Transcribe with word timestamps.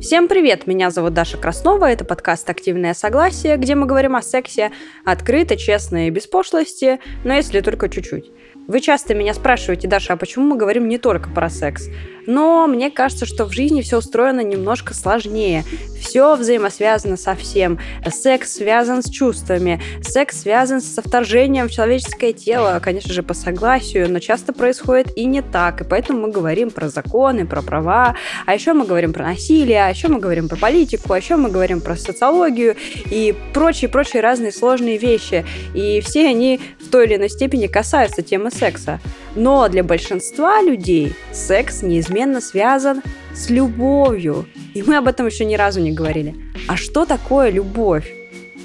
Всем 0.00 0.28
привет! 0.28 0.66
Меня 0.66 0.90
зовут 0.90 1.14
Даша 1.14 1.38
Краснова, 1.38 1.90
это 1.90 2.04
подкаст 2.04 2.48
«Активное 2.50 2.92
согласие», 2.92 3.56
где 3.56 3.74
мы 3.74 3.86
говорим 3.86 4.14
о 4.14 4.20
сексе 4.20 4.70
открыто, 5.06 5.56
честно 5.56 6.06
и 6.06 6.10
без 6.10 6.26
пошлости, 6.26 7.00
но 7.24 7.32
если 7.32 7.62
только 7.62 7.88
чуть-чуть. 7.88 8.30
Вы 8.68 8.80
часто 8.80 9.14
меня 9.14 9.32
спрашиваете, 9.32 9.88
Даша, 9.88 10.12
а 10.12 10.16
почему 10.16 10.44
мы 10.44 10.56
говорим 10.58 10.86
не 10.86 10.98
только 10.98 11.30
про 11.30 11.48
секс? 11.48 11.88
Но 12.26 12.66
мне 12.66 12.90
кажется, 12.90 13.26
что 13.26 13.44
в 13.44 13.52
жизни 13.52 13.82
все 13.82 13.98
устроено 13.98 14.40
немножко 14.40 14.94
сложнее. 14.94 15.64
Все 16.00 16.36
взаимосвязано 16.36 17.16
со 17.16 17.34
всем. 17.34 17.78
Секс 18.06 18.54
связан 18.54 19.02
с 19.02 19.10
чувствами, 19.10 19.80
секс 20.02 20.42
связан 20.42 20.80
со 20.80 21.02
вторжением 21.02 21.68
в 21.68 21.72
человеческое 21.72 22.32
тело, 22.32 22.80
конечно 22.82 23.12
же, 23.12 23.22
по 23.22 23.34
согласию, 23.34 24.10
но 24.10 24.18
часто 24.18 24.52
происходит 24.52 25.16
и 25.16 25.24
не 25.24 25.42
так. 25.42 25.80
И 25.80 25.84
поэтому 25.84 26.20
мы 26.20 26.30
говорим 26.30 26.70
про 26.70 26.88
законы, 26.88 27.46
про 27.46 27.62
права, 27.62 28.16
а 28.44 28.54
еще 28.54 28.72
мы 28.72 28.84
говорим 28.86 29.12
про 29.12 29.24
насилие, 29.24 29.84
а 29.84 29.88
еще 29.88 30.08
мы 30.08 30.18
говорим 30.18 30.48
про 30.48 30.56
политику, 30.56 31.12
а 31.12 31.18
еще 31.18 31.36
мы 31.36 31.50
говорим 31.50 31.80
про 31.80 31.96
социологию 31.96 32.76
и 33.10 33.34
прочие-прочие 33.52 34.22
разные 34.22 34.52
сложные 34.52 34.98
вещи. 34.98 35.44
И 35.74 36.00
все 36.00 36.28
они 36.28 36.60
в 36.80 36.90
той 36.90 37.06
или 37.06 37.16
иной 37.16 37.28
степени 37.28 37.66
касаются 37.66 38.22
темы 38.22 38.50
секса. 38.50 39.00
Но 39.34 39.68
для 39.68 39.84
большинства 39.84 40.62
людей 40.62 41.14
секс 41.32 41.82
неизменно 42.16 42.40
связан 42.40 43.02
с 43.34 43.50
любовью. 43.50 44.46
И 44.74 44.82
мы 44.82 44.96
об 44.96 45.06
этом 45.06 45.26
еще 45.26 45.44
ни 45.44 45.56
разу 45.56 45.80
не 45.80 45.92
говорили. 45.92 46.34
А 46.68 46.76
что 46.76 47.04
такое 47.04 47.50
любовь? 47.50 48.10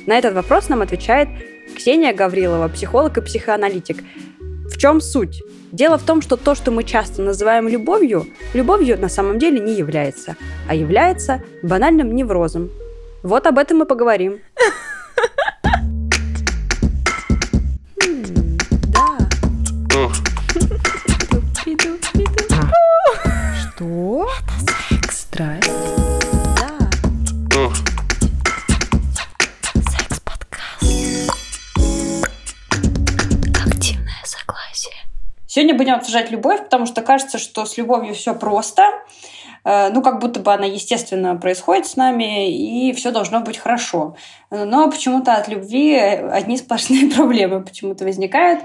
На 0.07 0.17
этот 0.17 0.33
вопрос 0.33 0.69
нам 0.69 0.81
отвечает 0.81 1.27
Ксения 1.75 2.13
Гаврилова, 2.13 2.69
психолог 2.69 3.17
и 3.17 3.21
психоаналитик. 3.21 3.97
В 4.69 4.77
чем 4.77 5.01
суть? 5.01 5.43
Дело 5.71 5.97
в 5.97 6.03
том, 6.03 6.21
что 6.21 6.37
то, 6.37 6.55
что 6.55 6.71
мы 6.71 6.83
часто 6.83 7.21
называем 7.21 7.67
любовью, 7.67 8.25
любовью 8.53 8.99
на 8.99 9.09
самом 9.09 9.37
деле 9.37 9.59
не 9.59 9.75
является, 9.75 10.35
а 10.67 10.75
является 10.75 11.41
банальным 11.63 12.15
неврозом. 12.15 12.69
Вот 13.23 13.47
об 13.47 13.57
этом 13.57 13.79
мы 13.79 13.85
поговорим. 13.85 14.39
Что? 23.81 24.29
Это 24.29 24.53
секс. 24.99 25.21
Страсть. 25.21 25.71
Да. 27.49 27.71
Секс-подкаст. 29.89 30.83
Активное 33.65 34.21
согласие. 34.23 34.93
Сегодня 35.47 35.75
будем 35.75 35.95
обсуждать 35.95 36.29
любовь, 36.29 36.59
потому 36.59 36.85
что 36.85 37.01
кажется, 37.01 37.39
что 37.39 37.65
с 37.65 37.75
любовью 37.79 38.13
все 38.13 38.35
просто. 38.35 38.83
Э, 39.63 39.89
ну, 39.89 40.01
как 40.01 40.19
будто 40.19 40.39
бы 40.39 40.53
она 40.53 40.65
естественно 40.65 41.35
происходит 41.35 41.85
с 41.87 41.95
нами, 41.95 42.51
и 42.51 42.93
все 42.93 43.11
должно 43.11 43.41
быть 43.41 43.57
хорошо. 43.57 44.15
Но 44.49 44.89
почему-то 44.89 45.35
от 45.35 45.47
любви 45.47 45.95
одни 45.95 46.57
сплошные 46.57 47.09
проблемы 47.15 47.63
почему-то 47.63 48.03
возникают. 48.03 48.61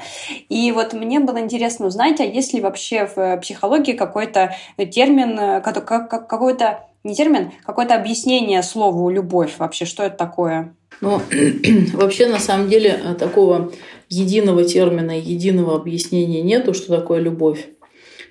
И 0.49 0.73
вот 0.73 0.93
мне 0.93 1.21
было 1.21 1.41
интересно 1.41 1.87
узнать, 1.87 2.21
а 2.21 2.25
есть 2.25 2.55
ли 2.55 2.61
вообще 2.61 3.07
в 3.15 3.39
психологии 3.39 3.93
какой-то 3.93 4.55
термин, 4.77 5.63
какой-то 5.63 6.87
не 7.05 7.15
термин, 7.15 7.53
какое-то 7.65 7.95
объяснение 7.95 8.63
слову 8.63 9.09
«любовь» 9.11 9.55
вообще, 9.59 9.85
что 9.85 10.03
это 10.03 10.17
такое? 10.17 10.75
Ну, 11.01 11.21
вообще, 11.95 12.27
на 12.27 12.41
самом 12.41 12.69
деле, 12.69 13.15
такого 13.19 13.71
единого 14.09 14.65
термина, 14.65 15.19
единого 15.19 15.77
объяснения 15.77 16.43
нету, 16.43 16.75
что 16.75 16.97
такое 16.97 17.21
любовь. 17.21 17.69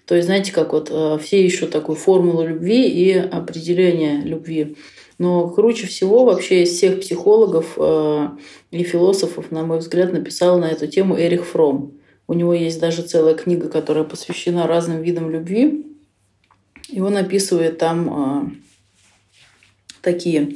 То 0.06 0.14
есть, 0.14 0.28
знаете, 0.28 0.52
как 0.52 0.74
вот 0.74 0.90
э, 0.92 1.18
все 1.22 1.44
ищут 1.44 1.72
такую 1.72 1.96
формулу 1.96 2.46
любви 2.46 2.88
и 2.88 3.14
определение 3.14 4.22
любви. 4.22 4.78
Но 5.18 5.50
круче 5.50 5.88
всего 5.88 6.26
вообще 6.26 6.64
из 6.64 6.70
всех 6.74 7.00
психологов 7.00 7.74
э, 7.78 8.28
и 8.72 8.84
философов, 8.84 9.50
на 9.52 9.64
мой 9.64 9.80
взгляд, 9.80 10.14
написал 10.14 10.60
на 10.60 10.66
эту 10.66 10.88
тему 10.88 11.18
Эрих 11.18 11.46
Фром. 11.46 11.94
У 12.28 12.34
него 12.34 12.54
есть 12.54 12.80
даже 12.80 13.02
целая 13.02 13.34
книга, 13.34 13.68
которая 13.68 14.04
посвящена 14.04 14.68
разным 14.68 15.02
видам 15.02 15.32
любви. 15.32 15.88
И 16.90 17.02
он 17.02 17.18
описывает 17.18 17.80
там 17.80 18.52
э, 18.52 19.96
такие 20.04 20.56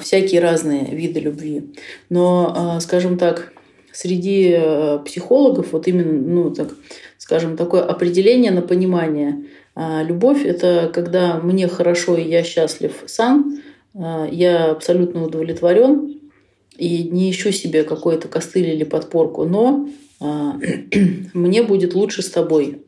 всякие 0.00 0.40
разные 0.40 0.86
виды 0.94 1.20
любви. 1.20 1.74
Но, 2.08 2.78
скажем 2.80 3.18
так, 3.18 3.52
среди 3.92 4.58
психологов, 5.04 5.72
вот 5.72 5.86
именно, 5.86 6.12
ну, 6.12 6.50
так, 6.50 6.74
скажем, 7.28 7.58
такое 7.58 7.82
определение 7.82 8.50
на 8.50 8.62
понимание. 8.62 9.44
А, 9.74 10.02
любовь– 10.02 10.42
это 10.46 10.90
когда 10.94 11.38
мне 11.38 11.68
хорошо 11.68 12.16
и 12.16 12.26
я 12.26 12.42
счастлив 12.42 13.02
сам, 13.04 13.58
а, 13.94 14.26
я 14.32 14.70
абсолютно 14.70 15.24
удовлетворен 15.26 16.22
и 16.78 17.02
не 17.02 17.30
ищу 17.30 17.52
себе 17.52 17.84
какой-то 17.84 18.28
костыль 18.28 18.70
или 18.70 18.82
подпорку, 18.82 19.44
но 19.44 19.90
а, 20.20 20.58
мне 21.34 21.62
будет 21.62 21.92
лучше 21.94 22.22
с 22.22 22.30
тобой. 22.30 22.86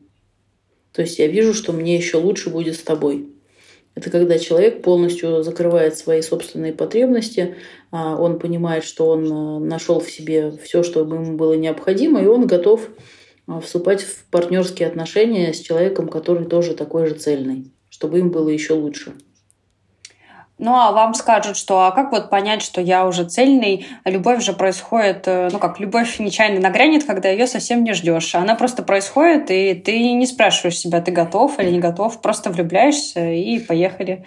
То 0.91 1.03
есть 1.03 1.19
я 1.19 1.27
вижу, 1.27 1.53
что 1.53 1.71
мне 1.71 1.95
еще 1.95 2.17
лучше 2.17 2.49
будет 2.49 2.77
с 2.77 2.81
тобой. 2.81 3.29
Это 3.93 4.09
когда 4.09 4.39
человек 4.39 4.81
полностью 4.81 5.43
закрывает 5.43 5.97
свои 5.97 6.23
собственные 6.23 6.73
потребности, 6.73 7.57
он 7.91 8.39
понимает, 8.39 8.85
что 8.85 9.07
он 9.07 9.67
нашел 9.67 9.99
в 9.99 10.09
себе 10.09 10.51
все, 10.63 10.81
что 10.81 11.01
ему 11.01 11.35
было 11.35 11.53
необходимо, 11.53 12.23
и 12.23 12.25
он 12.25 12.47
готов 12.47 12.89
вступать 13.59 14.03
в 14.03 14.25
партнерские 14.25 14.87
отношения 14.87 15.53
с 15.53 15.59
человеком, 15.59 16.07
который 16.07 16.45
тоже 16.45 16.73
такой 16.73 17.07
же 17.07 17.15
цельный, 17.15 17.71
чтобы 17.89 18.19
им 18.19 18.29
было 18.29 18.49
еще 18.49 18.73
лучше. 18.73 19.13
Ну, 20.61 20.75
а 20.75 20.91
вам 20.91 21.15
скажут, 21.15 21.57
что 21.57 21.87
а 21.87 21.91
как 21.91 22.11
вот 22.11 22.29
понять, 22.29 22.61
что 22.61 22.81
я 22.81 23.07
уже 23.07 23.23
цельный? 23.23 23.87
Любовь 24.05 24.43
же 24.43 24.53
происходит, 24.53 25.23
э, 25.25 25.49
ну 25.51 25.57
как, 25.57 25.79
любовь 25.79 26.19
нечаянно 26.19 26.59
нагрянет, 26.59 27.03
когда 27.03 27.29
ее 27.29 27.47
совсем 27.47 27.83
не 27.83 27.93
ждешь. 27.93 28.35
Она 28.35 28.53
просто 28.53 28.83
происходит, 28.83 29.49
и 29.49 29.73
ты 29.73 30.13
не 30.13 30.27
спрашиваешь 30.27 30.77
себя, 30.77 31.01
ты 31.01 31.11
готов 31.11 31.59
или 31.59 31.71
не 31.71 31.79
готов, 31.79 32.21
просто 32.21 32.51
влюбляешься 32.51 33.31
и 33.31 33.57
поехали. 33.57 34.23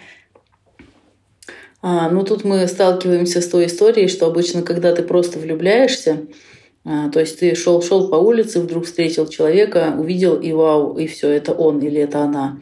А, 1.81 2.09
ну, 2.09 2.23
тут 2.23 2.43
мы 2.43 2.67
сталкиваемся 2.67 3.39
с 3.39 3.47
той 3.47 3.67
историей, 3.67 4.09
что 4.09 4.25
обычно, 4.25 4.61
когда 4.61 4.93
ты 4.93 5.03
просто 5.03 5.39
влюбляешься, 5.39 6.13
а, 6.13 6.54
то 6.85 7.19
есть 7.19 7.39
ты 7.39 7.55
шел, 7.55 7.81
шел 7.81 8.09
по 8.09 8.15
улице, 8.15 8.61
вдруг 8.61 8.85
встретил 8.85 9.27
человека, 9.27 9.95
увидел 9.97 10.39
и 10.39 10.53
вау, 10.53 10.97
и 10.97 11.07
все, 11.07 11.29
это 11.29 11.51
он 11.51 11.79
или 11.79 11.99
это 11.99 12.19
она, 12.19 12.59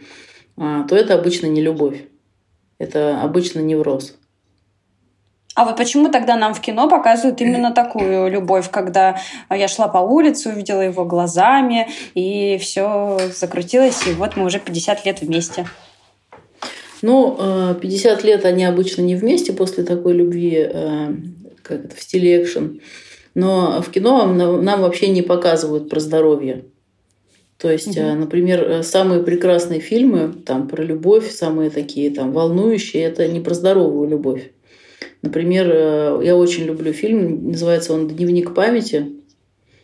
а, 0.56 0.84
то 0.84 0.96
это 0.96 1.16
обычно 1.16 1.48
не 1.48 1.62
любовь. 1.62 2.06
Это 2.78 3.22
обычно 3.22 3.60
невроз. 3.60 4.16
А 5.56 5.66
вот 5.66 5.78
почему 5.78 6.10
тогда 6.10 6.36
нам 6.36 6.54
в 6.54 6.62
кино 6.62 6.90
показывают 6.90 7.40
именно 7.42 7.72
такую 7.76 8.32
любовь, 8.32 8.70
когда 8.72 9.20
я 9.50 9.68
шла 9.68 9.90
по 9.90 9.98
улице, 9.98 10.50
увидела 10.50 10.82
его 10.82 11.04
глазами, 11.06 11.90
и 12.16 12.58
все 12.60 13.20
закрутилось, 13.34 14.08
и 14.08 14.14
вот 14.14 14.38
мы 14.38 14.46
уже 14.46 14.60
50 14.60 15.06
лет 15.06 15.22
вместе. 15.22 15.68
Ну, 17.02 17.76
50 17.82 18.24
лет 18.24 18.46
они 18.46 18.64
обычно 18.64 19.02
не 19.02 19.16
вместе 19.16 19.52
после 19.52 19.84
такой 19.84 20.14
любви, 20.14 20.56
э, 20.56 21.14
как 21.62 21.86
это, 21.86 21.96
в 21.98 22.02
стиле 22.02 22.42
экшен. 22.42 22.80
Но 23.36 23.82
в 23.82 23.90
кино 23.90 24.26
нам 24.28 24.82
вообще 24.82 25.08
не 25.08 25.22
показывают 25.22 25.90
про 25.90 26.00
здоровье. 26.00 26.66
То 27.58 27.72
есть, 27.72 27.98
угу. 27.98 28.06
например, 28.06 28.62
э, 28.62 28.84
самые 28.84 29.24
прекрасные 29.24 29.80
фильмы 29.80 30.34
там, 30.46 30.68
про 30.68 30.84
любовь, 30.84 31.32
самые 31.32 31.70
такие 31.70 32.12
там, 32.12 32.34
волнующие, 32.34 33.04
это 33.04 33.28
не 33.28 33.40
про 33.40 33.54
здоровую 33.54 34.10
любовь. 34.10 34.52
Например, 35.22 35.70
э, 35.72 36.22
я 36.26 36.36
очень 36.36 36.66
люблю 36.66 36.92
фильм, 36.92 37.52
называется 37.52 37.94
он 37.94 38.10
«Дневник 38.10 38.54
памяти». 38.54 39.14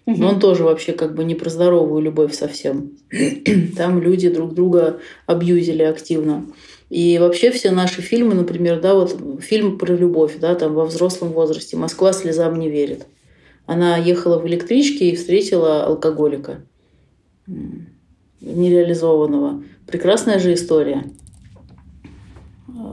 Но 0.06 0.30
он 0.30 0.40
тоже 0.40 0.64
вообще 0.64 0.94
как 0.94 1.14
бы 1.14 1.24
не 1.24 1.36
про 1.36 1.52
здоровую 1.52 2.02
любовь 2.02 2.34
совсем. 2.34 2.98
Там 3.78 4.02
люди 4.02 4.28
друг 4.28 4.56
друга 4.56 5.00
абьюзили 5.28 5.84
активно. 5.84 6.48
И 6.90 7.20
вообще 7.20 7.52
все 7.52 7.70
наши 7.70 8.02
фильмы, 8.02 8.34
например, 8.34 8.82
да, 8.82 8.96
вот 8.96 9.16
фильм 9.40 9.78
про 9.78 9.94
любовь, 9.94 10.38
да, 10.40 10.56
там 10.56 10.74
во 10.74 10.86
взрослом 10.86 11.30
возрасте 11.30 11.78
«Москва 11.78 12.12
слезам 12.14 12.58
не 12.58 12.68
верит». 12.68 13.06
Она 13.70 13.98
ехала 13.98 14.40
в 14.40 14.48
электричке 14.48 15.12
и 15.12 15.16
встретила 15.16 15.86
алкоголика 15.86 16.62
нереализованного. 18.42 19.64
Прекрасная 19.86 20.40
же 20.40 20.56
история. 20.56 21.04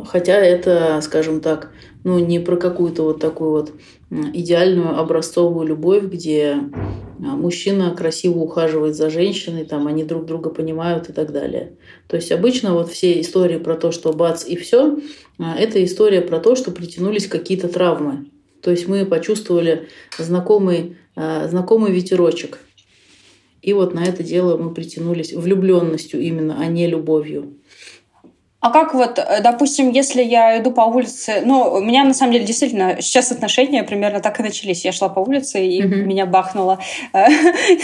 Хотя 0.05 0.35
это, 0.35 1.01
скажем 1.03 1.41
так, 1.41 1.73
ну, 2.05 2.19
не 2.19 2.41
про 2.41 2.57
какую-то 2.57 3.05
вот 3.05 3.21
такую 3.21 3.53
вот 3.53 3.73
идеальную 4.11 4.99
образцовую 4.99 5.67
любовь, 5.67 6.05
где 6.05 6.59
а, 6.59 7.23
мужчина 7.23 7.95
красиво 7.97 8.41
ухаживает 8.41 8.97
за 8.97 9.09
женщиной, 9.09 9.65
там 9.65 9.87
они 9.87 10.05
друг 10.05 10.27
друга 10.27 10.51
понимают 10.51 11.09
и 11.09 11.15
так 11.15 11.33
далее. 11.33 11.73
То 12.07 12.17
есть 12.17 12.31
обычно 12.31 12.75
вот 12.75 12.91
все 12.91 13.19
истории 13.19 13.57
про 13.57 13.77
то, 13.77 13.93
что 13.93 14.13
бац 14.13 14.47
и 14.47 14.57
все, 14.57 14.99
а, 15.39 15.57
это 15.57 15.83
история 15.83 16.21
про 16.21 16.39
то, 16.39 16.55
что 16.55 16.71
притянулись 16.71 17.29
какие-то 17.29 17.69
травмы. 17.69 18.27
То 18.67 18.73
есть 18.73 18.89
мы 18.89 19.07
почувствовали 19.07 19.87
знакомый, 20.19 20.97
э, 21.15 21.49
знакомый 21.49 21.93
ветерочек. 21.93 22.59
И 23.63 23.73
вот 23.73 23.95
на 23.95 24.03
это 24.03 24.25
дело 24.25 24.57
мы 24.57 24.75
притянулись 24.75 25.33
влюбленностью 25.33 26.21
именно, 26.21 26.59
а 26.59 26.67
не 26.67 26.89
любовью. 26.89 27.55
А 28.67 28.71
как 28.71 28.95
вот, 28.95 29.21
э, 29.21 29.43
допустим, 29.43 29.91
если 29.91 30.25
я 30.25 30.59
иду 30.59 30.73
по 30.73 30.81
улице, 30.81 31.41
ну, 31.45 31.71
у 31.71 31.81
меня 31.81 32.03
на 32.03 32.13
самом 32.13 32.33
деле 32.33 32.45
действительно 32.45 33.01
сейчас 33.01 33.31
отношения 33.31 33.85
примерно 33.85 34.19
так 34.19 34.41
и 34.41 34.43
начались. 34.43 34.85
Я 34.85 34.91
шла 34.91 35.09
по 35.09 35.21
улице 35.21 35.65
и 35.65 35.81
mm-hmm. 35.81 36.03
меня 36.03 36.27
бахнуло. 36.27 36.81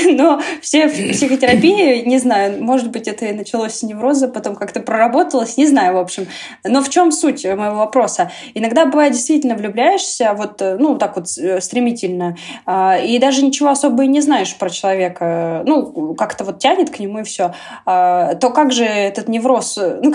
Но 0.06 0.42
все 0.60 0.88
в 0.88 1.12
психотерапии, 1.12 2.02
не 2.04 2.18
знаю, 2.18 2.60
может 2.60 2.90
быть, 2.90 3.06
это 3.06 3.26
и 3.26 3.32
началось 3.32 3.74
с 3.74 3.84
невроза, 3.84 4.26
потом 4.26 4.56
как-то 4.56 4.80
проработалось, 4.80 5.56
не 5.56 5.68
знаю, 5.68 5.94
в 5.94 5.98
общем. 5.98 6.26
Но 6.64 6.82
в 6.82 6.90
чем 6.90 7.12
суть 7.12 7.44
моего 7.44 7.76
вопроса? 7.76 8.32
Иногда 8.54 8.84
бывает 8.84 9.12
действительно 9.12 9.54
влюбляешься 9.54 10.34
вот, 10.36 10.60
э, 10.62 10.78
ну, 10.80 10.98
так 10.98 11.14
вот 11.14 11.26
э, 11.38 11.60
стремительно, 11.60 12.36
а, 12.66 12.98
и 12.98 13.20
даже 13.20 13.44
ничего 13.44 13.68
особо 13.68 14.02
и 14.02 14.08
не 14.08 14.20
знаешь 14.20 14.56
про 14.56 14.68
человека, 14.68 15.62
ну, 15.64 16.16
как-то 16.16 16.42
вот 16.42 16.58
тянет 16.58 16.90
к 16.90 16.98
нему 16.98 17.20
и 17.20 17.22
все. 17.22 17.54
А, 17.86 18.34
то 18.34 18.50
как 18.50 18.72
же 18.72 18.84
этот 18.84 19.28
невроз, 19.28 19.78
ну, 20.02 20.12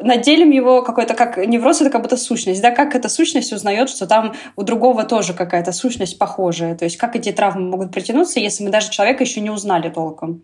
наделим 0.00 0.50
его 0.50 0.82
какой-то 0.82 1.14
как 1.14 1.36
невроз, 1.36 1.80
это 1.80 1.90
как 1.90 2.02
будто 2.02 2.16
сущность, 2.16 2.62
да, 2.62 2.70
как 2.70 2.94
эта 2.94 3.08
сущность 3.08 3.52
узнает, 3.52 3.90
что 3.90 4.06
там 4.06 4.34
у 4.56 4.62
другого 4.62 5.04
тоже 5.04 5.32
какая-то 5.32 5.72
сущность 5.72 6.18
похожая, 6.18 6.76
то 6.76 6.84
есть 6.84 6.96
как 6.96 7.16
эти 7.16 7.32
травмы 7.32 7.68
могут 7.68 7.92
притянуться, 7.92 8.40
если 8.40 8.64
мы 8.64 8.70
даже 8.70 8.90
человека 8.90 9.24
еще 9.24 9.40
не 9.40 9.50
узнали 9.50 9.88
толком? 9.88 10.42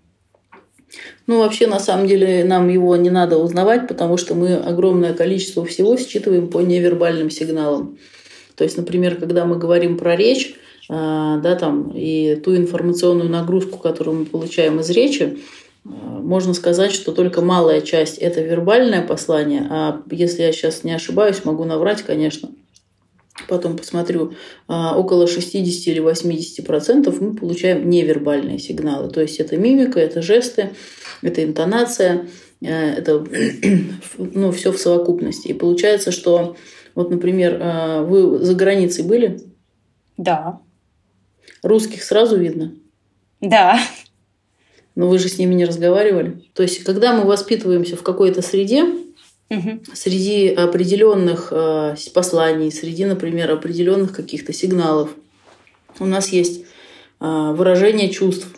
Ну, 1.27 1.41
вообще, 1.41 1.67
на 1.67 1.81
самом 1.81 2.07
деле, 2.07 2.45
нам 2.45 2.69
его 2.69 2.95
не 2.97 3.11
надо 3.11 3.39
узнавать, 3.39 3.89
потому 3.89 4.17
что 4.17 4.35
мы 4.35 4.55
огромное 4.55 5.15
количество 5.15 5.65
всего 5.65 5.97
считываем 5.97 6.49
по 6.49 6.61
невербальным 6.61 7.31
сигналам. 7.31 7.99
То 8.55 8.65
есть, 8.65 8.77
например, 8.77 9.17
когда 9.17 9.45
мы 9.45 9.59
говорим 9.59 9.99
про 9.99 10.17
речь, 10.17 10.55
а, 10.89 11.39
да, 11.39 11.57
там, 11.57 11.91
и 11.95 12.37
ту 12.37 12.57
информационную 12.57 13.29
нагрузку, 13.29 13.79
которую 13.79 14.21
мы 14.21 14.25
получаем 14.25 14.79
из 14.81 14.89
речи, 14.91 15.39
можно 15.89 16.55
сказать, 16.55 16.93
что 16.93 17.13
только 17.13 17.41
малая 17.41 17.81
часть– 17.81 18.19
это 18.19 18.41
вербальное 18.41 19.07
послание, 19.07 19.67
а 19.71 20.03
если 20.11 20.43
я 20.43 20.53
сейчас 20.53 20.85
не 20.85 20.93
ошибаюсь, 20.93 21.45
могу 21.45 21.65
наврать, 21.65 22.03
конечно, 22.03 22.51
потом 23.49 23.77
посмотрю, 23.77 24.33
а, 24.67 24.99
около 24.99 25.27
60 25.27 25.89
или 25.89 26.01
80 26.01 26.67
процентов 26.67 27.21
мы 27.21 27.35
получаем 27.35 27.89
невербальные 27.89 28.59
сигналы. 28.59 29.11
То 29.11 29.21
есть 29.21 29.39
это 29.39 29.57
мимика, 29.57 30.01
это 30.01 30.23
жесты, 30.23 30.71
это 31.23 31.45
интонация, 31.45 32.29
э, 32.61 32.67
это 32.69 33.25
ну, 34.19 34.53
все 34.53 34.73
в 34.73 34.79
совокупности. 34.79 35.49
И 35.49 35.55
получается, 35.55 36.11
что 36.11 36.57
вот, 36.95 37.11
например, 37.11 37.61
а, 37.63 38.03
вы 38.03 38.39
за 38.39 38.55
границей 38.55 39.05
были? 39.05 39.41
Да. 40.17 40.61
Русских 41.63 42.03
сразу 42.03 42.37
видно? 42.37 42.75
Да. 43.41 43.79
Но 44.97 45.09
вы 45.09 45.19
же 45.19 45.29
с 45.29 45.39
ними 45.39 45.55
не 45.55 45.65
разговаривали. 45.65 46.43
То 46.55 46.63
есть, 46.63 46.83
когда 46.83 47.15
мы 47.15 47.25
воспитываемся 47.25 47.97
в 47.97 48.03
какой-то 48.03 48.43
среде, 48.43 48.85
угу. 49.51 49.81
среди 49.93 50.49
определенных 50.49 51.49
э, 51.53 51.95
посланий, 52.13 52.73
среди, 52.73 53.05
например, 53.05 53.51
определенных 53.53 54.13
каких-то 54.13 54.53
сигналов, 54.53 55.11
у 56.01 56.07
нас 56.07 56.31
есть 56.31 56.65
э, 57.21 57.53
выражение 57.55 58.09
чувств, 58.09 58.49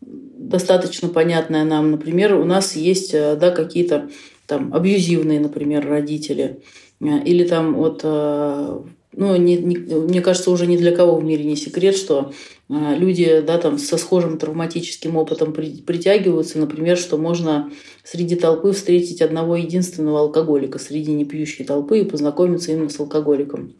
достаточно 0.00 1.08
понятное 1.08 1.64
нам. 1.64 1.90
Например, 1.90 2.34
у 2.34 2.44
нас 2.44 2.76
есть 2.76 3.12
э, 3.12 3.36
да, 3.36 3.50
какие-то 3.50 4.08
там 4.46 4.72
абьюзивные, 4.72 5.40
например, 5.40 5.86
родители. 5.86 6.60
Э, 7.00 7.22
или 7.24 7.44
там 7.44 7.74
вот 7.74 8.00
э, 8.04 8.80
ну, 9.12 9.36
не, 9.36 9.56
не, 9.56 9.76
мне 9.76 10.20
кажется, 10.20 10.50
уже 10.50 10.66
ни 10.66 10.76
для 10.76 10.94
кого 10.94 11.16
в 11.16 11.24
мире 11.24 11.44
не 11.44 11.56
секрет, 11.56 11.96
что 11.96 12.32
люди 12.68 13.42
да, 13.46 13.58
там, 13.58 13.78
со 13.78 13.96
схожим 13.96 14.38
травматическим 14.38 15.16
опытом 15.16 15.52
при, 15.52 15.76
притягиваются, 15.80 16.58
например, 16.58 16.98
что 16.98 17.16
можно 17.16 17.70
среди 18.04 18.36
толпы 18.36 18.72
встретить 18.72 19.22
одного 19.22 19.56
единственного 19.56 20.20
алкоголика 20.20 20.78
среди 20.78 21.12
непьющей 21.12 21.64
толпы 21.64 22.00
и 22.00 22.04
познакомиться 22.04 22.72
именно 22.72 22.90
с 22.90 23.00
алкоголиком. 23.00 23.72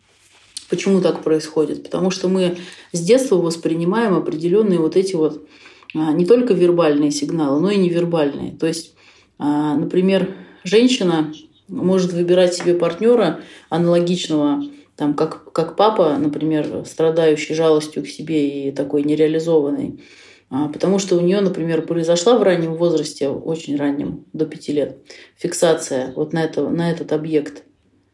Почему 0.70 1.00
так 1.00 1.22
происходит? 1.22 1.82
Потому 1.84 2.10
что 2.10 2.28
мы 2.28 2.56
с 2.92 3.00
детства 3.00 3.36
воспринимаем 3.36 4.14
определенные 4.14 4.78
вот 4.78 4.96
эти 4.96 5.14
вот 5.14 5.46
а, 5.94 6.12
не 6.12 6.26
только 6.26 6.54
вербальные 6.54 7.10
сигналы, 7.10 7.60
но 7.60 7.70
и 7.70 7.78
невербальные. 7.78 8.52
То 8.52 8.66
есть, 8.66 8.94
а, 9.38 9.76
например, 9.76 10.34
женщина 10.64 11.32
может 11.68 12.12
выбирать 12.12 12.54
себе 12.54 12.74
партнера 12.74 13.40
аналогичного 13.70 14.62
там, 14.98 15.14
как, 15.14 15.52
как 15.52 15.76
папа, 15.76 16.16
например, 16.18 16.84
страдающий 16.84 17.54
жалостью 17.54 18.02
к 18.02 18.08
себе 18.08 18.68
и 18.68 18.72
такой 18.72 19.04
нереализованный, 19.04 20.02
а, 20.50 20.68
потому 20.68 20.98
что 20.98 21.16
у 21.16 21.20
нее, 21.20 21.40
например, 21.40 21.82
произошла 21.82 22.36
в 22.36 22.42
раннем 22.42 22.74
возрасте, 22.74 23.28
очень 23.28 23.76
раннем, 23.76 24.24
до 24.32 24.44
пяти 24.44 24.72
лет, 24.72 24.98
фиксация 25.36 26.12
вот 26.16 26.32
на, 26.32 26.42
это, 26.42 26.68
на 26.68 26.90
этот 26.90 27.12
объект. 27.12 27.62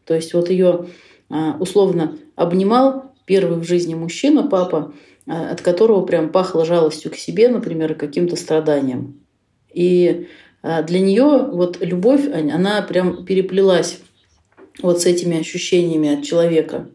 То 0.05 0.13
есть 0.13 0.35
вот 0.35 0.51
ее 0.51 0.85
а, 1.31 1.57
условно 1.59 2.19
обнимал 2.35 3.15
первый 3.25 3.57
в 3.57 3.63
жизни 3.63 3.95
мужчина, 3.95 4.43
папа, 4.43 4.93
а, 5.27 5.49
от 5.49 5.61
которого 5.61 6.05
прям 6.05 6.29
пахло 6.29 6.65
жалостью 6.65 7.09
к 7.09 7.15
себе, 7.15 7.49
например, 7.49 7.95
каким-то 7.95 8.35
страданием. 8.35 9.21
И 9.73 10.27
для 10.61 10.99
нее 10.99 11.49
вот 11.51 11.77
любовь, 11.81 12.27
она 12.27 12.81
прям 12.81 13.25
переплелась 13.25 13.99
вот 14.81 15.01
с 15.01 15.05
этими 15.05 15.39
ощущениями 15.39 16.17
от 16.17 16.23
человека. 16.23 16.87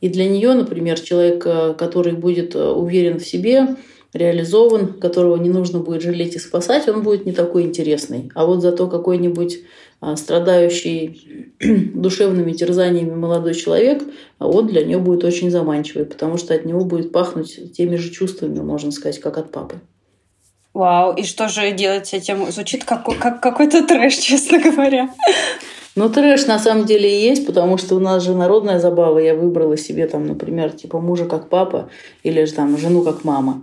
И 0.00 0.08
для 0.08 0.28
нее, 0.28 0.54
например, 0.54 0.98
человек, 0.98 1.44
э, 1.46 1.74
который 1.74 2.12
будет 2.12 2.54
э, 2.54 2.70
уверен 2.70 3.18
в 3.18 3.26
себе, 3.26 3.76
реализован, 4.12 4.94
которого 4.94 5.36
не 5.36 5.50
нужно 5.50 5.78
будет 5.80 6.02
жалеть 6.02 6.34
и 6.34 6.38
спасать, 6.38 6.88
он 6.88 7.02
будет 7.02 7.26
не 7.26 7.32
такой 7.32 7.62
интересный. 7.62 8.30
А 8.34 8.44
вот 8.44 8.60
зато 8.60 8.88
какой-нибудь 8.88 9.60
а, 10.00 10.16
страдающий 10.16 11.52
душевными 11.94 12.52
терзаниями 12.52 13.14
молодой 13.14 13.54
человек, 13.54 14.02
а 14.38 14.48
он 14.48 14.66
для 14.66 14.84
нее 14.84 14.98
будет 14.98 15.24
очень 15.24 15.50
заманчивый, 15.50 16.06
потому 16.06 16.38
что 16.38 16.54
от 16.54 16.64
него 16.64 16.84
будет 16.84 17.12
пахнуть 17.12 17.72
теми 17.74 17.96
же 17.96 18.10
чувствами, 18.10 18.60
можно 18.60 18.90
сказать, 18.90 19.20
как 19.20 19.38
от 19.38 19.52
папы. 19.52 19.76
Вау, 20.72 21.14
и 21.14 21.24
что 21.24 21.48
же 21.48 21.70
делать 21.72 22.06
с 22.06 22.14
этим? 22.14 22.50
Звучит 22.50 22.84
как, 22.84 23.04
как 23.18 23.42
какой-то 23.42 23.86
трэш, 23.86 24.14
честно 24.18 24.58
говоря. 24.58 25.10
Ну, 25.96 26.08
трэш 26.08 26.46
на 26.46 26.58
самом 26.58 26.86
деле 26.86 27.08
и 27.10 27.28
есть, 27.28 27.46
потому 27.46 27.76
что 27.76 27.96
у 27.96 28.00
нас 28.00 28.22
же 28.22 28.34
народная 28.34 28.78
забава. 28.78 29.18
Я 29.18 29.34
выбрала 29.34 29.76
себе 29.76 30.06
там, 30.06 30.26
например, 30.26 30.70
типа 30.70 31.00
мужа 31.00 31.24
как 31.24 31.48
папа 31.48 31.90
или 32.22 32.44
же 32.44 32.52
там 32.52 32.78
жену 32.78 33.02
как 33.02 33.24
мама. 33.24 33.62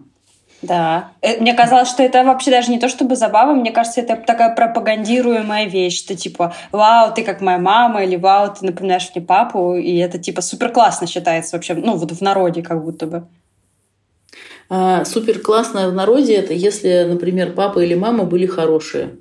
Да. 0.62 1.12
Э, 1.22 1.40
мне 1.40 1.54
казалось, 1.54 1.88
что 1.90 2.04
это 2.04 2.24
вообще 2.24 2.52
даже 2.52 2.72
не 2.72 2.80
то 2.80 2.90
чтобы 2.90 3.16
забава, 3.16 3.54
мне 3.54 3.72
кажется, 3.72 4.02
это 4.02 4.16
такая 4.16 4.56
пропагандируемая 4.56 5.68
вещь, 5.68 5.98
что 5.98 6.16
типа, 6.16 6.54
вау, 6.72 7.14
ты 7.14 7.24
как 7.24 7.42
моя 7.42 7.60
мама, 7.60 8.04
или 8.04 8.16
вау, 8.16 8.54
ты 8.54 8.66
напоминаешь 8.66 9.10
мне 9.14 9.24
папу, 9.24 9.76
и 9.76 9.98
это 9.98 10.18
типа 10.18 10.42
супер 10.42 10.72
классно 10.72 11.08
считается 11.08 11.56
вообще, 11.56 11.76
ну 11.76 11.96
вот 11.96 12.12
в 12.12 12.22
народе 12.22 12.64
как 12.64 12.84
будто 12.84 13.06
бы. 13.06 13.28
А, 14.70 15.06
супер 15.06 15.40
классно 15.40 15.90
в 15.90 15.94
народе 15.94 16.36
это 16.36 16.54
если, 16.54 17.06
например, 17.08 17.54
папа 17.54 17.80
или 17.80 17.94
мама 17.94 18.24
были 18.24 18.48
хорошие. 18.48 19.18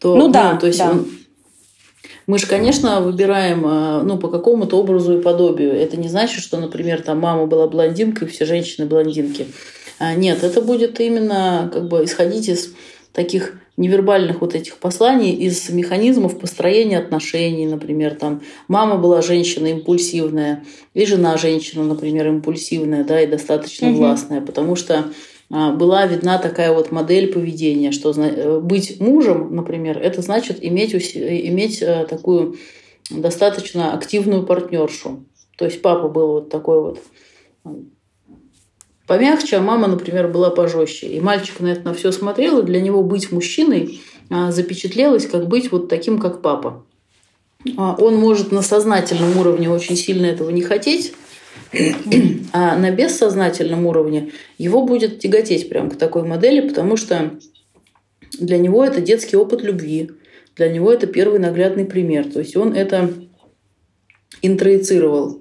То, 0.00 0.16
ну, 0.16 0.26
ну 0.26 0.32
да, 0.32 0.56
то 0.56 0.66
есть 0.66 0.80
да. 0.80 0.90
Он, 0.90 1.06
мы 2.26 2.38
же, 2.38 2.46
конечно, 2.46 3.00
выбираем 3.00 3.66
э, 3.66 4.02
ну, 4.02 4.18
по 4.18 4.28
какому-то 4.28 4.78
образу 4.78 5.18
и 5.18 5.22
подобию. 5.22 5.72
Это 5.72 5.96
не 5.96 6.08
значит, 6.08 6.42
что, 6.42 6.58
например, 6.58 7.02
там 7.02 7.20
мама 7.20 7.46
была 7.46 7.66
блондинкой, 7.66 8.28
все 8.28 8.46
женщины 8.46 8.86
блондинки. 8.86 9.46
А, 9.98 10.14
нет, 10.14 10.42
это 10.42 10.60
будет 10.60 11.00
именно 11.00 11.70
как 11.72 11.88
бы 11.88 12.04
исходить 12.04 12.48
из 12.48 12.74
таких 13.12 13.54
невербальных 13.76 14.40
вот 14.40 14.54
этих 14.54 14.76
посланий, 14.76 15.32
из 15.32 15.68
механизмов 15.68 16.38
построения 16.38 16.98
отношений, 16.98 17.66
например, 17.66 18.14
там 18.14 18.42
мама 18.68 18.96
была 18.96 19.20
женщина 19.20 19.68
импульсивная, 19.68 20.64
и 20.94 21.06
жена 21.06 21.36
женщина, 21.36 21.84
например, 21.84 22.28
импульсивная, 22.28 23.04
да, 23.04 23.20
и 23.20 23.26
достаточно 23.26 23.88
угу. 23.88 23.98
властная, 23.98 24.40
потому 24.40 24.76
что 24.76 25.06
была 25.54 26.06
видна 26.06 26.38
такая 26.38 26.72
вот 26.72 26.90
модель 26.90 27.32
поведения, 27.32 27.92
что 27.92 28.10
э, 28.10 28.58
быть 28.58 29.00
мужем, 29.00 29.54
например, 29.54 29.98
это 29.98 30.20
значит 30.20 30.58
иметь, 30.60 30.94
иметь 30.94 31.80
э, 31.80 32.06
такую 32.10 32.56
достаточно 33.08 33.92
активную 33.92 34.44
партнершу. 34.44 35.24
То 35.56 35.66
есть 35.66 35.80
папа 35.80 36.08
был 36.08 36.32
вот 36.32 36.48
такой 36.50 36.80
вот 36.80 36.98
э, 37.64 37.68
помягче, 39.06 39.58
а 39.58 39.60
мама, 39.60 39.86
например, 39.86 40.26
была 40.26 40.50
пожестче. 40.50 41.06
И 41.06 41.20
мальчик 41.20 41.60
на 41.60 41.68
это 41.68 41.82
на 41.82 41.94
все 41.94 42.10
смотрел, 42.10 42.58
и 42.58 42.64
для 42.64 42.80
него 42.80 43.04
быть 43.04 43.30
мужчиной 43.30 44.00
а, 44.30 44.50
запечатлелось 44.50 45.26
как 45.26 45.46
быть 45.46 45.70
вот 45.70 45.88
таким, 45.88 46.18
как 46.18 46.42
папа. 46.42 46.84
А, 47.76 47.94
он 47.96 48.16
может 48.16 48.50
на 48.50 48.62
сознательном 48.62 49.38
уровне 49.38 49.70
очень 49.70 49.96
сильно 49.96 50.26
этого 50.26 50.50
не 50.50 50.62
хотеть, 50.62 51.14
а 52.52 52.76
на 52.76 52.90
бессознательном 52.90 53.86
уровне 53.86 54.32
его 54.58 54.84
будет 54.84 55.18
тяготеть 55.18 55.68
прям 55.68 55.90
к 55.90 55.96
такой 55.96 56.22
модели, 56.22 56.66
потому 56.66 56.96
что 56.96 57.32
для 58.38 58.58
него 58.58 58.84
это 58.84 59.00
детский 59.00 59.36
опыт 59.36 59.62
любви, 59.62 60.10
для 60.56 60.68
него 60.68 60.92
это 60.92 61.06
первый 61.06 61.40
наглядный 61.40 61.84
пример. 61.84 62.30
То 62.30 62.38
есть 62.40 62.56
он 62.56 62.74
это 62.74 63.12
интроицировал. 64.42 65.40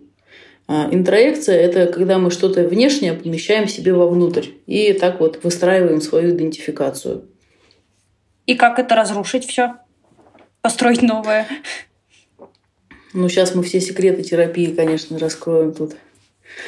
А 0.68 0.88
интроекция– 0.92 1.56
это 1.58 1.92
когда 1.92 2.18
мы 2.18 2.32
что-то 2.32 2.66
внешнее 2.68 3.14
помещаем 3.14 3.68
себе 3.68 3.94
вовнутрь 3.94 4.48
и 4.66 4.94
так 4.94 5.20
вот 5.20 5.44
выстраиваем 5.44 6.00
свою 6.00 6.32
идентификацию. 6.36 7.28
И 8.46 8.56
как 8.56 8.80
это 8.80 8.96
разрушить 8.96 9.46
все? 9.46 9.76
Построить 10.62 11.02
новое? 11.02 11.48
Ну, 13.14 13.30
сейчас 13.30 13.54
мы 13.56 13.64
все 13.64 13.80
секреты 13.80 14.24
терапии, 14.24 14.74
конечно, 14.74 15.20
раскроем 15.20 15.74
тут. 15.74 15.94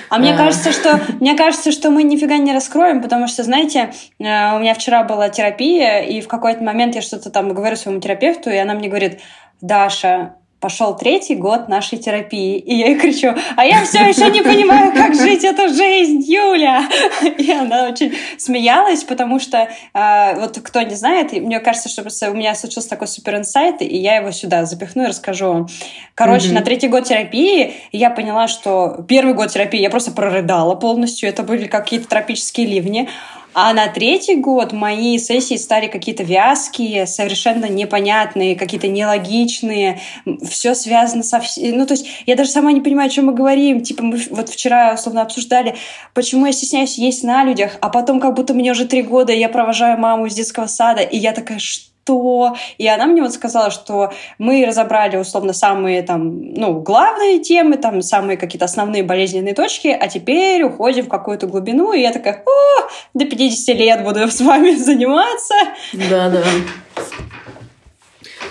А 0.09 0.17
мне 0.17 0.35
кажется, 0.35 0.71
что 0.71 0.99
мне 1.19 1.35
кажется, 1.35 1.71
что 1.71 1.91
мы 1.91 2.03
нифига 2.03 2.37
не 2.37 2.53
раскроем, 2.53 3.01
потому 3.01 3.27
что, 3.27 3.43
знаете, 3.43 3.93
э, 4.19 4.55
у 4.55 4.59
меня 4.59 4.73
вчера 4.73 5.03
была 5.03 5.29
терапия, 5.29 5.99
и 6.01 6.21
в 6.21 6.27
какой-то 6.27 6.63
момент 6.63 6.95
я 6.95 7.01
что-то 7.01 7.29
там 7.29 7.53
говорю 7.53 7.75
своему 7.75 8.01
терапевту, 8.01 8.49
и 8.49 8.57
она 8.57 8.73
мне 8.73 8.89
говорит, 8.89 9.19
Даша, 9.61 10.35
пошел 10.59 10.95
третий 10.95 11.35
год 11.35 11.67
нашей 11.69 11.97
терапии. 11.97 12.57
И 12.57 12.75
я 12.75 12.87
ей 12.87 12.99
кричу, 12.99 13.33
а 13.55 13.65
я 13.65 13.83
все 13.83 13.99
еще 13.99 14.29
не 14.29 14.41
понимаю, 14.41 14.93
как 14.93 15.13
жить 15.13 15.43
эту 15.43 15.67
жизнь, 15.67 16.21
Юля! 16.25 16.87
И 17.37 17.51
она 17.51 17.87
очень 17.87 18.13
смеялась, 18.37 19.03
потому 19.03 19.39
что, 19.39 19.69
э, 19.93 20.39
вот 20.39 20.57
кто 20.59 20.81
не 20.81 20.95
знает, 20.95 21.33
мне 21.33 21.59
кажется, 21.59 21.89
что 21.89 22.01
просто 22.01 22.31
у 22.31 22.33
меня 22.33 22.55
случился 22.55 22.89
такой 22.89 23.07
супер 23.07 23.35
инсайт, 23.35 23.81
и 23.81 23.97
я 23.97 24.15
его 24.17 24.31
сюда 24.31 24.65
запихну 24.65 25.03
и 25.03 25.07
расскажу. 25.07 25.67
Короче, 26.15 26.47
mm-hmm. 26.47 26.53
на 26.53 26.61
третий 26.61 26.87
год 26.87 27.03
терапии 27.03 27.75
я 27.91 28.09
поняла, 28.09 28.47
что 28.47 29.05
первый 29.07 29.33
год 29.33 29.51
терапии 29.51 29.79
я 29.79 29.89
просто 29.89 30.11
прорыдала 30.11 30.75
полностью, 30.75 31.29
это 31.29 31.43
были 31.43 31.67
какие-то 31.67 32.07
тропические 32.07 32.67
ливни, 32.67 33.09
а 33.57 33.73
на 33.73 33.87
третий 33.87 34.35
год 34.35 34.73
мои 34.73 35.17
сессии 35.17 35.55
стали 35.55 35.87
какие-то 35.87 36.23
вязкие, 36.23 37.07
совершенно 37.07 37.67
непонятные, 37.67 38.57
какие-то 38.57 38.89
нелогичные. 38.89 40.01
Все 40.43 40.75
связано 40.75 41.23
со... 41.23 41.41
Ну, 41.57 41.85
то 41.85 41.93
есть 41.93 42.05
я 42.25 42.35
даже 42.35 42.49
сама 42.49 42.73
не 42.73 42.81
понимаю, 42.81 43.07
о 43.07 43.09
чем 43.09 43.27
мы 43.27 43.33
говорим. 43.33 43.81
Типа 43.81 44.03
мы 44.03 44.21
вот 44.29 44.49
вчера 44.49 44.93
условно 44.95 45.21
обсуждали, 45.21 45.75
почему 46.13 46.45
я 46.47 46.51
стесняюсь 46.51 46.97
есть 46.97 47.23
на 47.23 47.45
людях, 47.45 47.77
а 47.79 47.87
потом 47.87 48.19
как 48.19 48.33
будто 48.33 48.53
мне 48.53 48.71
уже 48.71 48.85
три 48.85 49.01
года, 49.01 49.31
я 49.31 49.47
провожаю 49.47 49.97
маму 49.97 50.25
из 50.25 50.35
детского 50.35 50.67
сада, 50.67 51.01
и 51.01 51.17
я 51.17 51.31
такая, 51.31 51.59
что 51.59 51.94
что. 52.05 52.55
И 52.77 52.87
она 52.87 53.05
мне 53.07 53.21
вот 53.21 53.33
сказала, 53.33 53.71
что 53.71 54.13
мы 54.37 54.65
разобрали 54.65 55.17
условно 55.17 55.53
самые 55.53 56.03
там, 56.03 56.53
ну, 56.53 56.79
главные 56.81 57.39
темы, 57.39 57.77
там, 57.77 58.01
самые 58.01 58.37
какие-то 58.37 58.65
основные 58.65 59.03
болезненные 59.03 59.55
точки, 59.55 59.87
а 59.87 60.07
теперь 60.07 60.63
уходим 60.63 61.05
в 61.05 61.09
какую-то 61.09 61.47
глубину, 61.47 61.93
и 61.93 62.01
я 62.01 62.11
такая, 62.11 62.43
о, 62.45 62.89
до 63.13 63.25
50 63.25 63.75
лет 63.75 64.03
буду 64.03 64.19
с 64.27 64.39
вами 64.39 64.75
заниматься. 64.75 65.55
Да, 65.93 66.29
да. 66.29 66.43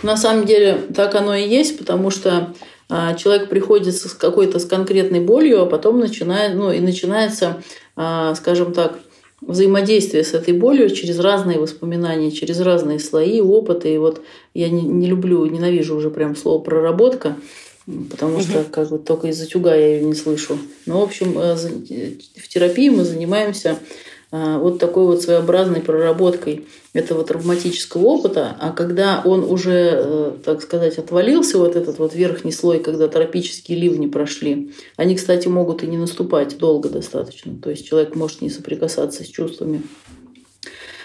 На 0.02 0.16
самом 0.16 0.44
деле 0.44 0.74
так 0.94 1.14
оно 1.14 1.34
и 1.34 1.48
есть, 1.48 1.78
потому 1.78 2.10
что 2.10 2.54
а, 2.90 3.14
человек 3.14 3.48
приходит 3.48 3.94
с 3.94 4.12
какой-то 4.14 4.58
с 4.58 4.66
конкретной 4.66 5.20
болью, 5.20 5.62
а 5.62 5.66
потом 5.66 6.00
начинает, 6.00 6.56
ну, 6.56 6.72
и 6.72 6.80
начинается, 6.80 7.62
а, 7.96 8.34
скажем 8.34 8.74
так, 8.74 8.98
взаимодействие 9.46 10.24
с 10.24 10.34
этой 10.34 10.54
болью 10.54 10.90
через 10.90 11.18
разные 11.18 11.58
воспоминания, 11.58 12.30
через 12.30 12.60
разные 12.60 12.98
слои, 12.98 13.40
опыты. 13.40 13.94
И 13.94 13.98
вот 13.98 14.22
я 14.54 14.68
не, 14.68 14.82
не 14.82 15.06
люблю, 15.06 15.44
ненавижу 15.46 15.96
уже 15.96 16.10
прям 16.10 16.36
слово 16.36 16.62
проработка, 16.62 17.36
потому 18.10 18.40
что 18.40 18.64
как 18.70 18.90
бы 18.90 18.98
только 18.98 19.28
из-за 19.28 19.46
тюга 19.46 19.74
я 19.74 19.96
ее 19.96 20.04
не 20.04 20.14
слышу. 20.14 20.58
Но, 20.86 21.00
в 21.00 21.04
общем, 21.04 21.38
э, 21.38 21.56
в 21.56 22.48
терапии 22.48 22.88
мы 22.88 23.04
занимаемся 23.04 23.78
а, 24.30 24.58
вот 24.58 24.78
такой 24.78 25.04
вот 25.04 25.22
своеобразной 25.22 25.80
проработкой 25.80 26.66
этого 26.94 27.24
травматического 27.24 28.04
опыта, 28.04 28.56
а 28.60 28.70
когда 28.70 29.20
он 29.24 29.42
уже, 29.42 29.90
э, 29.92 30.32
так 30.44 30.62
сказать, 30.62 30.96
отвалился, 30.96 31.58
вот 31.58 31.74
этот 31.74 31.98
вот 31.98 32.14
верхний 32.14 32.52
слой, 32.52 32.78
когда 32.78 33.08
тропические 33.08 33.76
ливни 33.76 34.06
прошли, 34.06 34.72
они, 34.96 35.16
кстати, 35.16 35.48
могут 35.48 35.82
и 35.82 35.88
не 35.88 35.98
наступать 35.98 36.56
долго 36.56 36.88
достаточно, 36.88 37.56
то 37.60 37.68
есть 37.68 37.84
человек 37.84 38.14
может 38.14 38.42
не 38.42 38.48
соприкасаться 38.48 39.24
с 39.24 39.26
чувствами. 39.26 39.82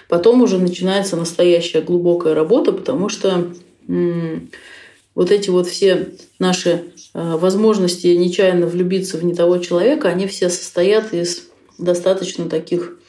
Потом 0.07 0.43
уже 0.43 0.59
начинается 0.59 1.15
настоящая 1.15 1.81
глубокая 1.81 2.35
работа, 2.35 2.71
потому 2.71 3.09
что 3.09 3.51
вот 3.87 5.31
эти 5.31 5.49
вот 5.49 5.67
все 5.67 6.13
наши 6.37 6.69
э, 7.15 7.35
возможности 7.35 8.07
нечаянно 8.07 8.67
влюбиться 8.67 9.17
в 9.17 9.25
не 9.25 9.33
того 9.33 9.57
человека, 9.57 10.07
они 10.09 10.27
все 10.27 10.49
состоят 10.49 11.13
из 11.13 11.49
достаточно 11.79 12.47
таких 12.47 12.99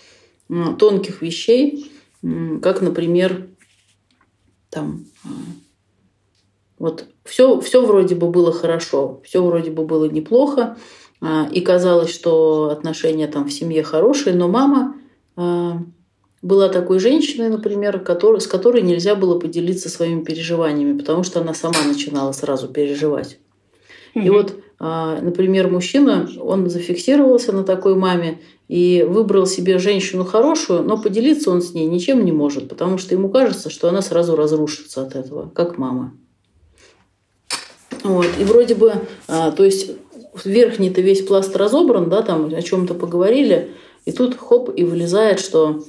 тонких 0.78 1.22
вещей, 1.22 1.89
как, 2.22 2.82
например, 2.82 3.48
там, 4.70 5.06
а, 5.24 5.28
вот 6.78 7.06
все, 7.24 7.60
все 7.60 7.84
вроде 7.84 8.14
бы 8.14 8.30
было 8.30 8.52
хорошо, 8.52 9.20
все 9.24 9.44
вроде 9.44 9.70
бы 9.70 9.84
было 9.84 10.06
неплохо, 10.06 10.76
а, 11.20 11.48
и 11.50 11.60
казалось, 11.60 12.10
что 12.10 12.70
отношения 12.70 13.26
там 13.26 13.46
в 13.46 13.52
семье 13.52 13.82
хорошие, 13.82 14.34
но 14.34 14.48
мама 14.48 14.96
а, 15.36 15.78
была 16.42 16.68
такой 16.68 17.00
женщиной, 17.00 17.50
например, 17.50 18.00
который, 18.00 18.40
с 18.40 18.46
которой 18.46 18.82
нельзя 18.82 19.14
было 19.14 19.38
поделиться 19.38 19.90
своими 19.90 20.22
переживаниями, 20.22 20.98
потому 20.98 21.22
что 21.22 21.40
она 21.40 21.52
сама 21.52 21.82
начинала 21.86 22.32
сразу 22.32 22.68
переживать. 22.68 23.38
Mm-hmm. 24.14 24.24
И 24.24 24.30
вот, 24.30 24.56
например, 24.80 25.68
мужчина, 25.68 26.28
он 26.40 26.68
зафиксировался 26.70 27.52
на 27.52 27.62
такой 27.62 27.94
маме, 27.94 28.40
и 28.70 29.02
выбрал 29.02 29.46
себе 29.46 29.80
женщину 29.80 30.24
хорошую, 30.24 30.84
но 30.84 30.96
поделиться 30.96 31.50
он 31.50 31.60
с 31.60 31.74
ней 31.74 31.86
ничем 31.86 32.24
не 32.24 32.30
может, 32.30 32.68
потому 32.68 32.98
что 32.98 33.16
ему 33.16 33.28
кажется, 33.28 33.68
что 33.68 33.88
она 33.88 34.00
сразу 34.00 34.36
разрушится 34.36 35.02
от 35.02 35.16
этого, 35.16 35.50
как 35.52 35.76
мама. 35.76 36.14
Вот. 38.04 38.28
И 38.38 38.44
вроде 38.44 38.76
бы, 38.76 38.94
а, 39.26 39.50
то 39.50 39.64
есть 39.64 39.90
верхний-то 40.44 41.00
весь 41.00 41.22
пласт 41.22 41.56
разобран, 41.56 42.08
да, 42.08 42.22
там 42.22 42.46
о 42.54 42.62
чем-то 42.62 42.94
поговорили, 42.94 43.72
и 44.04 44.12
тут 44.12 44.36
хоп, 44.38 44.70
и 44.76 44.84
вылезает, 44.84 45.40
что 45.40 45.82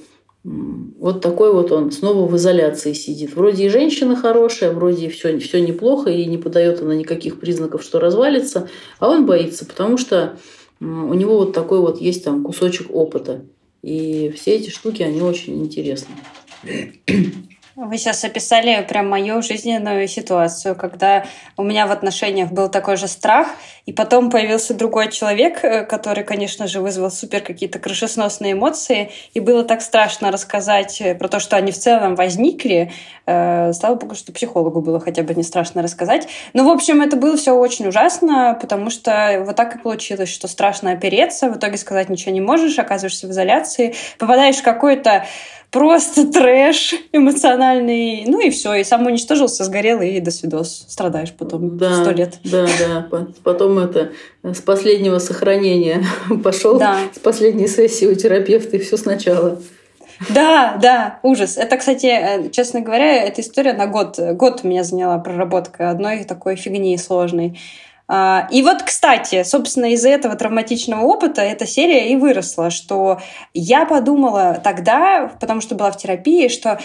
вот 0.43 1.21
такой 1.21 1.53
вот 1.53 1.71
он 1.71 1.91
снова 1.91 2.27
в 2.27 2.35
изоляции 2.35 2.93
сидит. 2.93 3.35
Вроде 3.35 3.67
и 3.67 3.69
женщина 3.69 4.15
хорошая, 4.15 4.71
вроде 4.71 5.05
и 5.05 5.09
все, 5.09 5.37
все 5.37 5.61
неплохо, 5.61 6.09
и 6.09 6.25
не 6.25 6.39
подает 6.39 6.81
она 6.81 6.95
никаких 6.95 7.39
признаков, 7.39 7.83
что 7.83 7.99
развалится, 7.99 8.69
а 8.97 9.07
он 9.07 9.27
боится, 9.27 9.65
потому 9.65 9.99
что 9.99 10.39
у 10.81 11.13
него 11.13 11.37
вот 11.37 11.53
такой 11.53 11.79
вот 11.79 12.01
есть 12.01 12.23
там 12.23 12.43
кусочек 12.43 12.87
опыта. 12.93 13.45
И 13.83 14.31
все 14.35 14.55
эти 14.55 14.69
штуки, 14.69 15.03
они 15.03 15.21
очень 15.21 15.61
интересны. 15.61 16.15
Вы 17.83 17.97
сейчас 17.97 18.23
описали 18.23 18.85
прям 18.87 19.09
мою 19.09 19.41
жизненную 19.41 20.07
ситуацию, 20.07 20.75
когда 20.75 21.25
у 21.57 21.63
меня 21.63 21.87
в 21.87 21.91
отношениях 21.91 22.51
был 22.51 22.69
такой 22.69 22.95
же 22.95 23.07
страх, 23.07 23.47
и 23.87 23.91
потом 23.91 24.29
появился 24.29 24.75
другой 24.75 25.11
человек, 25.11 25.63
э, 25.63 25.83
который, 25.83 26.23
конечно 26.23 26.67
же, 26.67 26.79
вызвал 26.79 27.09
супер 27.09 27.41
какие-то 27.41 27.79
крышесносные 27.79 28.53
эмоции, 28.53 29.09
и 29.33 29.39
было 29.39 29.63
так 29.63 29.81
страшно 29.81 30.31
рассказать 30.31 31.01
э, 31.01 31.15
про 31.15 31.27
то, 31.27 31.39
что 31.39 31.57
они 31.57 31.71
в 31.71 31.77
целом 31.77 32.13
возникли. 32.13 32.91
Э, 33.25 33.73
слава 33.73 33.95
богу, 33.95 34.13
что 34.13 34.31
психологу 34.31 34.81
было 34.81 34.99
хотя 34.99 35.23
бы 35.23 35.33
не 35.33 35.41
страшно 35.41 35.81
рассказать. 35.81 36.27
Ну, 36.53 36.65
в 36.65 36.69
общем, 36.69 37.01
это 37.01 37.15
было 37.15 37.35
все 37.35 37.53
очень 37.53 37.87
ужасно, 37.87 38.55
потому 38.61 38.91
что 38.91 39.43
вот 39.43 39.55
так 39.55 39.77
и 39.77 39.79
получилось, 39.79 40.29
что 40.29 40.47
страшно 40.47 40.91
опереться, 40.91 41.49
в 41.49 41.57
итоге 41.57 41.77
сказать 41.77 42.09
ничего 42.09 42.31
не 42.31 42.41
можешь, 42.41 42.77
оказываешься 42.77 43.25
в 43.25 43.31
изоляции, 43.31 43.95
попадаешь 44.19 44.57
в 44.57 44.63
какой-то 44.63 45.25
просто 45.71 46.27
трэш 46.27 46.95
эмоциональный. 47.13 48.25
Ну 48.27 48.39
и 48.39 48.49
все, 48.49 48.75
и 48.75 48.83
сам 48.83 49.05
уничтожился, 49.07 49.63
сгорел, 49.63 50.01
и 50.01 50.19
до 50.19 50.29
свидос. 50.29 50.85
Страдаешь 50.87 51.33
потом 51.33 51.77
да, 51.77 52.01
сто 52.01 52.11
лет. 52.11 52.39
Да, 52.43 52.67
да. 52.77 53.27
Потом 53.43 53.79
это 53.79 54.11
с 54.43 54.61
последнего 54.61 55.19
сохранения 55.19 56.03
пошел 56.43 56.77
да. 56.77 56.99
с 57.13 57.19
последней 57.19 57.67
сессии 57.67 58.05
у 58.05 58.13
терапевта, 58.13 58.77
и 58.77 58.79
все 58.79 58.97
сначала. 58.97 59.59
Да, 60.29 60.77
да, 60.79 61.19
ужас. 61.23 61.57
Это, 61.57 61.77
кстати, 61.77 62.05
э, 62.05 62.49
честно 62.51 62.81
говоря, 62.81 63.23
эта 63.23 63.41
история 63.41 63.73
на 63.73 63.87
год. 63.87 64.19
Год 64.19 64.59
у 64.63 64.67
меня 64.67 64.83
заняла 64.83 65.17
проработка 65.17 65.89
одной 65.89 66.25
такой 66.25 66.57
фигни 66.57 66.95
сложной. 66.97 67.57
А, 68.13 68.49
и 68.51 68.61
вот, 68.61 68.83
кстати, 68.83 69.43
собственно, 69.43 69.93
из-за 69.93 70.09
этого 70.09 70.35
травматичного 70.35 71.01
опыта 71.05 71.41
эта 71.41 71.65
серия 71.65 72.11
и 72.11 72.17
выросла, 72.17 72.69
что 72.69 73.21
я 73.53 73.85
подумала 73.85 74.59
тогда, 74.61 75.31
потому 75.39 75.61
что 75.61 75.75
была 75.75 75.93
в 75.93 75.97
терапии, 75.97 76.49
что 76.49 76.77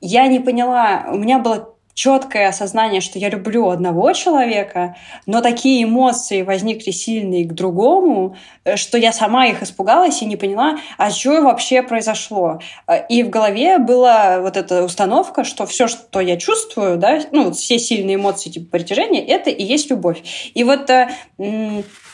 я 0.00 0.26
не 0.26 0.40
поняла, 0.40 1.06
у 1.12 1.16
меня 1.16 1.38
было 1.38 1.73
четкое 1.94 2.48
осознание, 2.48 3.00
что 3.00 3.18
я 3.18 3.30
люблю 3.30 3.68
одного 3.68 4.12
человека, 4.12 4.96
но 5.26 5.40
такие 5.40 5.84
эмоции 5.84 6.42
возникли 6.42 6.90
сильные 6.90 7.44
к 7.44 7.52
другому, 7.52 8.36
э, 8.64 8.76
что 8.76 8.98
я 8.98 9.12
сама 9.12 9.46
их 9.46 9.62
испугалась 9.62 10.20
и 10.20 10.26
не 10.26 10.36
поняла, 10.36 10.78
а 10.98 11.10
что 11.10 11.40
вообще 11.42 11.82
произошло. 11.82 12.58
Э, 12.88 13.06
и 13.08 13.22
в 13.22 13.30
голове 13.30 13.78
была 13.78 14.40
вот 14.40 14.56
эта 14.56 14.82
установка, 14.82 15.44
что 15.44 15.66
все, 15.66 15.86
что 15.86 16.20
я 16.20 16.36
чувствую, 16.36 16.98
да, 16.98 17.20
ну, 17.30 17.52
все 17.52 17.78
сильные 17.78 18.16
эмоции 18.16 18.50
типа 18.50 18.78
притяжения, 18.78 19.24
это 19.24 19.50
и 19.50 19.62
есть 19.62 19.88
любовь. 19.88 20.22
И 20.52 20.64
вот 20.64 20.90
э, 20.90 21.10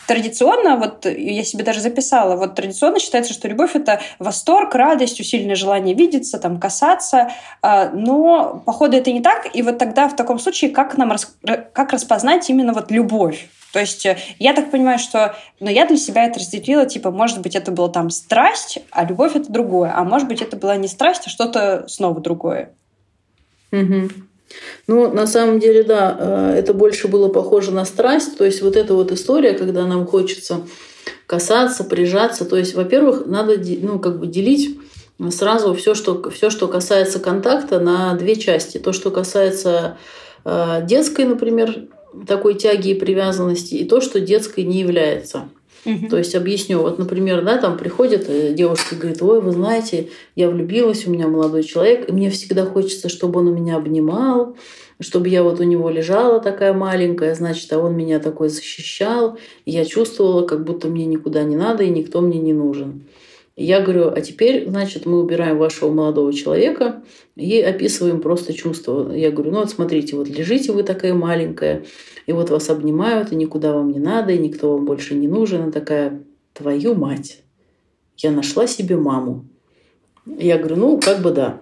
традиционно, 0.06 0.76
вот 0.76 1.06
я 1.06 1.42
себе 1.44 1.64
даже 1.64 1.80
записала, 1.80 2.36
вот 2.36 2.54
традиционно 2.54 2.98
считается, 2.98 3.32
что 3.32 3.48
любовь— 3.48 3.70
это 3.76 4.00
восторг, 4.18 4.74
радость, 4.74 5.20
усиленное 5.20 5.54
желание 5.54 5.94
видеться, 5.94 6.38
там, 6.38 6.58
касаться, 6.58 7.30
но, 7.62 8.60
походу, 8.66 8.96
это 8.96 9.12
не 9.12 9.20
так, 9.20 9.48
и 9.54 9.62
вот 9.62 9.69
тогда 9.72 10.08
в 10.08 10.16
таком 10.16 10.38
случае 10.38 10.70
как 10.70 10.96
нам, 10.96 11.12
как 11.72 11.92
распознать 11.92 12.48
именно 12.50 12.72
вот 12.72 12.90
любовь? 12.90 13.48
То 13.72 13.78
есть 13.78 14.04
э, 14.04 14.18
я 14.38 14.52
так 14.52 14.70
понимаю, 14.70 14.98
что 14.98 15.36
ну, 15.60 15.70
я 15.70 15.86
для 15.86 15.96
себя 15.96 16.26
это 16.26 16.40
разделила, 16.40 16.86
типа, 16.86 17.10
может 17.10 17.40
быть, 17.40 17.54
это 17.54 17.70
была 17.70 17.88
там 17.88 18.10
страсть, 18.10 18.78
а 18.90 19.04
любовь 19.04 19.36
это 19.36 19.50
другое, 19.50 19.92
а 19.94 20.02
может 20.04 20.28
быть, 20.28 20.42
это 20.42 20.56
была 20.56 20.76
не 20.76 20.88
страсть, 20.88 21.22
а 21.26 21.30
что-то 21.30 21.84
снова 21.88 22.20
другое. 22.20 22.72
Угу. 23.72 24.10
Ну, 24.88 25.12
на 25.12 25.26
самом 25.26 25.60
деле, 25.60 25.84
да, 25.84 26.52
это 26.56 26.74
больше 26.74 27.06
было 27.06 27.28
похоже 27.28 27.70
на 27.70 27.84
страсть. 27.84 28.36
То 28.36 28.44
есть 28.44 28.62
вот 28.62 28.74
эта 28.76 28.94
вот 28.94 29.12
история, 29.12 29.52
когда 29.52 29.86
нам 29.86 30.06
хочется 30.06 30.62
касаться, 31.26 31.84
прижаться. 31.84 32.44
То 32.44 32.56
есть, 32.56 32.74
во-первых, 32.74 33.26
надо 33.26 33.56
ну, 33.80 34.00
как 34.00 34.18
бы 34.18 34.26
делить 34.26 34.76
сразу 35.28 35.74
все, 35.74 35.94
что, 35.94 36.30
все, 36.30 36.50
что 36.50 36.68
касается 36.68 37.20
контакта, 37.20 37.78
на 37.78 38.14
две 38.14 38.36
части. 38.36 38.78
То, 38.78 38.92
что 38.92 39.10
касается 39.10 39.98
э, 40.44 40.80
детской, 40.86 41.24
например, 41.24 41.88
такой 42.26 42.54
тяги 42.54 42.90
и 42.90 42.94
привязанности, 42.94 43.74
и 43.74 43.84
то, 43.84 44.00
что 44.00 44.20
детской 44.20 44.64
не 44.64 44.80
является. 44.80 45.48
Угу. 45.84 46.08
То 46.10 46.18
есть 46.18 46.34
объясню, 46.34 46.80
вот, 46.80 46.98
например, 46.98 47.42
да, 47.42 47.56
там 47.56 47.78
приходит 47.78 48.26
э, 48.28 48.52
девушка 48.52 48.94
и 48.94 48.98
говорит, 48.98 49.22
ой, 49.22 49.40
вы 49.40 49.52
знаете, 49.52 50.08
я 50.36 50.50
влюбилась, 50.50 51.06
у 51.06 51.10
меня 51.10 51.26
молодой 51.26 51.62
человек, 51.62 52.08
и 52.08 52.12
мне 52.12 52.30
всегда 52.30 52.66
хочется, 52.66 53.08
чтобы 53.08 53.40
он 53.40 53.48
у 53.48 53.54
меня 53.54 53.76
обнимал, 53.76 54.56
чтобы 55.00 55.28
я 55.28 55.42
вот 55.42 55.60
у 55.60 55.62
него 55.62 55.88
лежала 55.88 56.40
такая 56.40 56.74
маленькая, 56.74 57.34
значит, 57.34 57.72
а 57.72 57.78
он 57.78 57.96
меня 57.96 58.18
такой 58.18 58.50
защищал, 58.50 59.38
и 59.64 59.70
я 59.70 59.86
чувствовала, 59.86 60.46
как 60.46 60.64
будто 60.64 60.88
мне 60.88 61.06
никуда 61.06 61.42
не 61.44 61.56
надо, 61.56 61.82
и 61.84 61.88
никто 61.88 62.20
мне 62.20 62.38
не 62.38 62.52
нужен. 62.52 63.04
Я 63.62 63.80
говорю, 63.82 64.08
а 64.08 64.22
теперь, 64.22 64.68
значит, 64.68 65.04
мы 65.04 65.20
убираем 65.20 65.58
вашего 65.58 65.92
молодого 65.92 66.32
человека 66.32 67.02
и 67.36 67.60
описываем 67.60 68.22
просто 68.22 68.54
чувства. 68.54 69.12
Я 69.12 69.30
говорю, 69.30 69.50
ну 69.52 69.58
вот 69.58 69.70
смотрите, 69.70 70.16
вот 70.16 70.28
лежите 70.28 70.72
вы 70.72 70.82
такая 70.82 71.12
маленькая, 71.12 71.84
и 72.24 72.32
вот 72.32 72.48
вас 72.48 72.70
обнимают, 72.70 73.32
и 73.32 73.36
никуда 73.36 73.74
вам 73.74 73.92
не 73.92 73.98
надо, 73.98 74.32
и 74.32 74.38
никто 74.38 74.72
вам 74.72 74.86
больше 74.86 75.14
не 75.14 75.28
нужен. 75.28 75.60
Она 75.60 75.72
такая, 75.72 76.22
твою 76.54 76.94
мать, 76.94 77.42
я 78.16 78.30
нашла 78.30 78.66
себе 78.66 78.96
маму. 78.96 79.44
Я 80.24 80.56
говорю, 80.56 80.76
ну, 80.76 80.98
как 80.98 81.20
бы 81.20 81.30
да. 81.30 81.60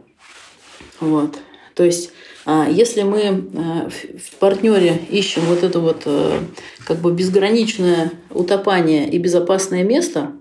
Вот. 1.01 1.39
То 1.75 1.85
есть 1.85 2.13
а 2.45 2.69
если 2.71 3.03
мы 3.03 3.21
э, 3.21 3.89
в 3.91 4.37
партнере 4.37 5.01
ищем 5.11 5.43
вот 5.47 5.65
это 5.65 5.81
вот 5.81 6.03
э, 6.07 6.41
как 6.87 6.99
бы 6.99 7.13
безграничное 7.13 8.13
утопание 8.31 9.11
и 9.11 9.19
безопасное 9.19 9.83
место, 9.83 10.33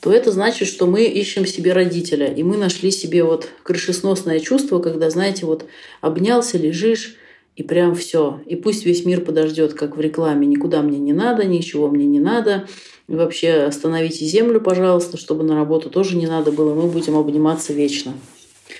то 0.00 0.12
это 0.12 0.32
значит, 0.32 0.66
что 0.66 0.86
мы 0.86 1.04
ищем 1.04 1.46
себе 1.46 1.72
родителя. 1.72 2.26
И 2.26 2.42
мы 2.42 2.56
нашли 2.56 2.90
себе 2.90 3.22
вот 3.22 3.48
крышесносное 3.62 4.40
чувство, 4.40 4.78
когда, 4.78 5.10
знаете, 5.10 5.46
вот 5.46 5.66
обнялся, 6.00 6.56
лежишь, 6.56 7.16
и 7.56 7.62
прям 7.62 7.94
все. 7.94 8.40
И 8.46 8.56
пусть 8.56 8.86
весь 8.86 9.04
мир 9.04 9.20
подождет, 9.20 9.74
как 9.74 9.96
в 9.96 10.00
рекламе. 10.00 10.46
Никуда 10.46 10.80
мне 10.80 10.98
не 10.98 11.12
надо, 11.12 11.44
ничего 11.44 11.88
мне 11.88 12.06
не 12.06 12.20
надо. 12.20 12.66
И 13.08 13.14
вообще 13.14 13.64
остановите 13.64 14.24
землю, 14.24 14.60
пожалуйста, 14.60 15.18
чтобы 15.18 15.44
на 15.44 15.54
работу 15.54 15.90
тоже 15.90 16.16
не 16.16 16.26
надо 16.26 16.52
было. 16.52 16.74
Мы 16.74 16.88
будем 16.88 17.16
обниматься 17.16 17.74
вечно. 17.74 18.14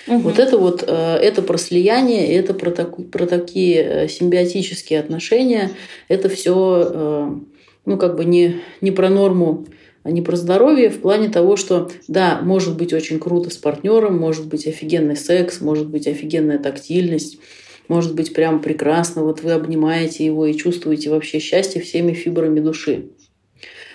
Угу. 0.07 0.19
Вот 0.19 0.39
это 0.39 0.57
вот 0.57 0.83
э, 0.87 1.17
это 1.17 1.43
про 1.43 1.59
слияние, 1.59 2.33
это 2.33 2.55
про, 2.55 2.71
так, 2.71 2.95
про 3.11 3.27
такие 3.27 3.83
э, 3.83 4.07
симбиотические 4.07 4.99
отношения. 4.99 5.69
Это 6.07 6.29
все 6.29 6.91
э, 6.91 7.31
ну, 7.85 7.97
как 7.97 8.15
бы 8.15 8.25
не, 8.25 8.61
не 8.79 8.91
про 8.91 9.09
норму, 9.09 9.67
не 10.03 10.21
про 10.21 10.35
здоровье 10.35 10.89
в 10.89 10.99
плане 11.01 11.29
того, 11.29 11.55
что 11.55 11.91
да, 12.07 12.39
может 12.41 12.77
быть 12.77 12.93
очень 12.93 13.19
круто 13.19 13.49
с 13.49 13.57
партнером, 13.57 14.17
может 14.17 14.47
быть 14.47 14.67
офигенный 14.67 15.15
секс, 15.15 15.61
может 15.61 15.87
быть 15.89 16.07
офигенная 16.07 16.57
тактильность, 16.57 17.37
может 17.87 18.15
быть 18.15 18.33
прям 18.33 18.61
прекрасно, 18.61 19.23
вот 19.23 19.41
вы 19.41 19.51
обнимаете 19.51 20.25
его 20.25 20.45
и 20.45 20.55
чувствуете 20.55 21.09
вообще 21.09 21.39
счастье 21.39 21.81
всеми 21.81 22.13
фибрами 22.13 22.59
души. 22.59 23.09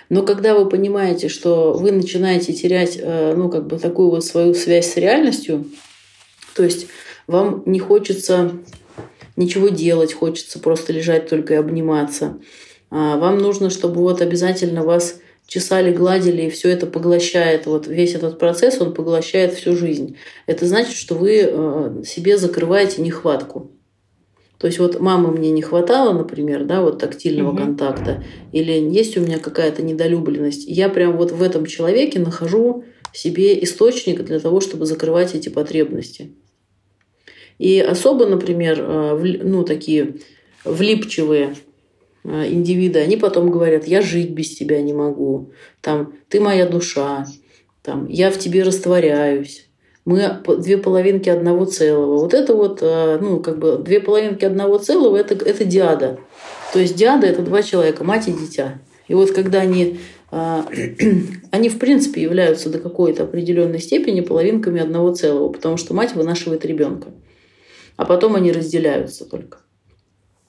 Но 0.09 0.23
когда 0.23 0.57
вы 0.57 0.69
понимаете, 0.69 1.27
что 1.27 1.73
вы 1.73 1.91
начинаете 1.91 2.53
терять, 2.53 2.97
ну, 3.03 3.49
как 3.49 3.67
бы 3.67 3.77
такую 3.77 4.09
вот 4.09 4.23
свою 4.23 4.53
связь 4.53 4.93
с 4.93 4.97
реальностью, 4.97 5.65
то 6.55 6.63
есть 6.63 6.87
вам 7.27 7.63
не 7.65 7.79
хочется 7.79 8.51
ничего 9.35 9.67
делать, 9.67 10.13
хочется 10.13 10.59
просто 10.59 10.93
лежать 10.93 11.27
только 11.27 11.55
и 11.55 11.57
обниматься. 11.57 12.39
А 12.89 13.17
вам 13.17 13.39
нужно, 13.39 13.69
чтобы 13.69 14.01
вот 14.01 14.21
обязательно 14.21 14.83
вас 14.83 15.19
чесали, 15.47 15.93
гладили, 15.93 16.43
и 16.43 16.49
все 16.49 16.69
это 16.69 16.85
поглощает. 16.85 17.65
Вот 17.65 17.87
весь 17.87 18.13
этот 18.13 18.37
процесс, 18.37 18.79
он 18.81 18.93
поглощает 18.93 19.53
всю 19.53 19.75
жизнь. 19.75 20.17
Это 20.45 20.67
значит, 20.67 20.95
что 20.95 21.15
вы 21.15 21.47
э, 21.49 22.03
себе 22.05 22.37
закрываете 22.37 23.01
нехватку. 23.01 23.71
То 24.57 24.67
есть 24.67 24.79
вот 24.79 24.99
мамы 24.99 25.31
мне 25.31 25.51
не 25.51 25.61
хватало, 25.61 26.13
например, 26.13 26.65
да, 26.65 26.81
вот 26.81 26.99
тактильного 26.99 27.51
угу. 27.51 27.57
контакта, 27.57 28.23
или 28.51 28.71
есть 28.71 29.15
у 29.17 29.21
меня 29.21 29.39
какая-то 29.39 29.83
недолюбленность. 29.83 30.65
Я 30.67 30.89
прям 30.89 31.15
вот 31.15 31.31
в 31.31 31.41
этом 31.41 31.65
человеке 31.65 32.19
нахожу 32.19 32.83
себе 33.13 33.63
источник 33.63 34.23
для 34.23 34.39
того, 34.39 34.59
чтобы 34.59 34.85
закрывать 34.85 35.33
эти 35.33 35.49
потребности. 35.49 36.33
И 37.57 37.79
особо, 37.79 38.25
например, 38.25 38.79
э, 38.79 39.37
ну, 39.43 39.63
такие 39.63 40.15
влипчивые 40.65 41.55
индивиды, 42.27 42.99
они 42.99 43.17
потом 43.17 43.49
говорят, 43.49 43.85
я 43.87 44.01
жить 44.01 44.31
без 44.31 44.55
тебя 44.55 44.81
не 44.81 44.93
могу, 44.93 45.51
там, 45.81 46.13
ты 46.29 46.39
моя 46.39 46.67
душа, 46.67 47.25
там, 47.81 48.07
я 48.07 48.31
в 48.31 48.37
тебе 48.37 48.63
растворяюсь, 48.63 49.67
мы 50.05 50.39
две 50.59 50.77
половинки 50.77 51.29
одного 51.29 51.65
целого. 51.65 52.19
Вот 52.19 52.33
это 52.33 52.55
вот, 52.55 52.79
э, 52.81 53.17
ну, 53.21 53.41
как 53.41 53.59
бы 53.59 53.77
две 53.77 53.99
половинки 53.99 54.45
одного 54.45 54.77
целого, 54.77 55.17
это, 55.17 55.35
это 55.35 55.65
диада. 55.65 56.17
То 56.71 56.79
есть 56.79 56.95
диада– 56.95 57.27
это 57.27 57.41
два 57.41 57.61
человека, 57.61 58.05
мать 58.05 58.29
и 58.29 58.31
дитя. 58.31 58.79
И 59.09 59.13
вот 59.13 59.31
когда 59.31 59.59
они, 59.59 59.99
они 60.31 61.69
в 61.69 61.77
принципе 61.77 62.21
являются 62.21 62.69
до 62.69 62.79
какой-то 62.79 63.23
определенной 63.23 63.79
степени 63.79 64.21
половинками 64.21 64.81
одного 64.81 65.13
целого, 65.13 65.49
потому 65.49 65.75
что 65.75 65.93
мать 65.93 66.15
вынашивает 66.15 66.65
ребенка 66.65 67.09
а 67.97 68.05
потом 68.05 68.35
они 68.35 68.51
разделяются 68.51 69.25
только. 69.25 69.59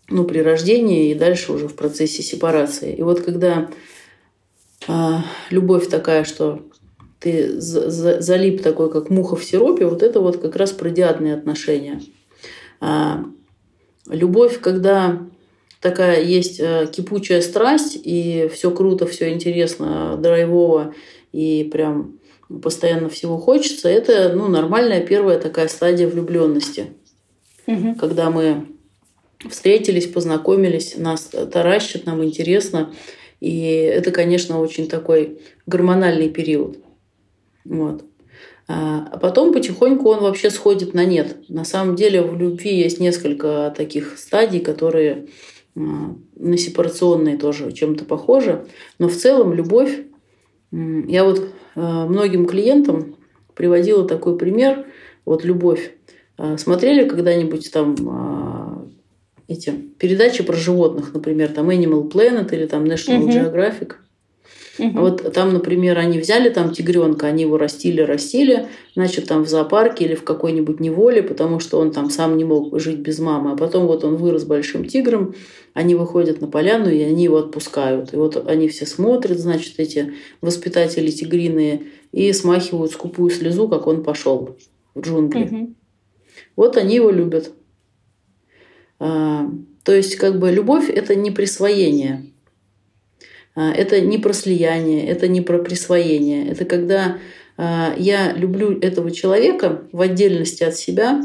Ну, 0.09 0.25
при 0.25 0.38
рождении 0.38 1.11
и 1.11 1.14
дальше 1.14 1.53
уже 1.53 1.68
в 1.68 1.75
процессе 1.75 2.23
сепарации. 2.23 2.94
И 2.94 3.03
вот 3.03 3.21
когда 3.21 3.68
а, 4.87 5.23
любовь 5.51 5.88
такая, 5.88 6.25
что 6.25 6.62
ты 7.21 7.61
залип 7.61 8.62
такой, 8.62 8.90
как 8.90 9.11
муха 9.11 9.37
в 9.37 9.44
сиропе, 9.44 9.87
вот 9.87 10.03
это 10.03 10.21
вот 10.21 10.38
как 10.38 10.57
раз 10.57 10.73
про 10.73 10.88
диадные 10.88 11.35
отношения. 11.35 12.01
А, 12.81 13.25
любовь, 14.07 14.61
когда 14.61 15.21
такая 15.81 16.23
есть 16.23 16.61
а, 16.61 16.87
кипучая 16.87 17.42
страсть, 17.42 17.99
и 18.03 18.49
все 18.53 18.71
круто, 18.71 19.07
все 19.07 19.31
интересно, 19.33 20.16
драйвово, 20.16 20.94
и 21.33 21.68
прям 21.71 22.18
постоянно 22.62 23.11
всего 23.11 23.37
хочется, 23.37 23.90
это 23.90 24.33
ну, 24.35 24.49
нормальная 24.49 25.03
первая 25.05 25.38
такая 25.38 25.68
стадия 25.68 26.09
влюбленности 26.09 26.94
угу. 27.68 27.94
когда 27.94 28.31
мы 28.31 28.66
встретились, 29.48 30.07
познакомились, 30.07 30.96
нас 30.96 31.31
таращит, 31.53 32.07
нам 32.07 32.24
интересно. 32.24 32.92
И 33.40 33.61
это, 33.61 34.11
конечно, 34.11 34.61
очень 34.61 34.88
такой 34.88 35.40
гормональный 35.66 36.29
период. 36.29 36.79
Вот. 37.64 38.05
А, 38.66 39.09
а 39.12 39.18
потом 39.18 39.53
потихоньку 39.53 40.11
он 40.11 40.20
вообще 40.20 40.51
сходит 40.51 40.92
на 40.92 41.05
нет. 41.05 41.48
На 41.48 41.64
самом 41.64 41.96
деле 41.96 42.22
в 42.22 42.38
любви 42.38 42.77
есть 42.77 43.01
несколько 43.01 43.72
таких 43.77 44.18
стадий, 44.18 44.61
которые 44.61 45.29
а, 45.77 45.81
на 46.37 46.59
сепарационные 46.59 47.38
тоже 47.38 47.72
чем-то 47.72 48.05
похожи. 48.05 48.66
Но 48.98 49.09
в 49.09 49.16
целом 49.16 49.55
любовь... 49.55 50.05
Я 50.70 51.24
вот 51.24 51.48
а, 51.77 52.07
многим 52.07 52.46
клиентам 52.46 53.16
приводила 53.55 54.07
такой 54.07 54.37
пример. 54.37 54.87
Вот 55.24 55.44
любовь. 55.44 55.94
Смотрели 56.57 57.09
когда-нибудь 57.09 57.72
там 57.72 58.88
эти 59.49 59.71
передачи 59.99 60.45
про 60.45 60.55
животных, 60.55 61.15
например, 61.15 61.49
там 61.49 61.71
Animal 61.71 62.11
Planet 62.11 62.55
или 62.55 62.67
там 62.67 62.85
National 62.85 63.27
uh-huh. 63.27 63.53
Geographic? 63.53 63.93
Uh-huh. 64.79 65.01
Вот 65.01 65.33
там, 65.33 65.53
например, 65.53 65.99
они 65.99 66.21
взяли 66.21 66.51
там 66.51 66.73
тигренка, 66.73 67.27
они 67.27 67.43
его 67.43 67.59
растили, 67.59 68.03
растили, 68.03 68.69
значит, 68.95 69.27
там 69.27 69.45
в 69.45 69.49
зоопарке 69.49 70.05
или 70.05 70.15
в 70.15 70.23
какой-нибудь 70.23 70.79
неволе, 70.79 71.23
потому 71.23 71.59
что 71.59 71.81
он 71.81 71.91
там 71.91 72.11
сам 72.11 72.37
не 72.37 72.45
мог 72.45 72.79
жить 72.79 72.99
без 72.99 73.19
мамы. 73.19 73.53
А 73.53 73.57
потом 73.57 73.87
вот 73.87 74.05
он 74.05 74.17
вырос 74.17 74.45
большим 74.45 74.85
тигром, 74.85 75.35
они 75.73 75.95
выходят 75.97 76.41
на 76.41 76.47
поляну, 76.47 76.91
и 76.91 77.01
они 77.03 77.25
его 77.25 77.39
отпускают. 77.39 78.13
И 78.13 78.17
вот 78.17 78.47
они 78.47 78.69
все 78.69 78.87
смотрят, 78.87 79.39
значит, 79.39 79.75
эти 79.79 80.13
воспитатели 80.41 81.11
тигриные, 81.11 81.85
и 82.13 82.33
смахивают 82.33 82.93
скупую 82.93 83.31
слезу, 83.31 83.69
как 83.69 83.87
он 83.87 84.05
пошел 84.05 84.57
в 84.95 85.01
джунгли. 85.01 85.43
Uh-huh. 85.43 85.75
Вот 86.55 86.77
они 86.77 86.97
его 86.97 87.11
любят. 87.11 87.53
А, 89.01 89.49
то 89.85 89.95
есть, 89.95 90.17
как 90.17 90.39
бы 90.39 90.51
любовь 90.51 90.91
это 90.91 91.15
не 91.15 91.31
присвоение. 91.31 92.27
А, 93.55 93.73
это 93.73 94.01
не 94.01 94.19
про 94.19 94.33
слияние, 94.33 95.07
это 95.07 95.29
не 95.29 95.41
про 95.41 95.59
присвоение. 95.59 96.49
Это 96.49 96.65
когда 96.65 97.19
а, 97.57 97.95
я 97.97 98.33
люблю 98.33 98.79
этого 98.79 99.11
человека 99.11 99.83
в 99.93 100.01
отдельности 100.01 100.65
от 100.65 100.77
себя, 100.77 101.23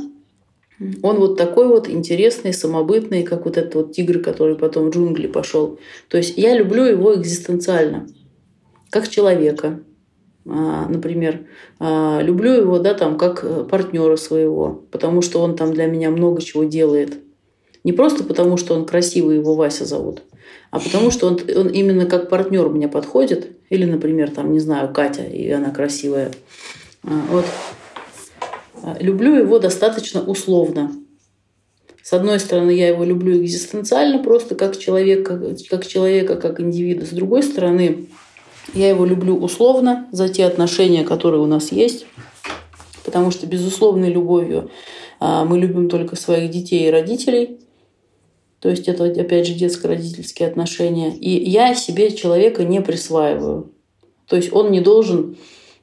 он 1.02 1.18
вот 1.18 1.38
такой 1.38 1.68
вот 1.68 1.88
интересный, 1.88 2.52
самобытный, 2.52 3.24
как 3.24 3.46
вот 3.46 3.58
этот 3.58 3.76
вот 3.76 3.92
тигр, 3.94 4.20
который 4.20 4.56
потом 4.56 4.90
в 4.90 4.94
джунгли 4.94 5.28
пошел. 5.28 5.80
То 6.10 6.18
есть 6.18 6.38
я 6.38 6.58
люблю 6.58 6.84
его 6.84 7.16
экзистенциально, 7.16 8.08
как 8.90 9.08
человека. 9.08 9.80
например, 10.44 11.46
люблю 11.80 12.52
его, 12.52 12.80
да, 12.80 12.96
там, 12.96 13.18
как 13.18 13.46
э, 13.46 13.64
партнера 13.64 14.18
своего, 14.18 14.84
потому 14.92 15.22
что 15.22 15.40
он 15.40 15.56
там 15.56 15.74
для 15.74 15.86
меня 15.86 16.10
много 16.10 16.42
чего 16.42 16.66
делает. 16.66 17.23
Не 17.84 17.92
просто 17.92 18.24
потому, 18.24 18.58
что 18.58 18.76
он 18.76 18.86
красивый, 18.86 19.38
его 19.38 19.56
Вася 19.56 19.86
зовут, 19.86 20.22
а 20.72 20.80
потому 20.80 21.12
что 21.12 21.28
он, 21.28 21.40
он 21.56 21.68
именно 21.68 22.06
как 22.06 22.30
партнер 22.30 22.70
мне 22.70 22.88
подходит. 22.88 23.52
Или, 23.70 23.86
например, 23.86 24.30
там, 24.32 24.52
не 24.52 24.60
знаю, 24.60 24.94
Катя, 24.94 25.24
и 25.24 25.50
она 25.50 25.72
красивая. 25.72 26.32
А, 27.04 27.10
вот. 27.30 27.46
Люблю 29.00 29.36
его 29.36 29.60
достаточно 29.60 30.22
условно. 30.22 30.92
С 32.02 32.12
одной 32.12 32.40
стороны, 32.40 32.72
я 32.72 32.90
его 32.90 33.04
люблю 33.06 33.42
экзистенциально, 33.42 34.22
просто 34.22 34.56
как 34.56 34.78
человека, 34.78 35.56
как 35.70 35.88
человека, 35.88 36.36
как 36.36 36.60
индивида. 36.60 37.06
С 37.06 37.10
другой 37.10 37.44
стороны, 37.44 38.08
я 38.74 38.90
его 38.90 39.06
люблю 39.06 39.38
условно 39.38 40.08
за 40.12 40.28
те 40.28 40.46
отношения, 40.46 41.04
которые 41.04 41.42
у 41.42 41.46
нас 41.46 41.72
есть, 41.72 42.06
потому 43.06 43.32
что 43.32 43.48
безусловной 43.48 44.10
любовью 44.10 44.70
а, 45.20 45.46
мы 45.46 45.60
любим 45.60 45.90
только 45.90 46.16
своих 46.16 46.52
детей 46.52 46.88
и 46.88 46.92
родителей. 46.92 47.60
То 48.64 48.70
есть 48.70 48.88
это, 48.88 49.04
опять 49.04 49.46
же, 49.46 49.56
детско-родительские 49.56 50.48
отношения. 50.48 51.14
И 51.14 51.50
я 51.50 51.76
себе 51.76 52.16
человека 52.16 52.64
не 52.64 52.80
присваиваю. 52.80 53.72
То 54.26 54.38
есть 54.38 54.54
он 54.54 54.72
не 54.72 54.80
должен 54.80 55.36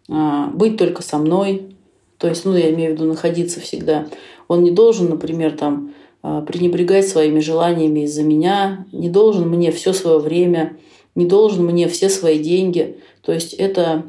а, 0.09 0.47
быть 0.47 0.79
только 0.79 1.03
со 1.03 1.19
мной. 1.19 1.77
То 2.17 2.27
есть, 2.27 2.47
ну, 2.47 2.57
я 2.57 2.71
имею 2.71 2.93
в 2.93 2.95
виду 2.95 3.05
находиться 3.05 3.61
всегда. 3.61 4.07
Он 4.49 4.63
не 4.63 4.71
должен, 4.71 5.11
например, 5.11 5.59
там, 5.59 5.93
а, 6.23 6.41
пренебрегать 6.41 7.07
своими 7.07 7.41
желаниями 7.41 8.05
из-за 8.05 8.23
меня, 8.23 8.87
не 8.93 9.11
должен 9.11 9.47
мне 9.47 9.73
все 9.73 9.93
свое 9.93 10.19
время 10.19 10.79
не 11.15 11.27
должен 11.27 11.67
мне 11.67 11.87
все 11.87 12.09
свои 12.09 12.39
деньги. 12.39 12.97
То 13.21 13.33
есть 13.33 13.53
это, 13.53 14.07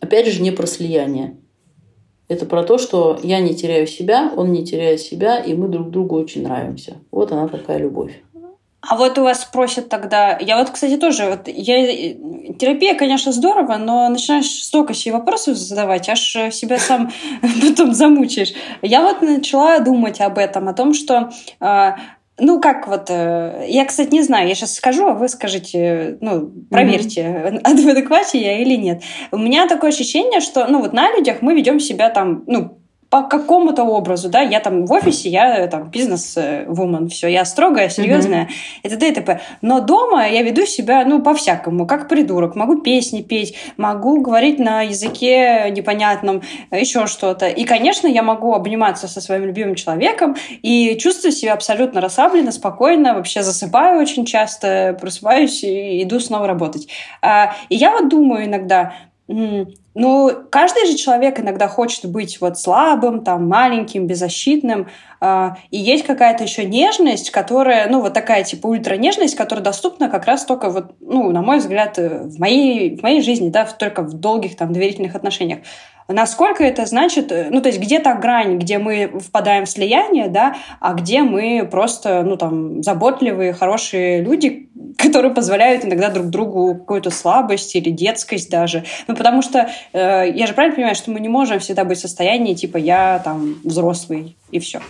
опять 0.00 0.26
же, 0.26 0.40
не 0.40 0.50
про 0.50 0.66
слияние. 0.66 1.36
Это 2.28 2.46
про 2.46 2.62
то, 2.62 2.78
что 2.78 3.18
я 3.22 3.40
не 3.40 3.54
теряю 3.54 3.86
себя, 3.86 4.32
он 4.36 4.52
не 4.52 4.64
теряет 4.64 5.00
себя, 5.00 5.38
и 5.38 5.54
мы 5.54 5.68
друг 5.68 5.90
другу 5.90 6.16
очень 6.16 6.42
нравимся. 6.42 6.96
Вот 7.10 7.32
она 7.32 7.48
такая 7.48 7.78
любовь. 7.78 8.12
А 8.80 8.96
вот 8.96 9.16
у 9.16 9.22
вас 9.22 9.42
спросят 9.42 9.88
тогда... 9.88 10.36
Я 10.40 10.58
вот, 10.58 10.70
кстати, 10.70 10.96
тоже... 10.96 11.26
Вот 11.26 11.46
я... 11.46 12.14
Терапия, 12.58 12.94
конечно, 12.94 13.30
здорово, 13.30 13.76
но 13.76 14.08
начинаешь 14.08 14.50
столько 14.50 14.92
себе 14.92 15.14
вопросов 15.14 15.56
задавать, 15.56 16.08
аж 16.08 16.20
себя 16.20 16.78
сам 16.78 17.12
потом 17.62 17.94
замучаешь. 17.94 18.52
Я 18.82 19.02
вот 19.02 19.22
начала 19.22 19.78
думать 19.78 20.20
об 20.20 20.36
этом, 20.36 20.68
о 20.68 20.74
том, 20.74 20.94
что 20.94 21.30
а, 21.60 21.96
ну, 22.38 22.60
как 22.60 22.88
вот... 22.88 23.10
Э, 23.10 23.64
я, 23.68 23.84
кстати, 23.84 24.10
не 24.12 24.22
знаю, 24.22 24.48
я 24.48 24.54
сейчас 24.54 24.74
скажу, 24.74 25.06
а 25.06 25.14
вы 25.14 25.28
скажите, 25.28 26.18
ну, 26.20 26.50
проверьте, 26.70 27.22
mm-hmm. 27.22 27.76
в 27.84 27.88
адеквате 27.88 28.40
я 28.40 28.58
или 28.58 28.76
нет. 28.76 29.02
У 29.30 29.38
меня 29.38 29.68
такое 29.68 29.90
ощущение, 29.90 30.40
что, 30.40 30.66
ну, 30.66 30.80
вот 30.80 30.92
на 30.92 31.10
людях 31.14 31.42
мы 31.42 31.54
ведем 31.54 31.78
себя 31.78 32.08
там, 32.08 32.44
ну, 32.46 32.81
по 33.12 33.24
какому-то 33.24 33.84
образу, 33.84 34.30
да, 34.30 34.40
я 34.40 34.58
там 34.58 34.86
в 34.86 34.92
офисе, 34.92 35.28
я 35.28 35.66
там 35.66 35.90
бизнес-вумен, 35.90 37.10
все, 37.10 37.28
я 37.28 37.44
строгая, 37.44 37.90
серьезная, 37.90 38.44
mm-hmm. 38.44 38.80
это 38.84 38.96
т.д. 38.96 39.08
и 39.10 39.14
т.п. 39.14 39.40
Но 39.60 39.80
дома 39.80 40.26
я 40.26 40.40
веду 40.40 40.64
себя, 40.64 41.04
ну, 41.04 41.20
по-всякому, 41.20 41.86
как 41.86 42.08
придурок. 42.08 42.56
Могу 42.56 42.80
песни 42.80 43.20
петь, 43.20 43.54
могу 43.76 44.22
говорить 44.22 44.58
на 44.58 44.80
языке 44.80 45.70
непонятном, 45.76 46.40
еще 46.70 47.06
что-то. 47.06 47.48
И, 47.48 47.64
конечно, 47.64 48.06
я 48.06 48.22
могу 48.22 48.54
обниматься 48.54 49.08
со 49.08 49.20
своим 49.20 49.44
любимым 49.44 49.74
человеком 49.74 50.34
и 50.62 50.96
чувствую 50.98 51.32
себя 51.32 51.52
абсолютно 51.52 52.00
расслабленно, 52.00 52.50
спокойно, 52.50 53.12
вообще 53.12 53.42
засыпаю 53.42 54.00
очень 54.00 54.24
часто, 54.24 54.96
просыпаюсь 54.98 55.62
и 55.64 56.02
иду 56.02 56.18
снова 56.18 56.46
работать. 56.46 56.88
А, 57.20 57.56
и 57.68 57.76
я 57.76 57.90
вот 57.90 58.08
думаю 58.08 58.46
иногда, 58.46 58.94
ну, 59.28 60.30
каждый 60.50 60.86
же 60.86 60.96
человек 60.96 61.38
иногда 61.38 61.68
хочет 61.68 62.06
быть 62.06 62.40
вот 62.40 62.58
слабым, 62.58 63.22
там, 63.22 63.48
маленьким, 63.48 64.06
беззащитным. 64.06 64.88
Э, 65.20 65.50
и 65.70 65.78
есть 65.78 66.04
какая-то 66.04 66.44
еще 66.44 66.64
нежность, 66.64 67.30
которая, 67.30 67.88
ну, 67.88 68.00
вот 68.00 68.14
такая, 68.14 68.42
типа, 68.42 68.66
ультранежность, 68.66 69.36
которая 69.36 69.64
доступна 69.64 70.08
как 70.08 70.24
раз 70.24 70.44
только 70.44 70.70
вот, 70.70 70.94
ну, 71.00 71.30
на 71.30 71.42
мой 71.42 71.58
взгляд, 71.58 71.98
э, 71.98 72.24
в 72.24 72.38
моей, 72.38 72.96
в 72.96 73.02
моей 73.02 73.22
жизни, 73.22 73.50
да, 73.50 73.64
только 73.64 74.02
в 74.02 74.14
долгих, 74.14 74.56
там, 74.56 74.72
доверительных 74.72 75.14
отношениях. 75.14 75.60
Насколько 76.08 76.64
это 76.64 76.84
значит, 76.86 77.30
э, 77.30 77.48
ну, 77.50 77.60
то 77.60 77.68
есть 77.68 77.80
где 77.80 77.98
то 78.00 78.14
грань, 78.14 78.58
где 78.58 78.78
мы 78.78 79.20
впадаем 79.20 79.64
в 79.64 79.68
слияние, 79.68 80.28
да, 80.28 80.56
а 80.80 80.94
где 80.94 81.22
мы 81.22 81.66
просто, 81.70 82.22
ну, 82.22 82.36
там, 82.36 82.82
заботливые, 82.82 83.52
хорошие 83.52 84.22
люди, 84.22 84.68
которые 84.98 85.32
позволяют 85.32 85.84
иногда 85.84 86.10
друг 86.10 86.26
другу 86.26 86.74
какую-то 86.74 87.10
слабость 87.10 87.74
или 87.76 87.90
детскость 87.90 88.50
даже. 88.50 88.84
Ну, 89.06 89.14
потому 89.14 89.42
что 89.42 89.70
э, 89.92 90.30
я 90.34 90.46
же 90.46 90.54
правильно 90.54 90.74
понимаю, 90.74 90.94
что 90.94 91.10
мы 91.10 91.20
не 91.20 91.28
можем 91.28 91.60
всегда 91.60 91.84
быть 91.84 91.98
в 91.98 92.02
состоянии, 92.02 92.54
типа, 92.54 92.76
я 92.76 93.20
там 93.24 93.56
взрослый, 93.64 94.36
и 94.50 94.58
все. 94.58 94.80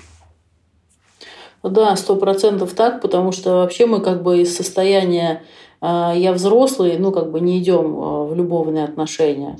Да, 1.62 1.94
сто 1.94 2.16
процентов 2.16 2.72
так, 2.72 3.00
потому 3.00 3.30
что 3.30 3.58
вообще 3.58 3.86
мы 3.86 4.00
как 4.00 4.22
бы 4.22 4.40
из 4.40 4.56
состояния 4.56 5.42
э, 5.80 6.12
я 6.16 6.32
взрослый, 6.32 6.98
ну, 6.98 7.12
как 7.12 7.30
бы 7.30 7.40
не 7.40 7.58
идем 7.58 7.96
э, 7.96 8.24
в 8.26 8.34
любовные 8.34 8.84
отношения 8.84 9.58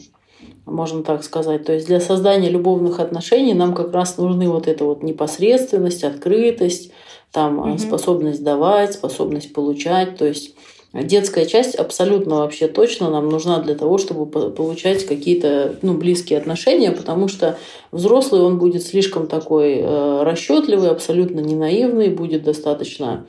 можно 0.66 1.02
так 1.02 1.24
сказать. 1.24 1.64
То 1.64 1.72
есть 1.72 1.86
для 1.86 2.00
создания 2.00 2.48
любовных 2.48 3.00
отношений 3.00 3.54
нам 3.54 3.74
как 3.74 3.92
раз 3.92 4.16
нужны 4.16 4.48
вот 4.48 4.68
эта 4.68 4.84
вот 4.84 5.02
непосредственность, 5.02 6.04
открытость, 6.04 6.92
там 7.32 7.58
угу. 7.58 7.78
способность 7.78 8.44
давать, 8.44 8.94
способность 8.94 9.52
получать. 9.52 10.16
То 10.16 10.26
есть 10.26 10.54
детская 10.92 11.46
часть 11.46 11.74
абсолютно 11.74 12.36
вообще 12.36 12.68
точно 12.68 13.10
нам 13.10 13.28
нужна 13.28 13.60
для 13.60 13.74
того, 13.74 13.98
чтобы 13.98 14.26
получать 14.26 15.06
какие-то 15.06 15.76
ну, 15.82 15.94
близкие 15.94 16.38
отношения, 16.38 16.92
потому 16.92 17.28
что 17.28 17.58
взрослый 17.90 18.42
он 18.42 18.58
будет 18.58 18.82
слишком 18.82 19.26
такой 19.26 19.78
э, 19.78 20.22
расчетливый, 20.22 20.90
абсолютно 20.90 21.40
не 21.40 21.56
наивный, 21.56 22.10
будет 22.10 22.44
достаточно 22.44 23.26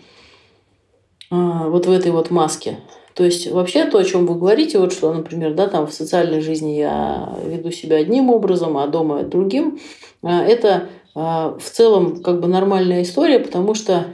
э, 1.31 1.35
вот 1.35 1.85
в 1.85 1.91
этой 1.91 2.11
вот 2.11 2.29
маске. 2.29 2.79
То 3.13 3.23
есть 3.23 3.49
вообще 3.51 3.85
то, 3.85 3.99
о 3.99 4.03
чем 4.03 4.25
вы 4.25 4.35
говорите, 4.35 4.79
вот 4.79 4.91
что, 4.91 5.13
например, 5.13 5.53
да, 5.53 5.67
там 5.67 5.85
в 5.85 5.93
социальной 5.93 6.41
жизни 6.41 6.71
я 6.71 7.37
веду 7.45 7.71
себя 7.71 7.97
одним 7.97 8.29
образом, 8.29 8.77
а 8.77 8.87
дома 8.87 9.23
другим, 9.23 9.79
а, 10.23 10.43
это 10.43 10.89
а, 11.13 11.55
в 11.59 11.69
целом 11.69 12.23
как 12.23 12.41
бы 12.41 12.47
нормальная 12.47 13.03
история, 13.03 13.39
потому 13.39 13.75
что 13.75 14.07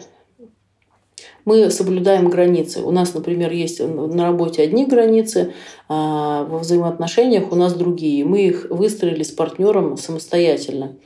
мы 1.45 1.71
соблюдаем 1.71 2.29
границы. 2.29 2.81
У 2.83 2.91
нас, 2.91 3.13
например, 3.13 3.51
есть 3.51 3.79
на 3.79 4.23
работе 4.23 4.61
одни 4.61 4.85
границы, 4.85 5.53
а 5.87 6.43
во 6.43 6.59
взаимоотношениях 6.59 7.51
у 7.51 7.55
нас 7.55 7.73
другие. 7.73 8.25
Мы 8.25 8.47
их 8.47 8.67
выстроили 8.69 9.23
с 9.23 9.31
партнером 9.31 9.97
самостоятельно. 9.97 10.97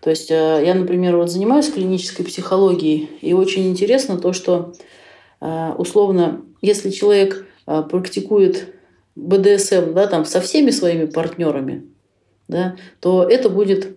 То 0.00 0.10
есть 0.10 0.30
я, 0.30 0.74
например, 0.74 1.16
вот 1.16 1.30
занимаюсь 1.30 1.70
клинической 1.70 2.24
психологией, 2.24 3.10
и 3.20 3.34
очень 3.34 3.68
интересно 3.68 4.18
то, 4.18 4.32
что 4.32 4.72
условно 5.76 6.42
если 6.62 6.90
человек 6.90 7.44
а, 7.66 7.82
практикует 7.82 8.74
БДСМ 9.16 9.92
да, 9.92 10.06
там, 10.06 10.24
со 10.24 10.40
всеми 10.40 10.70
своими 10.70 11.04
партнерами, 11.04 11.84
да, 12.48 12.76
то 13.00 13.24
это 13.28 13.50
будет, 13.50 13.96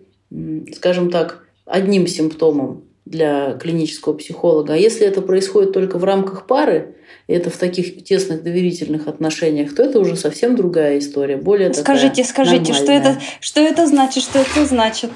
скажем 0.74 1.10
так, 1.10 1.46
одним 1.64 2.06
симптомом 2.06 2.84
для 3.06 3.54
клинического 3.54 4.14
психолога. 4.14 4.74
А 4.74 4.76
если 4.76 5.06
это 5.06 5.22
происходит 5.22 5.72
только 5.72 5.96
в 5.98 6.04
рамках 6.04 6.46
пары, 6.46 6.96
и 7.28 7.32
это 7.32 7.50
в 7.50 7.56
таких 7.56 8.04
тесных 8.04 8.42
доверительных 8.42 9.06
отношениях, 9.06 9.74
то 9.74 9.82
это 9.84 10.00
уже 10.00 10.16
совсем 10.16 10.56
другая 10.56 10.98
история, 10.98 11.36
более 11.36 11.72
Скажите, 11.72 12.24
такая 12.24 12.46
скажите, 12.46 12.72
нормальная. 12.72 12.82
что 12.82 12.92
это, 12.92 13.20
что 13.40 13.60
это 13.60 13.86
значит, 13.86 14.22
что 14.24 14.38
это 14.40 14.66
значит? 14.66 15.10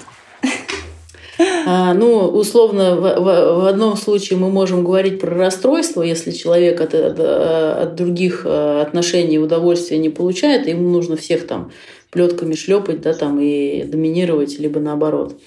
А, 1.66 1.94
ну, 1.94 2.26
условно, 2.28 2.96
в, 2.96 3.68
одном 3.68 3.96
случае 3.96 4.38
мы 4.38 4.50
можем 4.50 4.84
говорить 4.84 5.20
про 5.20 5.34
расстройство, 5.34 6.02
если 6.02 6.32
человек 6.32 6.80
от, 6.80 6.94
от, 6.94 7.20
от 7.20 7.94
других 7.94 8.42
э, 8.44 8.80
отношений 8.80 9.38
удовольствия 9.38 9.98
не 9.98 10.08
получает, 10.08 10.66
ему 10.66 10.88
нужно 10.90 11.16
всех 11.16 11.46
там 11.46 11.70
плетками 12.10 12.54
шлепать, 12.54 13.00
да, 13.00 13.14
там 13.14 13.38
и 13.40 13.84
доминировать, 13.84 14.58
либо 14.58 14.80
наоборот. 14.80 15.40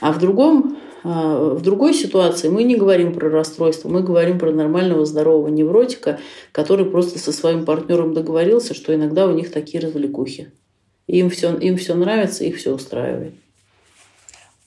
А 0.00 0.12
в 0.12 0.18
другом 0.18 0.76
а, 1.04 1.54
в 1.54 1.62
другой 1.62 1.94
ситуации 1.94 2.48
мы 2.48 2.64
не 2.64 2.76
говорим 2.76 3.14
про 3.14 3.30
расстройство, 3.30 3.88
мы 3.88 4.02
говорим 4.02 4.38
про 4.38 4.50
нормального 4.50 5.06
здорового 5.06 5.48
невротика, 5.48 6.18
который 6.52 6.86
просто 6.86 7.18
со 7.18 7.32
своим 7.32 7.64
партнером 7.64 8.14
договорился, 8.14 8.74
что 8.74 8.94
иногда 8.94 9.26
у 9.26 9.32
них 9.32 9.52
такие 9.52 9.82
развлекухи. 9.82 10.50
Им 11.06 11.30
все, 11.30 11.56
им 11.56 11.76
все 11.76 11.94
нравится, 11.94 12.44
их 12.44 12.56
все 12.56 12.74
устраивает. 12.74 13.34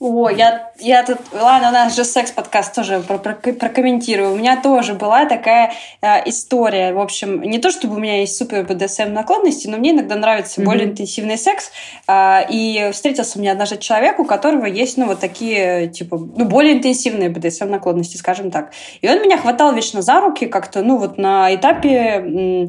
О, 0.04 0.28
я, 0.28 0.72
я 0.80 1.04
тут... 1.04 1.18
Ладно, 1.32 1.68
у 1.68 1.72
нас 1.72 1.94
же 1.94 2.04
секс-подкаст 2.04 2.74
тоже 2.74 3.04
про, 3.06 3.18
про, 3.18 3.34
прокомментирую. 3.34 4.32
У 4.32 4.36
меня 4.36 4.60
тоже 4.60 4.94
была 4.94 5.26
такая 5.26 5.74
э, 6.00 6.28
история. 6.28 6.92
В 6.92 6.98
общем, 6.98 7.40
не 7.42 7.60
то, 7.60 7.70
чтобы 7.70 7.94
у 7.94 7.98
меня 8.00 8.18
есть 8.18 8.36
супер 8.36 8.64
БДСМ 8.64 9.12
наклонности, 9.12 9.68
но 9.68 9.76
мне 9.76 9.92
иногда 9.92 10.16
нравится 10.16 10.60
mm-hmm. 10.60 10.64
более 10.64 10.86
интенсивный 10.86 11.38
секс. 11.38 11.70
Э, 12.08 12.40
и 12.50 12.90
встретился 12.92 13.38
у 13.38 13.42
меня 13.42 13.52
однажды 13.52 13.76
человек, 13.76 14.18
у 14.18 14.24
которого 14.24 14.66
есть, 14.66 14.96
ну, 14.96 15.06
вот 15.06 15.20
такие, 15.20 15.86
типа, 15.86 16.18
ну, 16.18 16.46
более 16.46 16.72
интенсивные 16.72 17.28
БДСМ 17.28 17.70
наклонности, 17.70 18.16
скажем 18.16 18.50
так. 18.50 18.72
И 19.02 19.08
он 19.08 19.22
меня 19.22 19.38
хватал 19.38 19.72
вечно 19.72 20.02
за 20.02 20.20
руки 20.20 20.46
как-то, 20.46 20.82
ну, 20.82 20.96
вот 20.96 21.16
на 21.16 21.54
этапе 21.54 22.68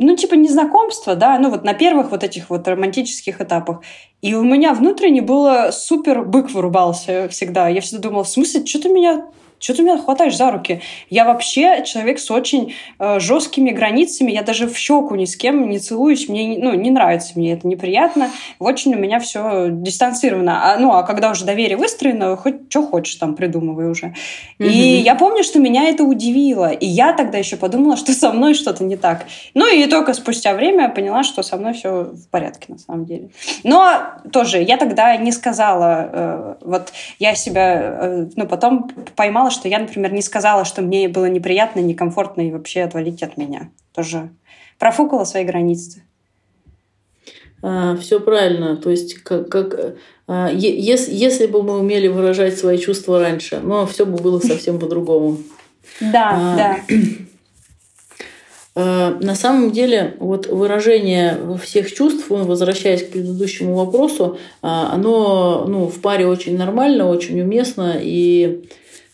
ну, 0.00 0.16
типа, 0.16 0.34
незнакомства, 0.34 1.16
да, 1.16 1.38
ну, 1.38 1.50
вот 1.50 1.64
на 1.64 1.74
первых 1.74 2.12
вот 2.12 2.22
этих 2.22 2.50
вот 2.50 2.68
романтических 2.68 3.40
этапах. 3.40 3.82
И 4.20 4.34
у 4.34 4.42
меня 4.42 4.74
внутренне 4.74 5.22
было 5.22 5.70
супер 5.72 6.24
бык 6.24 6.50
вырубался 6.50 7.28
всегда. 7.28 7.68
Я 7.68 7.80
всегда 7.80 8.08
думала, 8.08 8.24
в 8.24 8.28
смысле, 8.28 8.66
что 8.66 8.82
ты 8.82 8.88
меня 8.88 9.26
что 9.58 9.74
ты 9.74 9.82
меня 9.82 9.98
хватаешь 9.98 10.36
за 10.36 10.50
руки? 10.50 10.80
Я 11.10 11.24
вообще 11.24 11.84
человек 11.84 12.18
с 12.18 12.30
очень 12.30 12.74
э, 12.98 13.20
жесткими 13.20 13.70
границами. 13.70 14.30
Я 14.30 14.42
даже 14.42 14.68
в 14.68 14.76
щеку 14.76 15.14
ни 15.14 15.24
с 15.24 15.36
кем 15.36 15.68
не 15.68 15.78
целуюсь. 15.78 16.28
Мне 16.28 16.58
ну, 16.58 16.74
не 16.74 16.90
нравится, 16.90 17.32
мне 17.34 17.52
это 17.52 17.66
неприятно. 17.66 18.30
Очень 18.58 18.94
у 18.94 18.98
меня 18.98 19.20
все 19.20 19.68
дистанцировано. 19.70 20.72
А, 20.72 20.78
ну, 20.78 20.92
а 20.92 21.02
когда 21.02 21.30
уже 21.30 21.44
доверие 21.44 21.76
выстроено, 21.76 22.36
хоть 22.36 22.70
что 22.70 22.86
хочешь 22.86 23.14
там 23.16 23.34
придумывай 23.34 23.90
уже. 23.90 24.14
Mm-hmm. 24.58 24.66
И 24.66 24.96
я 24.98 25.14
помню, 25.14 25.42
что 25.42 25.58
меня 25.58 25.84
это 25.88 26.04
удивило. 26.04 26.70
И 26.70 26.86
я 26.86 27.12
тогда 27.12 27.38
еще 27.38 27.56
подумала, 27.56 27.96
что 27.96 28.12
со 28.12 28.32
мной 28.32 28.54
что-то 28.54 28.84
не 28.84 28.96
так. 28.96 29.26
Ну, 29.54 29.66
и 29.72 29.86
только 29.86 30.14
спустя 30.14 30.54
время 30.54 30.84
я 30.84 30.88
поняла, 30.88 31.22
что 31.22 31.42
со 31.42 31.56
мной 31.56 31.72
все 31.72 32.04
в 32.04 32.28
порядке 32.30 32.66
на 32.68 32.78
самом 32.78 33.06
деле. 33.06 33.30
Но 33.64 34.00
тоже 34.32 34.62
я 34.62 34.76
тогда 34.76 35.16
не 35.16 35.32
сказала, 35.32 36.10
э, 36.12 36.54
вот 36.62 36.92
я 37.18 37.34
себя, 37.34 37.80
э, 37.80 38.26
ну, 38.36 38.46
потом 38.46 38.90
поймала 39.16 39.47
понимала, 39.48 39.50
что 39.50 39.68
я, 39.68 39.78
например, 39.78 40.12
не 40.12 40.22
сказала, 40.22 40.64
что 40.64 40.82
мне 40.82 41.08
было 41.08 41.26
неприятно, 41.26 41.80
некомфортно 41.80 42.42
и 42.42 42.50
вообще 42.50 42.82
отвалить 42.82 43.22
от 43.22 43.36
меня. 43.36 43.70
Тоже 43.94 44.30
профукала 44.78 45.24
свои 45.24 45.44
границы. 45.44 46.02
А, 47.62 47.96
все 47.96 48.20
правильно. 48.20 48.76
То 48.76 48.90
есть, 48.90 49.14
как, 49.14 49.48
как 49.48 49.94
а, 50.26 50.50
если, 50.52 51.14
если 51.14 51.46
бы 51.46 51.62
мы 51.62 51.78
умели 51.78 52.08
выражать 52.08 52.58
свои 52.58 52.78
чувства 52.78 53.20
раньше, 53.20 53.60
но 53.62 53.86
все 53.86 54.04
бы 54.04 54.18
было 54.22 54.40
совсем 54.40 54.78
по-другому. 54.80 55.38
Да, 56.00 56.30
а, 56.32 56.56
да. 56.56 56.76
На 58.78 59.34
самом 59.34 59.72
деле, 59.72 60.14
вот 60.20 60.46
выражение 60.46 61.36
всех 61.60 61.92
чувств, 61.92 62.26
возвращаясь 62.28 63.02
к 63.02 63.10
предыдущему 63.10 63.74
вопросу, 63.74 64.38
оно 64.60 65.64
ну, 65.66 65.86
в 65.86 66.00
паре 66.00 66.28
очень 66.28 66.56
нормально, 66.56 67.08
очень 67.08 67.40
уместно. 67.40 67.96
И 68.00 68.68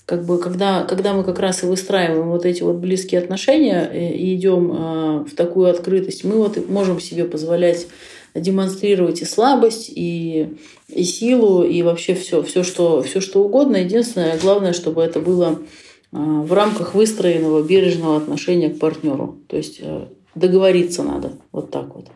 как 0.07 0.25
бы, 0.25 0.39
когда, 0.39 0.85
когда 0.85 1.15
мы 1.15 1.25
как 1.25 1.39
раз 1.39 1.63
и 1.63 1.67
выстраиваем 1.67 2.29
вот 2.29 2.45
эти 2.45 2.63
вот 2.63 2.77
близкие 2.77 3.21
отношения 3.21 3.89
э, 3.91 4.13
и 4.13 4.35
идем 4.35 4.71
э, 4.71 5.25
в 5.25 5.35
такую 5.35 5.71
открытость, 5.71 6.25
мы 6.25 6.37
вот 6.37 6.69
можем 6.69 7.01
себе 7.01 7.25
позволять 7.25 7.87
демонстрировать 8.35 9.23
и 9.23 9.25
слабость, 9.25 9.91
и, 9.95 10.57
и 10.89 11.05
силу, 11.05 11.63
и 11.63 11.83
вообще 11.83 12.15
все, 12.15 12.43
все, 12.43 12.63
что, 12.63 13.03
все, 13.03 13.21
что 13.21 13.43
угодно. 13.43 13.77
Единственное, 13.77 14.39
главное, 14.39 14.73
чтобы 14.73 15.03
это 15.03 15.21
было 15.21 15.59
э, 16.13 16.17
в 16.17 16.53
рамках 16.53 16.95
выстроенного 16.95 17.63
бережного 17.63 18.19
отношения 18.19 18.69
к 18.69 18.79
партнеру. 18.79 19.39
То 19.49 19.57
есть 19.57 19.81
договориться 20.35 21.03
надо. 21.03 21.33
Вот 21.53 21.71
так 21.71 21.95
вот. 21.95 22.09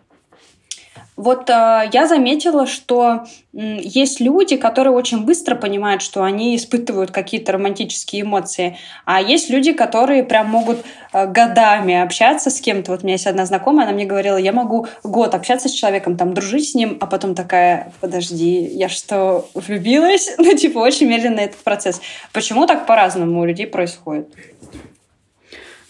Вот 1.19 1.51
э, 1.51 1.91
я 1.93 2.07
заметила, 2.07 2.65
что 2.69 3.25
э, 3.53 3.79
есть 3.83 4.21
люди, 4.21 4.57
которые 4.57 4.93
очень 4.93 5.25
быстро 5.25 5.57
понимают, 5.57 6.01
что 6.01 6.23
они 6.23 6.55
испытывают 6.55 7.11
какие-то 7.11 7.51
романтические 7.51 8.23
эмоции, 8.23 8.79
а 9.05 9.21
есть 9.21 9.51
люди, 9.51 9.73
которые 9.73 10.23
прям 10.23 10.47
могут 10.47 10.85
э, 11.13 11.27
годами 11.27 12.01
общаться 12.01 12.51
с 12.51 12.61
кем-то. 12.61 12.93
Вот 12.93 13.03
у 13.03 13.03
меня 13.03 13.15
есть 13.15 13.27
одна 13.27 13.47
знакомая, 13.47 13.87
она 13.89 13.97
мне 13.97 14.07
говорила, 14.07 14.37
я 14.37 14.53
могу 14.53 14.87
год 15.03 15.35
общаться 15.35 15.69
с 15.69 15.73
человеком, 15.73 16.17
там, 16.17 16.35
дружить 16.35 16.71
с 16.71 16.75
ним, 16.77 16.99
а 17.01 17.07
потом 17.09 17.35
такая, 17.35 17.93
подожди, 18.01 18.61
я 18.61 18.89
что, 18.89 19.49
влюбилась? 19.55 20.37
Ну, 20.39 20.57
типа, 20.57 20.79
очень 20.79 21.09
медленный 21.09 21.47
этот 21.47 21.59
процесс. 21.59 22.01
Почему 22.33 22.67
так 22.67 22.87
по-разному 22.87 23.41
у 23.41 23.45
людей 23.45 23.67
происходит? 23.67 24.29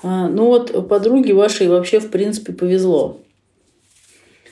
А, 0.02 0.26
ну 0.26 0.46
вот 0.46 0.88
подруге 0.88 1.34
вашей 1.34 1.68
вообще, 1.68 2.00
в 2.00 2.10
принципе, 2.10 2.54
повезло 2.54 3.18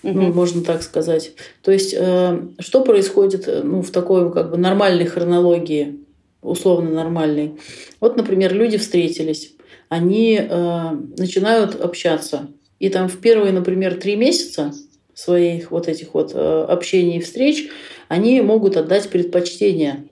ну, 0.03 0.33
можно 0.33 0.63
так 0.63 0.83
сказать. 0.83 1.33
То 1.63 1.73
есть, 1.73 1.95
э, 1.97 2.41
что 2.59 2.85
происходит 2.85 3.49
э, 3.49 3.63
ну, 3.63 3.83
в 3.83 3.91
такой 3.91 4.33
как 4.33 4.51
бы 4.51 4.57
нормальной 4.57 5.07
хронологии, 5.07 6.01
условно 6.43 6.91
нормальной? 6.91 7.57
Вот, 8.01 8.17
например, 8.17 8.55
люди 8.55 8.79
встретились, 8.79 9.55
они 9.89 10.39
э, 10.41 10.91
начинают 11.19 11.81
общаться, 11.81 12.49
и 12.79 12.89
там 12.89 13.09
в 13.09 13.19
первые, 13.19 13.53
например, 13.53 13.97
три 13.97 14.17
месяца 14.17 14.73
своих 15.15 15.71
вот 15.71 15.89
этих 15.89 16.15
вот 16.15 16.33
э, 16.35 16.67
общений 16.69 17.19
и 17.19 17.21
встреч 17.21 17.71
они 18.09 18.41
могут 18.43 18.77
отдать 18.77 19.09
предпочтение. 19.09 20.05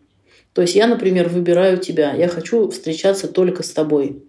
То 0.55 0.63
есть 0.63 0.75
я, 0.75 0.87
например, 0.87 1.29
выбираю 1.29 1.79
тебя, 1.79 2.15
я 2.15 2.29
хочу 2.29 2.69
встречаться 2.71 3.29
только 3.29 3.63
с 3.63 3.71
тобой. 3.71 4.23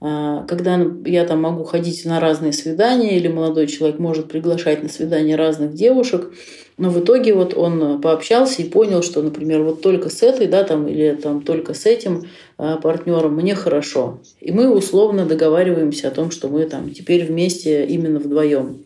А, 0.00 0.44
когда 0.44 0.80
я 1.04 1.24
там 1.24 1.42
могу 1.42 1.64
ходить 1.64 2.04
на 2.04 2.20
разные 2.20 2.52
свидания, 2.52 3.16
или 3.16 3.28
молодой 3.28 3.66
человек 3.66 3.98
может 3.98 4.28
приглашать 4.28 4.82
на 4.82 4.88
свидание 4.88 5.36
разных 5.36 5.74
девушек, 5.74 6.32
но 6.76 6.90
в 6.90 7.00
итоге 7.00 7.34
вот 7.34 7.54
он 7.54 8.00
пообщался 8.00 8.62
и 8.62 8.68
понял, 8.68 9.02
что, 9.02 9.20
например, 9.22 9.62
вот 9.62 9.82
только 9.82 10.08
с 10.08 10.22
этой, 10.22 10.46
да, 10.46 10.62
там, 10.62 10.86
или 10.86 11.18
там 11.20 11.42
только 11.42 11.74
с 11.74 11.86
этим 11.86 12.28
а, 12.56 12.76
партнером 12.76 13.34
мне 13.34 13.56
хорошо. 13.56 14.20
И 14.40 14.52
мы 14.52 14.72
условно 14.72 15.26
договариваемся 15.26 16.08
о 16.08 16.12
том, 16.12 16.30
что 16.30 16.48
мы 16.48 16.64
там 16.66 16.94
теперь 16.94 17.24
вместе 17.24 17.84
именно 17.84 18.20
вдвоем. 18.20 18.84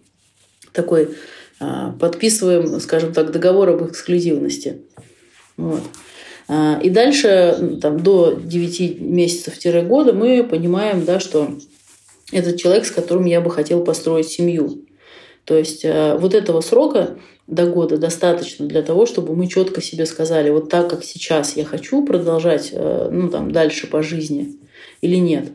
Такой 0.73 1.11
а, 1.61 1.93
подписываем, 2.01 2.81
скажем 2.81 3.13
так, 3.13 3.31
договор 3.31 3.69
об 3.69 3.87
эксклюзивности. 3.87 4.81
Вот. 5.59 5.83
А, 6.49 6.79
и 6.83 6.91
дальше, 6.91 7.79
там, 7.81 8.01
до 8.01 8.33
9 8.33 9.01
месяцев-года 9.01 10.13
мы 10.13 10.45
понимаем, 10.45 11.05
да, 11.05 11.21
что 11.21 11.49
этот 12.33 12.57
человек, 12.57 12.87
с 12.87 12.91
которым 12.91 13.27
я 13.27 13.41
бы 13.41 13.51
хотел 13.51 13.85
построить 13.85 14.29
семью. 14.29 14.85
То 15.45 15.57
есть 15.57 15.85
э, 15.85 16.17
вот 16.19 16.35
этого 16.35 16.61
срока 16.61 17.17
до 17.47 17.67
года 17.67 17.99
достаточно 17.99 18.67
для 18.67 18.83
того, 18.83 19.07
чтобы 19.07 19.35
мы 19.35 19.49
четко 19.49 19.83
себе 19.83 20.07
сказали, 20.07 20.51
вот 20.51 20.71
так 20.71 20.89
как 20.89 21.05
сейчас 21.05 21.57
я 21.57 21.65
хочу 21.65 22.05
продолжать 22.05 22.71
э, 22.73 23.09
ну, 23.11 23.29
там, 23.29 23.51
дальше 23.51 23.87
по 23.87 24.03
жизни 24.03 24.57
или 25.01 25.17
нет. 25.17 25.53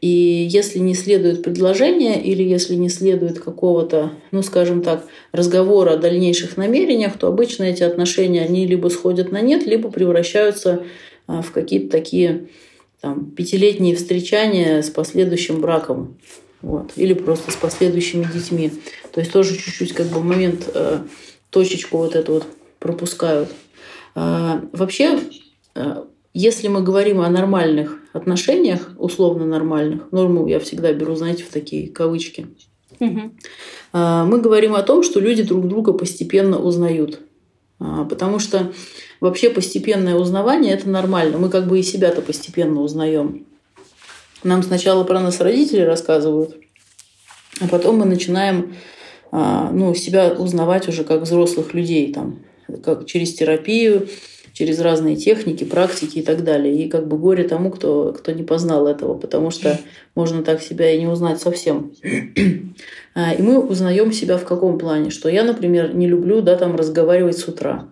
И 0.00 0.46
если 0.50 0.78
не 0.78 0.94
следует 0.94 1.42
предложения 1.42 2.22
или 2.22 2.42
если 2.42 2.74
не 2.74 2.90
следует 2.90 3.40
какого-то, 3.40 4.12
ну, 4.30 4.42
скажем 4.42 4.82
так, 4.82 5.06
разговора 5.32 5.92
о 5.92 5.96
дальнейших 5.96 6.58
намерениях, 6.58 7.18
то 7.18 7.28
обычно 7.28 7.64
эти 7.64 7.82
отношения, 7.82 8.42
они 8.42 8.66
либо 8.66 8.88
сходят 8.88 9.32
на 9.32 9.40
нет, 9.40 9.66
либо 9.66 9.90
превращаются 9.90 10.84
а, 11.26 11.40
в 11.40 11.50
какие-то 11.50 11.90
такие 11.90 12.48
там, 13.00 13.30
пятилетние 13.30 13.96
встречания 13.96 14.82
с 14.82 14.90
последующим 14.90 15.60
браком. 15.60 16.18
Вот. 16.60 16.92
Или 16.96 17.14
просто 17.14 17.50
с 17.50 17.56
последующими 17.56 18.26
детьми. 18.32 18.72
То 19.12 19.20
есть 19.20 19.32
тоже 19.32 19.56
чуть-чуть 19.56 19.92
как 19.92 20.08
бы 20.08 20.22
момент, 20.22 20.68
э, 20.74 21.00
точечку 21.50 21.98
вот 21.98 22.14
эту 22.14 22.34
вот 22.34 22.46
пропускают. 22.78 23.50
Э, 24.14 24.60
вообще, 24.72 25.20
э, 25.74 26.04
если 26.38 26.68
мы 26.68 26.82
говорим 26.82 27.20
о 27.20 27.30
нормальных 27.30 27.98
отношениях, 28.12 28.90
условно 28.98 29.46
нормальных, 29.46 30.12
норму 30.12 30.46
я 30.46 30.60
всегда 30.60 30.92
беру, 30.92 31.14
знаете, 31.14 31.44
в 31.44 31.48
такие 31.48 31.88
кавычки, 31.88 32.46
угу. 33.00 33.32
мы 33.92 34.40
говорим 34.40 34.74
о 34.74 34.82
том, 34.82 35.02
что 35.02 35.18
люди 35.18 35.42
друг 35.42 35.66
друга 35.66 35.94
постепенно 35.94 36.58
узнают. 36.58 37.20
А, 37.78 38.04
потому 38.04 38.38
что 38.38 38.72
вообще 39.20 39.50
постепенное 39.50 40.14
узнавание 40.14 40.74
это 40.74 40.88
нормально. 40.88 41.38
Мы 41.38 41.48
как 41.48 41.66
бы 41.66 41.78
и 41.78 41.82
себя-то 41.82 42.20
постепенно 42.20 42.80
узнаем. 42.80 43.46
Нам 44.44 44.62
сначала 44.62 45.04
про 45.04 45.20
нас 45.20 45.40
родители 45.40 45.80
рассказывают, 45.80 46.56
а 47.60 47.68
потом 47.68 47.96
мы 47.96 48.04
начинаем 48.04 48.76
а, 49.32 49.70
ну, 49.72 49.94
себя 49.94 50.32
узнавать 50.32 50.86
уже 50.88 51.02
как 51.04 51.22
взрослых 51.22 51.72
людей, 51.74 52.12
там, 52.12 52.40
как 52.84 53.06
через 53.06 53.34
терапию, 53.34 54.08
через 54.56 54.80
разные 54.80 55.16
техники, 55.16 55.64
практики 55.64 56.20
и 56.20 56.22
так 56.22 56.42
далее. 56.42 56.82
И 56.82 56.88
как 56.88 57.06
бы 57.06 57.18
горе 57.18 57.44
тому, 57.44 57.70
кто, 57.70 58.14
кто 58.16 58.32
не 58.32 58.42
познал 58.42 58.86
этого, 58.86 59.12
потому 59.12 59.50
что 59.50 59.78
можно 60.14 60.42
так 60.42 60.62
себя 60.62 60.90
и 60.90 60.98
не 60.98 61.06
узнать 61.06 61.40
совсем. 61.40 61.92
А, 63.18 63.32
и 63.32 63.40
мы 63.40 63.58
узнаем 63.58 64.12
себя 64.12 64.36
в 64.36 64.44
каком 64.44 64.78
плане? 64.78 65.08
Что 65.08 65.30
я, 65.30 65.42
например, 65.42 65.94
не 65.94 66.06
люблю 66.06 66.42
да, 66.42 66.54
там, 66.54 66.76
разговаривать 66.76 67.38
с 67.38 67.48
утра. 67.48 67.88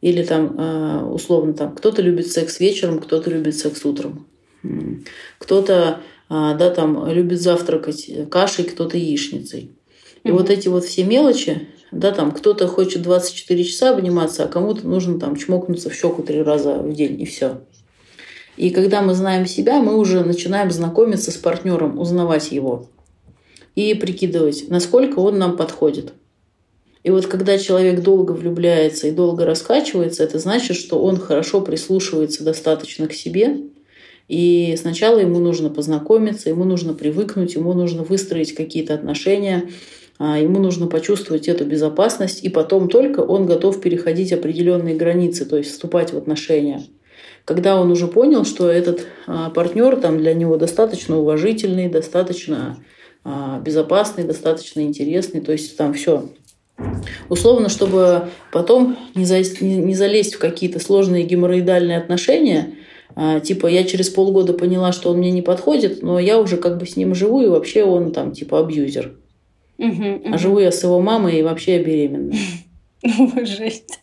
Или 0.00 0.24
там, 0.24 0.56
а, 0.58 1.08
условно, 1.08 1.52
там, 1.52 1.72
кто-то 1.72 2.02
любит 2.02 2.26
секс 2.26 2.58
вечером, 2.58 2.98
кто-то 2.98 3.30
любит 3.30 3.56
секс 3.56 3.84
утром. 3.84 4.26
Кто-то 5.38 6.00
а, 6.28 6.54
да, 6.54 6.70
там, 6.70 7.08
любит 7.08 7.40
завтракать 7.40 8.10
кашей, 8.28 8.64
кто-то 8.64 8.96
яичницей. 8.96 9.70
И 10.24 10.28
mm-hmm. 10.28 10.32
вот 10.32 10.50
эти 10.50 10.66
вот 10.66 10.84
все 10.84 11.04
мелочи, 11.04 11.68
да, 11.92 12.12
там 12.12 12.32
кто-то 12.32 12.68
хочет 12.68 13.02
24 13.02 13.64
часа 13.64 13.90
обниматься, 13.90 14.44
а 14.44 14.48
кому-то 14.48 14.86
нужно 14.86 15.18
там 15.18 15.36
чмокнуться 15.36 15.90
в 15.90 15.94
щеку 15.94 16.22
три 16.22 16.42
раза 16.42 16.74
в 16.74 16.92
день, 16.92 17.20
и 17.20 17.24
все. 17.24 17.60
И 18.56 18.70
когда 18.70 19.02
мы 19.02 19.14
знаем 19.14 19.46
себя, 19.46 19.80
мы 19.80 19.96
уже 19.96 20.24
начинаем 20.24 20.70
знакомиться 20.70 21.30
с 21.30 21.36
партнером, 21.36 21.98
узнавать 21.98 22.52
его 22.52 22.88
и 23.74 23.94
прикидывать, 23.94 24.68
насколько 24.68 25.18
он 25.20 25.38
нам 25.38 25.56
подходит. 25.56 26.12
И 27.02 27.10
вот 27.10 27.26
когда 27.26 27.56
человек 27.56 28.02
долго 28.02 28.32
влюбляется 28.32 29.06
и 29.06 29.12
долго 29.12 29.46
раскачивается, 29.46 30.22
это 30.22 30.38
значит, 30.38 30.76
что 30.76 31.02
он 31.02 31.16
хорошо 31.16 31.62
прислушивается 31.62 32.44
достаточно 32.44 33.08
к 33.08 33.14
себе 33.14 33.62
И 34.28 34.76
сначала 34.78 35.18
ему 35.18 35.38
нужно 35.38 35.70
познакомиться, 35.70 36.50
ему 36.50 36.64
нужно 36.64 36.92
привыкнуть, 36.92 37.54
ему 37.54 37.72
нужно 37.72 38.02
выстроить 38.02 38.54
какие-то 38.54 38.92
отношения, 38.92 39.70
ему 40.20 40.58
нужно 40.60 40.86
почувствовать 40.86 41.48
эту 41.48 41.64
безопасность, 41.64 42.44
и 42.44 42.50
потом 42.50 42.88
только 42.88 43.20
он 43.20 43.46
готов 43.46 43.80
переходить 43.80 44.32
определенные 44.32 44.94
границы, 44.94 45.46
то 45.46 45.56
есть 45.56 45.70
вступать 45.70 46.12
в 46.12 46.18
отношения. 46.18 46.82
Когда 47.46 47.80
он 47.80 47.90
уже 47.90 48.06
понял, 48.06 48.44
что 48.44 48.68
этот 48.68 49.06
а, 49.26 49.50
партнер 49.50 49.96
там 49.96 50.18
для 50.18 50.34
него 50.34 50.56
достаточно 50.56 51.18
уважительный, 51.18 51.88
достаточно 51.88 52.76
а, 53.24 53.60
безопасный, 53.60 54.24
достаточно 54.24 54.80
интересный, 54.80 55.40
то 55.40 55.52
есть 55.52 55.76
там 55.76 55.94
все. 55.94 56.28
Условно, 57.28 57.68
чтобы 57.68 58.28
потом 58.52 58.96
не 59.14 59.24
залезть 59.24 60.34
в 60.34 60.38
какие-то 60.38 60.80
сложные 60.80 61.24
геморроидальные 61.24 61.98
отношения, 61.98 62.74
типа 63.42 63.66
я 63.66 63.84
через 63.84 64.08
полгода 64.08 64.54
поняла, 64.54 64.92
что 64.92 65.10
он 65.10 65.18
мне 65.18 65.30
не 65.30 65.42
подходит, 65.42 66.02
но 66.02 66.18
я 66.18 66.38
уже 66.38 66.56
как 66.56 66.78
бы 66.78 66.86
с 66.86 66.96
ним 66.96 67.14
живу, 67.14 67.42
и 67.42 67.48
вообще 67.48 67.84
он 67.84 68.12
там 68.12 68.32
типа 68.32 68.60
абьюзер. 68.60 69.12
Угу, 69.80 70.08
угу. 70.08 70.34
А 70.34 70.38
живу 70.38 70.58
я 70.58 70.70
с 70.70 70.82
его 70.84 71.00
мамой 71.00 71.38
и 71.38 71.42
вообще 71.42 71.76
я 71.76 71.82
беременна. 71.82 72.34
Жесть. 73.42 73.98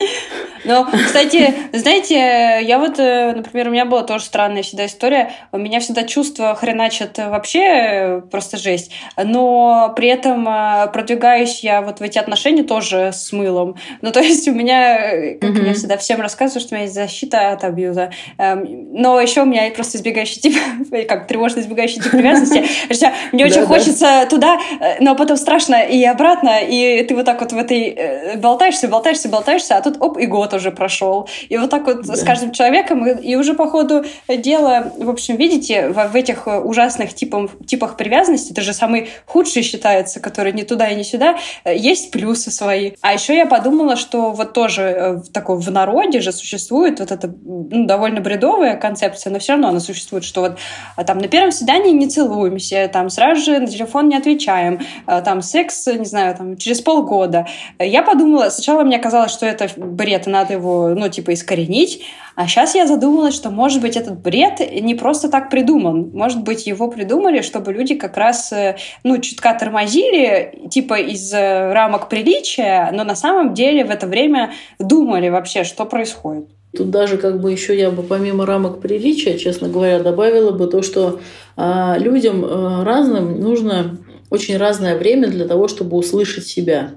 Но, 0.65 0.85
кстати, 0.85 1.53
знаете, 1.71 2.61
я 2.63 2.79
вот, 2.79 2.99
э, 2.99 3.33
например, 3.35 3.67
у 3.69 3.71
меня 3.71 3.85
была 3.85 4.03
тоже 4.03 4.25
странная 4.25 4.63
всегда 4.63 4.85
история. 4.85 5.31
У 5.51 5.57
меня 5.57 5.79
всегда 5.79 6.03
чувства 6.03 6.55
хреначат 6.55 7.17
вообще 7.17 7.59
э, 7.59 8.21
просто 8.21 8.57
жесть. 8.57 8.91
Но 9.17 9.93
при 9.95 10.09
этом 10.09 10.47
э, 10.47 10.87
продвигаюсь 10.91 11.63
я 11.63 11.81
вот 11.81 11.99
в 11.99 12.01
эти 12.01 12.17
отношения 12.17 12.63
тоже 12.63 13.11
с 13.13 13.31
мылом. 13.31 13.75
Ну, 14.01 14.11
то 14.11 14.19
есть 14.19 14.47
у 14.47 14.51
меня, 14.51 15.37
как 15.39 15.51
mm-hmm. 15.51 15.67
я 15.67 15.73
всегда 15.73 15.97
всем 15.97 16.19
рассказываю, 16.19 16.61
что 16.61 16.73
у 16.73 16.75
меня 16.75 16.83
есть 16.83 16.95
защита 16.95 17.51
от 17.51 17.63
абьюза. 17.63 18.11
Эм, 18.37 18.93
но 18.93 19.21
еще 19.21 19.43
у 19.43 19.45
меня 19.45 19.69
просто 19.71 19.97
избегающий 19.97 20.41
тип, 20.41 20.57
как 21.07 21.27
тревожно 21.27 21.59
избегающий 21.59 22.01
тип 22.01 22.11
привязанности. 22.11 22.65
Мне 23.31 23.45
очень 23.45 23.65
хочется 23.65 24.27
туда, 24.29 24.59
но 24.99 25.15
потом 25.15 25.37
страшно 25.37 25.83
и 25.83 26.03
обратно. 26.03 26.59
И 26.61 27.03
ты 27.03 27.15
вот 27.15 27.25
так 27.25 27.39
вот 27.39 27.51
в 27.51 27.57
этой 27.57 28.35
болтаешься, 28.37 28.86
болтаешься, 28.87 29.29
болтаешься, 29.29 29.77
а 29.77 29.81
тут 29.81 29.97
оп, 29.99 30.17
и 30.17 30.25
год 30.25 30.53
уже 30.53 30.71
прошел. 30.71 31.29
И 31.49 31.57
вот 31.57 31.69
так 31.69 31.85
вот 31.85 32.05
да. 32.05 32.15
с 32.15 32.23
каждым 32.23 32.51
человеком, 32.51 33.05
и, 33.05 33.31
и 33.31 33.35
уже 33.35 33.53
по 33.53 33.67
ходу 33.69 34.05
дела, 34.27 34.91
в 34.97 35.09
общем, 35.09 35.35
видите, 35.35 35.89
в, 35.89 36.07
в 36.07 36.15
этих 36.15 36.47
ужасных 36.47 37.13
типах, 37.13 37.51
типах 37.65 37.97
привязанности, 37.97 38.51
это 38.51 38.61
же 38.61 38.73
самый 38.73 39.09
худший 39.25 39.63
считается, 39.63 40.19
который 40.19 40.53
ни 40.53 40.63
туда 40.63 40.89
и 40.89 40.95
ни 40.95 41.03
сюда, 41.03 41.37
есть 41.65 42.11
плюсы 42.11 42.51
свои. 42.51 42.93
А 43.01 43.13
еще 43.13 43.35
я 43.35 43.45
подумала, 43.45 43.95
что 43.95 44.31
вот 44.31 44.53
тоже 44.53 44.81
э, 44.81 45.21
такой 45.33 45.57
в 45.57 45.71
народе 45.71 46.19
же 46.19 46.31
существует 46.31 46.99
вот 46.99 47.11
эта 47.11 47.27
ну, 47.27 47.85
довольно 47.85 48.21
бредовая 48.21 48.77
концепция, 48.77 49.31
но 49.31 49.39
все 49.39 49.53
равно 49.53 49.69
она 49.69 49.79
существует, 49.79 50.23
что 50.23 50.41
вот 50.41 50.57
а 50.95 51.03
там 51.03 51.17
на 51.17 51.27
первом 51.27 51.51
свидании 51.51 51.91
не 51.91 52.07
целуемся, 52.07 52.89
там 52.91 53.09
сразу 53.09 53.41
же 53.41 53.59
на 53.59 53.67
телефон 53.67 54.09
не 54.09 54.17
отвечаем, 54.17 54.79
там 55.05 55.41
секс, 55.41 55.87
не 55.87 56.05
знаю, 56.05 56.35
там 56.35 56.57
через 56.57 56.81
полгода. 56.81 57.47
Я 57.79 58.03
подумала, 58.03 58.49
сначала 58.49 58.76
мне 58.83 58.99
казалось, 58.99 59.31
что 59.31 59.45
это 59.45 59.67
бред, 59.77 60.27
и 60.27 60.29
надо 60.29 60.53
его, 60.53 60.89
ну, 60.89 61.09
типа, 61.09 61.33
искоренить. 61.33 62.03
А 62.35 62.47
сейчас 62.47 62.75
я 62.75 62.85
задумалась, 62.87 63.33
что, 63.33 63.49
может 63.49 63.81
быть, 63.81 63.95
этот 63.95 64.19
бред 64.19 64.59
не 64.81 64.95
просто 64.95 65.29
так 65.29 65.49
придуман. 65.49 66.11
Может 66.13 66.43
быть, 66.43 66.67
его 66.67 66.87
придумали, 66.89 67.41
чтобы 67.41 67.73
люди 67.73 67.95
как 67.95 68.17
раз, 68.17 68.51
э, 68.51 68.77
ну, 69.03 69.17
чутка 69.19 69.53
тормозили, 69.59 70.67
типа, 70.69 70.99
из 70.99 71.33
э, 71.33 71.73
рамок 71.73 72.09
приличия, 72.09 72.91
но 72.93 73.03
на 73.03 73.15
самом 73.15 73.53
деле 73.53 73.85
в 73.85 73.89
это 73.89 74.07
время 74.07 74.53
думали 74.79 75.29
вообще, 75.29 75.63
что 75.63 75.85
происходит. 75.85 76.49
Тут 76.75 76.91
даже 76.91 77.17
как 77.17 77.41
бы 77.41 77.51
еще 77.51 77.77
я 77.77 77.89
бы 77.89 78.03
помимо 78.03 78.45
рамок 78.45 78.81
приличия, 78.81 79.37
честно 79.37 79.67
говоря, 79.67 80.03
добавила 80.03 80.51
бы 80.51 80.67
то, 80.67 80.81
что 80.81 81.19
э, 81.55 81.93
людям 81.97 82.45
э, 82.45 82.83
разным 82.83 83.39
нужно 83.39 83.97
очень 84.29 84.57
разное 84.57 84.97
время 84.97 85.27
для 85.29 85.47
того, 85.47 85.67
чтобы 85.67 85.97
услышать 85.97 86.45
себя. 86.45 86.91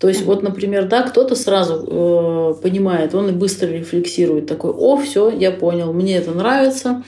То 0.00 0.08
есть, 0.08 0.22
вот, 0.22 0.42
например, 0.42 0.88
да, 0.88 1.02
кто-то 1.02 1.36
сразу 1.36 1.74
э, 1.86 2.62
понимает, 2.62 3.14
он 3.14 3.28
и 3.28 3.32
быстро 3.32 3.66
рефлексирует, 3.66 4.46
такой, 4.46 4.70
о, 4.70 4.96
все, 4.96 5.28
я 5.28 5.50
понял, 5.50 5.92
мне 5.92 6.16
это 6.16 6.30
нравится. 6.30 7.04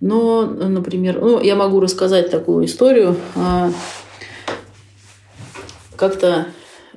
Но, 0.00 0.44
например, 0.44 1.20
ну, 1.20 1.40
я 1.40 1.54
могу 1.54 1.78
рассказать 1.78 2.30
такую 2.30 2.66
историю. 2.66 3.14
Э, 3.36 3.70
как-то 5.94 6.48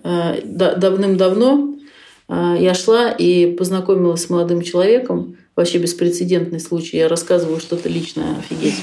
э, 0.04 0.42
давным-давно 0.44 1.76
э, 2.28 2.56
я 2.60 2.74
шла 2.74 3.12
и 3.12 3.54
познакомилась 3.54 4.24
с 4.24 4.30
молодым 4.32 4.64
человеком. 4.64 5.38
Вообще 5.56 5.78
беспрецедентный 5.78 6.60
случай. 6.60 6.98
Я 6.98 7.08
рассказываю 7.08 7.60
что-то 7.60 7.88
личное, 7.88 8.40
офигеть. 8.40 8.82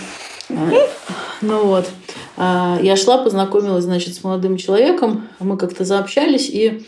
Ну 0.49 1.67
вот. 1.67 1.89
А, 2.45 2.81
я 2.83 2.97
шла, 2.97 3.19
познакомилась, 3.19 3.85
значит, 3.85 4.17
с 4.17 4.25
молодым 4.25 4.57
человеком. 4.57 5.29
Мы 5.39 5.57
как-то 5.57 5.85
заобщались, 5.85 6.51
и 6.51 6.85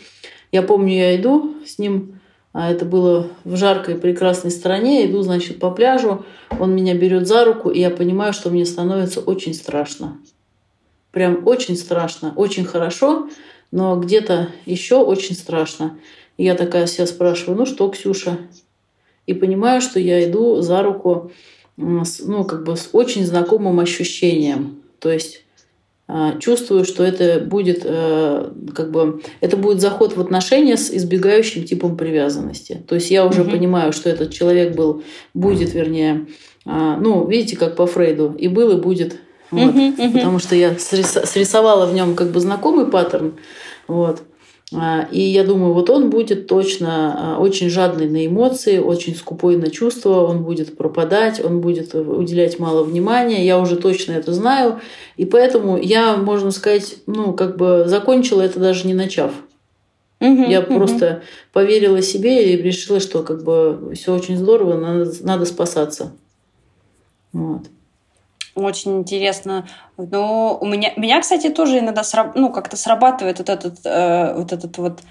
я 0.51 0.61
помню, 0.61 0.93
я 0.93 1.15
иду 1.15 1.55
с 1.65 1.79
ним, 1.79 2.19
а 2.51 2.69
это 2.69 2.83
было 2.83 3.29
в 3.45 3.55
жаркой 3.55 3.95
прекрасной 3.95 4.51
стране, 4.51 5.05
иду, 5.05 5.21
значит, 5.21 5.61
по 5.61 5.71
пляжу, 5.71 6.25
он 6.59 6.75
меня 6.75 6.93
берет 6.93 7.25
за 7.25 7.45
руку, 7.45 7.69
и 7.69 7.79
я 7.79 7.89
понимаю, 7.89 8.33
что 8.33 8.49
мне 8.49 8.65
становится 8.65 9.21
очень 9.21 9.53
страшно. 9.53 10.17
Прям 11.11 11.47
очень 11.47 11.77
страшно, 11.77 12.33
очень 12.35 12.65
хорошо, 12.65 13.29
но 13.71 13.95
где-то 13.95 14.49
еще 14.65 14.97
очень 14.97 15.35
страшно. 15.35 15.97
И 16.35 16.43
я 16.43 16.55
такая 16.55 16.85
себя 16.85 17.07
спрашиваю, 17.07 17.57
ну 17.57 17.65
что, 17.65 17.87
Ксюша? 17.87 18.39
И 19.25 19.33
понимаю, 19.33 19.79
что 19.79 20.01
я 20.01 20.29
иду 20.29 20.59
за 20.59 20.83
руку 20.83 21.31
ну, 21.77 22.43
как 22.43 22.65
бы 22.65 22.75
с 22.75 22.89
очень 22.91 23.25
знакомым 23.25 23.79
ощущением. 23.79 24.81
То 24.99 25.09
есть 25.09 25.44
чувствую, 26.39 26.85
что 26.85 27.03
это 27.03 27.39
будет 27.39 27.81
э, 27.83 28.51
как 28.75 28.91
бы 28.91 29.21
это 29.41 29.57
будет 29.57 29.81
заход 29.81 30.15
в 30.15 30.21
отношения 30.21 30.77
с 30.77 30.91
избегающим 30.91 31.63
типом 31.63 31.97
привязанности. 31.97 32.83
То 32.87 32.95
есть 32.95 33.09
я 33.09 33.25
уже 33.25 33.41
угу. 33.41 33.51
понимаю, 33.51 33.91
что 33.91 34.09
этот 34.09 34.31
человек 34.31 34.75
был, 34.75 35.03
будет, 35.33 35.73
вернее, 35.73 36.27
а, 36.63 36.97
ну 36.97 37.27
видите, 37.27 37.57
как 37.57 37.75
по 37.75 37.87
Фрейду, 37.87 38.35
и 38.37 38.47
был 38.47 38.77
и 38.77 38.79
будет, 38.79 39.17
вот, 39.49 39.69
угу, 39.69 39.87
угу. 39.87 40.11
потому 40.13 40.39
что 40.39 40.55
я 40.55 40.77
срисовала 40.77 41.87
в 41.87 41.93
нем 41.93 42.15
как 42.15 42.29
бы 42.29 42.39
знакомый 42.39 42.85
паттерн, 42.85 43.33
вот. 43.87 44.21
А, 44.73 45.07
и 45.11 45.21
я 45.21 45.43
думаю, 45.43 45.73
вот 45.73 45.89
он 45.89 46.09
будет 46.09 46.47
точно 46.47 47.35
а, 47.35 47.39
очень 47.39 47.69
жадный 47.69 48.09
на 48.09 48.25
эмоции, 48.25 48.79
очень 48.79 49.15
скупой 49.15 49.57
на 49.57 49.69
чувства, 49.69 50.25
он 50.25 50.43
будет 50.43 50.75
пропадать, 50.75 51.43
он 51.43 51.61
будет 51.61 51.93
уделять 51.93 52.57
мало 52.57 52.83
внимания. 52.83 53.45
Я 53.45 53.59
уже 53.59 53.75
точно 53.75 54.13
это 54.13 54.33
знаю. 54.33 54.79
И 55.17 55.25
поэтому 55.25 55.77
я, 55.77 56.17
можно 56.17 56.51
сказать, 56.51 56.95
ну, 57.05 57.33
как 57.33 57.57
бы 57.57 57.83
закончила 57.87 58.41
это 58.41 58.59
даже 58.59 58.87
не 58.87 58.95
начав. 58.95 59.31
Угу, 60.19 60.43
я 60.43 60.61
угу. 60.61 60.75
просто 60.75 61.21
поверила 61.53 62.01
себе 62.01 62.53
и 62.53 62.61
решила, 62.61 62.99
что 62.99 63.21
как 63.21 63.43
бы 63.43 63.93
все 63.93 64.15
очень 64.15 64.37
здорово, 64.37 64.79
надо, 64.79 65.11
надо 65.21 65.45
спасаться. 65.45 66.13
Вот. 67.33 67.63
Очень 68.55 68.99
интересно. 68.99 69.67
Ну, 69.97 70.57
у 70.61 70.65
меня, 70.65 70.93
меня, 70.95 71.19
кстати, 71.19 71.49
тоже 71.49 71.79
иногда 71.79 72.05
сраб, 72.05 72.35
ну, 72.35 72.49
как-то 72.53 72.77
срабатывает 72.77 73.39
вот 73.39 73.49
этот, 73.49 73.79
э, 73.85 74.33
вот 74.33 74.53
этот 74.53 74.77
вот 74.77 75.01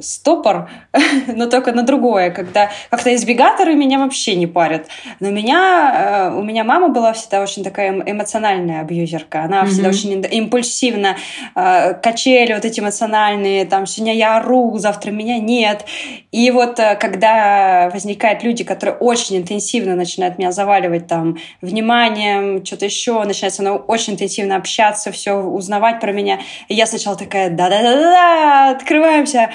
стопор, 0.00 0.68
но 1.26 1.46
только 1.46 1.72
на 1.72 1.82
другое, 1.82 2.30
когда 2.30 2.70
как-то 2.90 3.14
избегаторы 3.14 3.74
меня 3.74 3.98
вообще 3.98 4.34
не 4.34 4.46
парят. 4.46 4.86
Но 5.20 5.30
меня, 5.30 6.30
э, 6.30 6.38
у 6.38 6.42
меня 6.42 6.64
мама 6.64 6.88
была 6.88 7.12
всегда 7.12 7.42
очень 7.42 7.64
такая 7.64 7.88
эм, 7.88 8.02
эмоциональная 8.04 8.80
абьюзерка. 8.80 9.42
Она 9.42 9.62
mm-hmm. 9.62 9.66
всегда 9.66 9.88
очень 9.88 10.24
импульсивно, 10.30 11.16
э, 11.54 11.94
качели 11.94 12.52
вот 12.52 12.64
эти 12.64 12.80
эмоциональные, 12.80 13.64
там, 13.64 13.86
сегодня 13.86 14.14
я 14.14 14.36
ору, 14.38 14.76
завтра 14.78 15.10
меня 15.10 15.38
нет. 15.38 15.84
И 16.32 16.50
вот 16.50 16.76
когда 17.00 17.90
возникают 17.92 18.42
люди, 18.42 18.64
которые 18.64 18.96
очень 18.96 19.38
интенсивно 19.38 19.94
начинают 19.94 20.38
меня 20.38 20.52
заваливать 20.52 21.06
там 21.06 21.38
вниманием, 21.62 22.64
что-то 22.64 22.84
еще, 22.84 23.22
начинается 23.24 23.62
она 23.62 23.74
очень 23.74 24.14
интенсивно 24.14 24.56
общаться, 24.56 25.12
все 25.12 25.34
узнавать 25.34 26.00
про 26.00 26.12
меня, 26.12 26.40
и 26.68 26.74
я 26.74 26.86
сначала 26.86 27.16
такая, 27.16 27.50
да-да-да-да, 27.50 28.70
открываемся, 28.70 29.50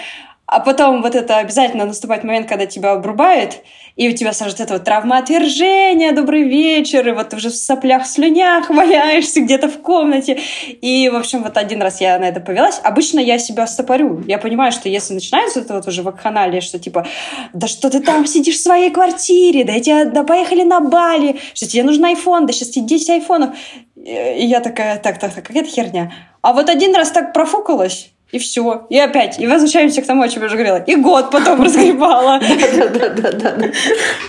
а 0.54 0.60
потом 0.60 1.02
вот 1.02 1.16
это 1.16 1.38
обязательно 1.38 1.86
наступает 1.86 2.24
момент, 2.24 2.48
когда 2.48 2.68
тебя 2.68 2.92
обрубает, 2.92 3.64
и 3.95 4.08
у 4.08 4.12
тебя 4.12 4.34
сразу 4.34 4.56
это 4.60 4.74
вот 4.74 4.84
травма 4.84 5.18
отвержения, 5.18 6.12
добрый 6.12 6.43
вечер, 6.43 7.08
и 7.08 7.12
вот 7.12 7.34
уже 7.34 7.49
в 7.49 7.56
соплях, 7.56 8.04
в 8.04 8.08
слюнях 8.08 8.70
валяешься 8.72 9.41
где-то 9.41 9.68
в 9.68 9.82
комнате. 9.82 10.39
И, 10.82 11.10
в 11.10 11.16
общем, 11.16 11.41
вот 11.41 11.58
один 11.58 11.82
раз 11.82 12.01
я 12.01 12.20
на 12.20 12.26
это 12.26 12.39
повелась. 12.39 12.80
Обычно 12.84 13.20
я 13.20 13.39
себя 13.39 13.66
стопорю. 13.66 14.24
Я 14.28 14.38
понимаю, 14.38 14.72
что 14.72 14.89
если 14.89 15.16
начинается 15.16 15.62
это 15.62 15.74
вот 15.74 15.88
уже 15.88 16.04
вакханалия, 16.04 16.62
что 16.62 16.78
типа, 16.78 17.08
да 17.54 17.68
что 17.68 17.89
ты 17.89 17.99
там 17.99 18.28
сидишь 18.28 18.58
в 18.58 18.62
своей 18.62 18.91
квартире, 18.91 19.64
да, 19.64 19.74
я, 19.74 20.06
да 20.06 20.24
поехали 20.24 20.62
на 20.62 20.82
Бали, 20.82 21.39
что 21.56 21.68
тебе 21.68 21.82
нужен 21.82 22.06
айфон, 22.06 22.45
да 22.45 22.54
сейчас 22.54 22.70
тебе 22.70 22.86
10 22.86 23.10
айфонов. 23.10 23.56
И 23.95 24.45
я 24.45 24.60
такая, 24.60 24.97
так, 24.97 25.18
так, 25.18 25.34
так, 25.34 25.45
какая-то 25.45 25.70
херня. 25.70 26.12
А 26.43 26.54
вот 26.54 26.70
один 26.70 26.93
раз 26.93 27.12
так 27.12 27.34
профукалась, 27.34 28.12
и 28.34 28.39
все. 28.39 28.88
И 28.89 28.97
опять. 28.97 29.39
И 29.39 29.45
возвращаемся 29.45 30.01
к 30.01 30.07
тому, 30.07 30.23
о 30.23 30.27
чем 30.27 30.41
я 30.41 30.47
уже 30.47 30.57
говорила. 30.57 30.84
И 30.88 30.95
год 30.95 31.29
потом 31.29 31.61
разгребала. 31.63 32.39
Да-да-да. 32.39 33.71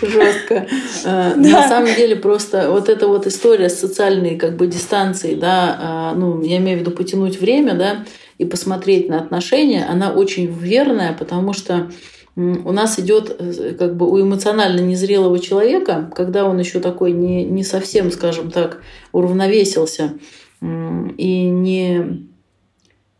Жестко. 0.03 0.67
Э, 1.05 1.35
на 1.35 1.67
самом 1.67 1.95
деле 1.95 2.15
просто 2.15 2.71
вот 2.71 2.91
эта 2.91 3.09
вот 3.09 3.27
история 3.27 3.71
с 3.71 3.81
социальной 3.81 4.37
как 4.37 4.57
бы 4.57 4.67
дистанцией, 4.67 5.37
да, 5.37 6.13
э, 6.13 6.19
ну, 6.19 6.43
я 6.43 6.59
имею 6.59 6.77
в 6.77 6.81
виду 6.83 6.91
потянуть 6.91 7.41
время, 7.41 7.73
да, 7.73 8.05
и 8.37 8.45
посмотреть 8.45 9.09
на 9.09 9.21
отношения, 9.21 9.87
она 9.89 10.13
очень 10.13 10.53
верная, 10.53 11.15
потому 11.15 11.55
что 11.55 11.91
у 12.37 12.73
нас 12.73 12.99
идет 12.99 13.35
э, 13.39 13.75
как 13.79 13.97
бы 13.97 14.07
у 14.11 14.21
эмоционально 14.21 14.81
незрелого 14.81 15.39
человека, 15.39 16.11
когда 16.15 16.45
он 16.45 16.59
еще 16.59 16.81
такой 16.81 17.13
не, 17.13 17.43
не 17.43 17.65
совсем, 17.65 18.13
скажем 18.13 18.51
так, 18.51 18.83
уравновесился 19.13 20.13
и 20.61 21.49
не, 21.49 22.27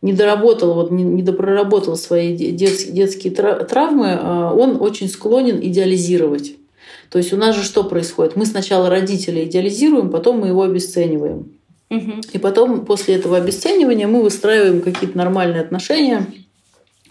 не 0.05 0.13
доработал, 0.13 0.75
вот, 0.75 0.91
не, 0.91 1.03
не 1.03 1.23
допроработал 1.23 1.97
свои 1.97 2.37
детские, 2.37 2.93
детские 2.93 3.33
травмы, 3.33 4.15
а 4.21 4.53
он 4.53 4.77
очень 4.79 5.09
склонен 5.09 5.59
идеализировать. 5.59 6.57
То 7.09 7.17
есть 7.17 7.33
у 7.33 7.37
нас 7.37 7.55
же 7.55 7.63
что 7.63 7.83
происходит? 7.83 8.35
Мы 8.35 8.45
сначала 8.45 8.87
родителя 8.87 9.43
идеализируем, 9.45 10.11
потом 10.11 10.39
мы 10.39 10.47
его 10.49 10.61
обесцениваем. 10.61 11.53
Угу. 11.89 12.11
И 12.33 12.37
потом 12.37 12.85
после 12.85 13.15
этого 13.15 13.37
обесценивания 13.37 14.07
мы 14.07 14.21
выстраиваем 14.21 14.81
какие-то 14.81 15.17
нормальные 15.17 15.61
отношения, 15.61 16.27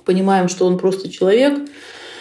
понимаем, 0.05 0.49
что 0.49 0.65
он 0.65 0.79
просто 0.79 1.11
человек, 1.11 1.59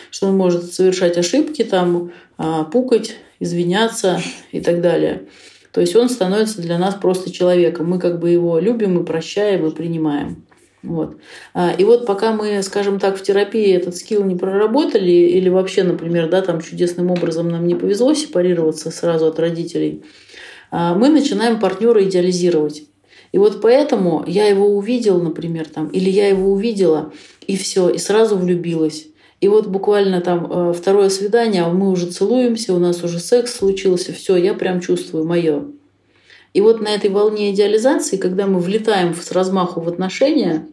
что 0.09 0.27
он 0.27 0.35
может 0.35 0.73
совершать 0.73 1.19
ошибки, 1.19 1.63
там, 1.63 2.11
а, 2.39 2.63
пукать, 2.63 3.17
извиняться 3.39 4.19
и 4.51 4.59
так 4.59 4.81
далее. 4.81 5.23
То 5.71 5.81
есть 5.81 5.95
он 5.95 6.09
становится 6.09 6.63
для 6.63 6.79
нас 6.79 6.95
просто 6.95 7.31
человеком. 7.31 7.87
Мы 7.89 7.99
как 7.99 8.19
бы 8.19 8.31
его 8.31 8.57
любим 8.57 8.99
и 8.99 9.05
прощаем 9.05 9.67
и 9.67 9.71
принимаем. 9.71 10.43
Вот. 10.83 11.15
А, 11.53 11.71
и 11.71 11.85
вот 11.85 12.05
пока 12.05 12.33
мы, 12.33 12.61
скажем 12.61 12.99
так, 12.99 13.17
в 13.17 13.23
терапии 13.23 13.73
этот 13.73 13.95
скилл 13.95 14.23
не 14.25 14.35
проработали, 14.35 15.11
или 15.11 15.47
вообще, 15.47 15.83
например, 15.83 16.29
да, 16.29 16.41
там 16.41 16.61
чудесным 16.61 17.09
образом 17.09 17.47
нам 17.49 17.65
не 17.65 17.75
повезло 17.75 18.13
сепарироваться 18.13 18.91
сразу 18.91 19.27
от 19.27 19.39
родителей, 19.39 20.03
а, 20.71 20.93
мы 20.93 21.09
начинаем 21.09 21.59
партнера 21.59 22.03
идеализировать. 22.03 22.83
И 23.31 23.37
вот 23.37 23.61
поэтому 23.61 24.23
я 24.27 24.45
его 24.47 24.67
увидел, 24.67 25.21
например, 25.21 25.67
там, 25.67 25.87
или 25.87 26.09
я 26.09 26.27
его 26.27 26.51
увидела, 26.51 27.13
и 27.47 27.57
все, 27.57 27.89
и 27.89 27.97
сразу 27.97 28.37
влюбилась. 28.37 29.07
И 29.39 29.47
вот 29.47 29.67
буквально 29.67 30.21
там 30.21 30.47
э, 30.49 30.73
второе 30.73 31.09
свидание, 31.09 31.63
а 31.63 31.69
мы 31.69 31.89
уже 31.89 32.11
целуемся, 32.11 32.73
у 32.73 32.79
нас 32.79 33.03
уже 33.03 33.19
секс 33.19 33.55
случился, 33.55 34.13
все, 34.13 34.35
я 34.35 34.53
прям 34.53 34.79
чувствую 34.79 35.25
мое. 35.25 35.65
И 36.53 36.61
вот 36.61 36.79
на 36.79 36.89
этой 36.89 37.09
волне 37.09 37.51
идеализации, 37.51 38.17
когда 38.17 38.45
мы 38.45 38.59
влетаем 38.59 39.13
с 39.15 39.31
размаху 39.31 39.81
в 39.81 39.89
отношения, 39.89 40.67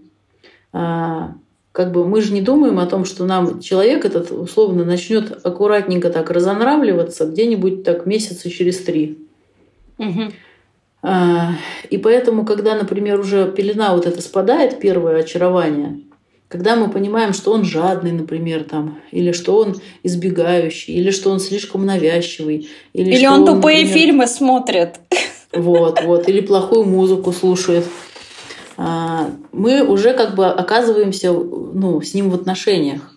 как 0.72 1.92
бы 1.92 2.06
мы 2.06 2.20
же 2.20 2.32
не 2.32 2.40
думаем 2.40 2.78
о 2.78 2.86
том, 2.86 3.04
что 3.04 3.24
нам 3.24 3.60
человек 3.60 4.04
этот 4.04 4.30
условно 4.30 4.84
начнет 4.84 5.44
аккуратненько 5.44 6.10
так 6.10 6.30
разонравливаться 6.30 7.26
где-нибудь 7.26 7.84
так 7.84 8.06
месяца 8.06 8.50
через 8.50 8.78
три. 8.78 9.18
Угу. 9.98 10.32
И 11.88 11.98
поэтому, 11.98 12.44
когда, 12.44 12.74
например, 12.74 13.20
уже 13.20 13.50
пелена 13.50 13.94
вот 13.94 14.06
эта 14.06 14.20
спадает, 14.20 14.80
первое 14.80 15.20
очарование, 15.20 16.00
когда 16.48 16.74
мы 16.74 16.90
понимаем, 16.90 17.32
что 17.32 17.52
он 17.52 17.64
жадный, 17.64 18.12
например, 18.12 18.64
там, 18.64 18.98
или 19.12 19.30
что 19.32 19.56
он 19.56 19.76
избегающий, 20.02 20.94
или 20.94 21.10
что 21.10 21.30
он 21.30 21.38
слишком 21.38 21.86
навязчивый, 21.86 22.68
или, 22.92 23.14
или 23.14 23.26
он, 23.26 23.42
он 23.42 23.46
тупые 23.46 23.84
например, 23.84 23.98
фильмы 23.98 24.26
смотрит. 24.26 25.00
Вот, 25.52 26.02
вот, 26.02 26.28
или 26.28 26.40
плохую 26.40 26.84
музыку 26.84 27.32
слушает. 27.32 27.84
А, 28.82 29.30
мы 29.52 29.84
уже 29.86 30.14
как 30.14 30.34
бы 30.34 30.46
оказываемся 30.46 31.32
ну, 31.32 32.00
с 32.00 32.14
ним 32.14 32.30
в 32.30 32.34
отношениях. 32.34 33.14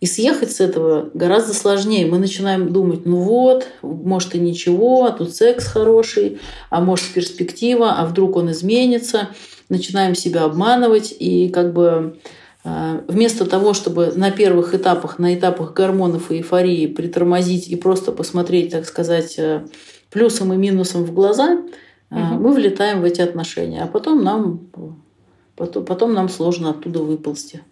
И 0.00 0.06
съехать 0.06 0.50
с 0.50 0.58
этого 0.58 1.08
гораздо 1.14 1.54
сложнее. 1.54 2.04
Мы 2.06 2.18
начинаем 2.18 2.72
думать, 2.72 3.06
ну 3.06 3.18
вот, 3.18 3.68
может 3.82 4.34
и 4.34 4.40
ничего, 4.40 5.04
а 5.04 5.12
тут 5.12 5.36
секс 5.36 5.68
хороший, 5.68 6.40
а 6.68 6.80
может 6.80 7.06
перспектива, 7.14 7.92
а 7.92 8.06
вдруг 8.06 8.34
он 8.34 8.50
изменится. 8.50 9.28
Начинаем 9.68 10.16
себя 10.16 10.42
обманывать 10.42 11.14
и 11.16 11.48
как 11.50 11.72
бы 11.72 12.18
а, 12.64 13.04
вместо 13.06 13.46
того, 13.46 13.74
чтобы 13.74 14.10
на 14.16 14.32
первых 14.32 14.74
этапах, 14.74 15.20
на 15.20 15.32
этапах 15.32 15.74
гормонов 15.74 16.32
и 16.32 16.38
эйфории 16.38 16.88
притормозить 16.88 17.68
и 17.68 17.76
просто 17.76 18.10
посмотреть, 18.10 18.72
так 18.72 18.84
сказать, 18.84 19.38
э, 19.38 19.64
плюсом 20.10 20.52
и 20.52 20.56
минусом 20.56 21.04
в 21.04 21.14
глаза, 21.14 21.62
угу. 22.12 22.42
мы 22.42 22.52
влетаем 22.52 23.00
в 23.00 23.04
эти 23.04 23.20
отношения, 23.20 23.82
а 23.82 23.86
потом 23.86 24.22
нам, 24.22 24.60
потом, 25.56 25.84
потом 25.84 26.14
нам 26.14 26.28
сложно 26.28 26.70
оттуда 26.70 27.00
выползти. 27.00 27.62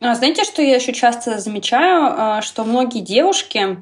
А 0.00 0.14
знаете, 0.14 0.44
что 0.44 0.62
я 0.62 0.76
еще 0.76 0.92
часто 0.92 1.38
замечаю, 1.38 2.12
а, 2.16 2.42
что 2.42 2.64
многие 2.64 3.00
девушки 3.00 3.78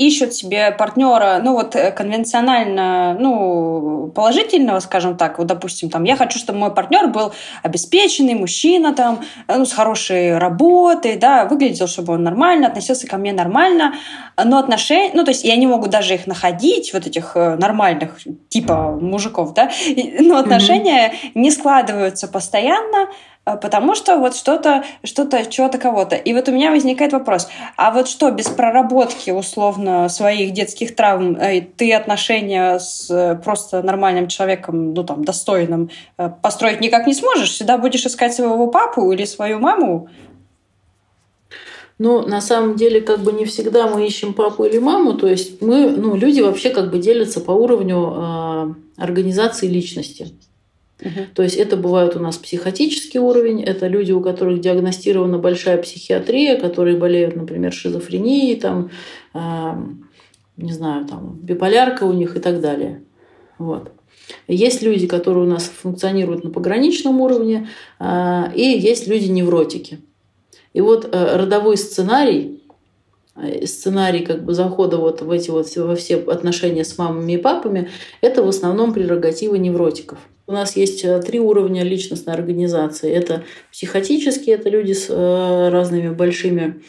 ищут 0.00 0.32
себе 0.32 0.70
партнера, 0.72 1.40
ну 1.44 1.52
вот 1.52 1.76
э, 1.76 1.90
конвенционально, 1.92 3.16
ну 3.20 4.10
положительного, 4.14 4.80
скажем 4.80 5.16
так, 5.16 5.38
вот 5.38 5.46
допустим, 5.46 5.90
там 5.90 6.04
я 6.04 6.16
хочу, 6.16 6.38
чтобы 6.38 6.58
мой 6.58 6.74
партнер 6.74 7.08
был 7.08 7.32
обеспеченный 7.62 8.34
мужчина, 8.34 8.94
там, 8.94 9.20
э, 9.46 9.56
ну 9.58 9.66
с 9.66 9.72
хорошей 9.72 10.38
работой, 10.38 11.16
да, 11.16 11.44
выглядел, 11.44 11.86
чтобы 11.86 12.14
он 12.14 12.22
нормально 12.22 12.68
относился 12.68 13.06
ко 13.06 13.18
мне 13.18 13.32
нормально, 13.34 13.92
но 14.42 14.58
отношения, 14.58 15.10
ну 15.12 15.24
то 15.24 15.32
есть 15.32 15.44
я 15.44 15.56
не 15.56 15.66
могу 15.66 15.86
даже 15.86 16.14
их 16.14 16.26
находить, 16.26 16.94
вот 16.94 17.06
этих 17.06 17.32
э, 17.36 17.56
нормальных 17.56 18.18
типа 18.48 18.98
мужиков, 18.98 19.52
да, 19.52 19.70
но 20.20 20.38
отношения 20.38 21.12
mm-hmm. 21.12 21.30
не 21.34 21.50
складываются 21.50 22.26
постоянно, 22.26 23.08
потому 23.44 23.94
что 23.94 24.16
вот 24.18 24.36
что-то, 24.36 24.84
что-то, 25.04 25.46
чего-то 25.46 25.78
кого-то. 25.78 26.16
И 26.16 26.32
вот 26.32 26.48
у 26.48 26.52
меня 26.52 26.70
возникает 26.70 27.12
вопрос, 27.12 27.48
а 27.76 27.90
вот 27.90 28.08
что, 28.08 28.30
без 28.30 28.48
проработки 28.48 29.30
условно 29.30 30.08
своих 30.08 30.52
детских 30.52 30.94
травм 30.94 31.36
э, 31.36 31.62
ты 31.62 31.92
отношения 31.94 32.78
с 32.78 33.10
э, 33.10 33.36
просто 33.36 33.82
нормальным 33.82 34.28
человеком, 34.28 34.94
ну 34.94 35.04
там, 35.04 35.24
достойным, 35.24 35.90
э, 36.18 36.30
построить 36.42 36.80
никак 36.80 37.06
не 37.06 37.14
сможешь? 37.14 37.50
Всегда 37.50 37.78
будешь 37.78 38.04
искать 38.04 38.34
своего 38.34 38.66
папу 38.66 39.10
или 39.12 39.24
свою 39.24 39.58
маму? 39.58 40.08
Ну, 41.98 42.26
на 42.26 42.40
самом 42.40 42.76
деле, 42.76 43.02
как 43.02 43.20
бы 43.20 43.30
не 43.30 43.44
всегда 43.44 43.86
мы 43.86 44.06
ищем 44.06 44.32
папу 44.32 44.64
или 44.64 44.78
маму. 44.78 45.12
То 45.14 45.26
есть 45.28 45.60
мы, 45.60 45.90
ну, 45.90 46.16
люди 46.16 46.40
вообще 46.40 46.70
как 46.70 46.90
бы 46.90 46.98
делятся 46.98 47.40
по 47.42 47.50
уровню 47.50 48.14
э, 48.16 48.74
организации 48.96 49.66
личности. 49.66 50.28
Угу. 51.00 51.20
То 51.34 51.42
есть 51.42 51.56
это 51.56 51.76
бывает 51.76 52.16
у 52.16 52.18
нас 52.18 52.36
психотический 52.36 53.20
уровень, 53.20 53.62
это 53.62 53.86
люди, 53.86 54.12
у 54.12 54.20
которых 54.20 54.60
диагностирована 54.60 55.38
большая 55.38 55.78
психиатрия, 55.78 56.58
которые 56.60 56.96
болеют, 56.96 57.36
например, 57.36 57.72
шизофренией, 57.72 58.60
там, 58.60 58.90
э, 59.34 59.72
не 60.56 60.72
знаю, 60.72 61.06
там, 61.06 61.38
биполярка 61.42 62.04
у 62.04 62.12
них 62.12 62.36
и 62.36 62.40
так 62.40 62.60
далее. 62.60 63.02
Вот. 63.58 63.92
Есть 64.46 64.82
люди, 64.82 65.06
которые 65.06 65.44
у 65.44 65.48
нас 65.48 65.64
функционируют 65.64 66.44
на 66.44 66.50
пограничном 66.50 67.20
уровне, 67.20 67.68
э, 67.98 68.52
и 68.54 68.62
есть 68.62 69.06
люди-невротики. 69.06 70.00
И 70.72 70.80
вот 70.80 71.08
э, 71.10 71.36
родовой 71.36 71.76
сценарий, 71.76 72.62
э, 73.36 73.66
сценарий 73.66 74.20
как 74.20 74.44
бы 74.44 74.54
захода 74.54 74.98
вот 74.98 75.22
в 75.22 75.30
эти 75.30 75.50
вот 75.50 75.74
во 75.76 75.96
все 75.96 76.16
отношения 76.16 76.84
с 76.84 76.96
мамами 76.98 77.32
и 77.32 77.38
папами, 77.38 77.90
это 78.20 78.42
в 78.42 78.48
основном 78.48 78.92
прерогатива 78.92 79.56
невротиков. 79.56 80.18
У 80.50 80.52
нас 80.52 80.74
есть 80.74 81.04
э, 81.04 81.22
три 81.22 81.38
уровня 81.38 81.84
личностной 81.84 82.34
организации. 82.34 83.08
Это 83.08 83.44
психотические, 83.70 84.56
это 84.56 84.68
люди 84.68 84.94
с 84.94 85.06
э, 85.08 85.68
разными 85.68 86.12
большими 86.12 86.82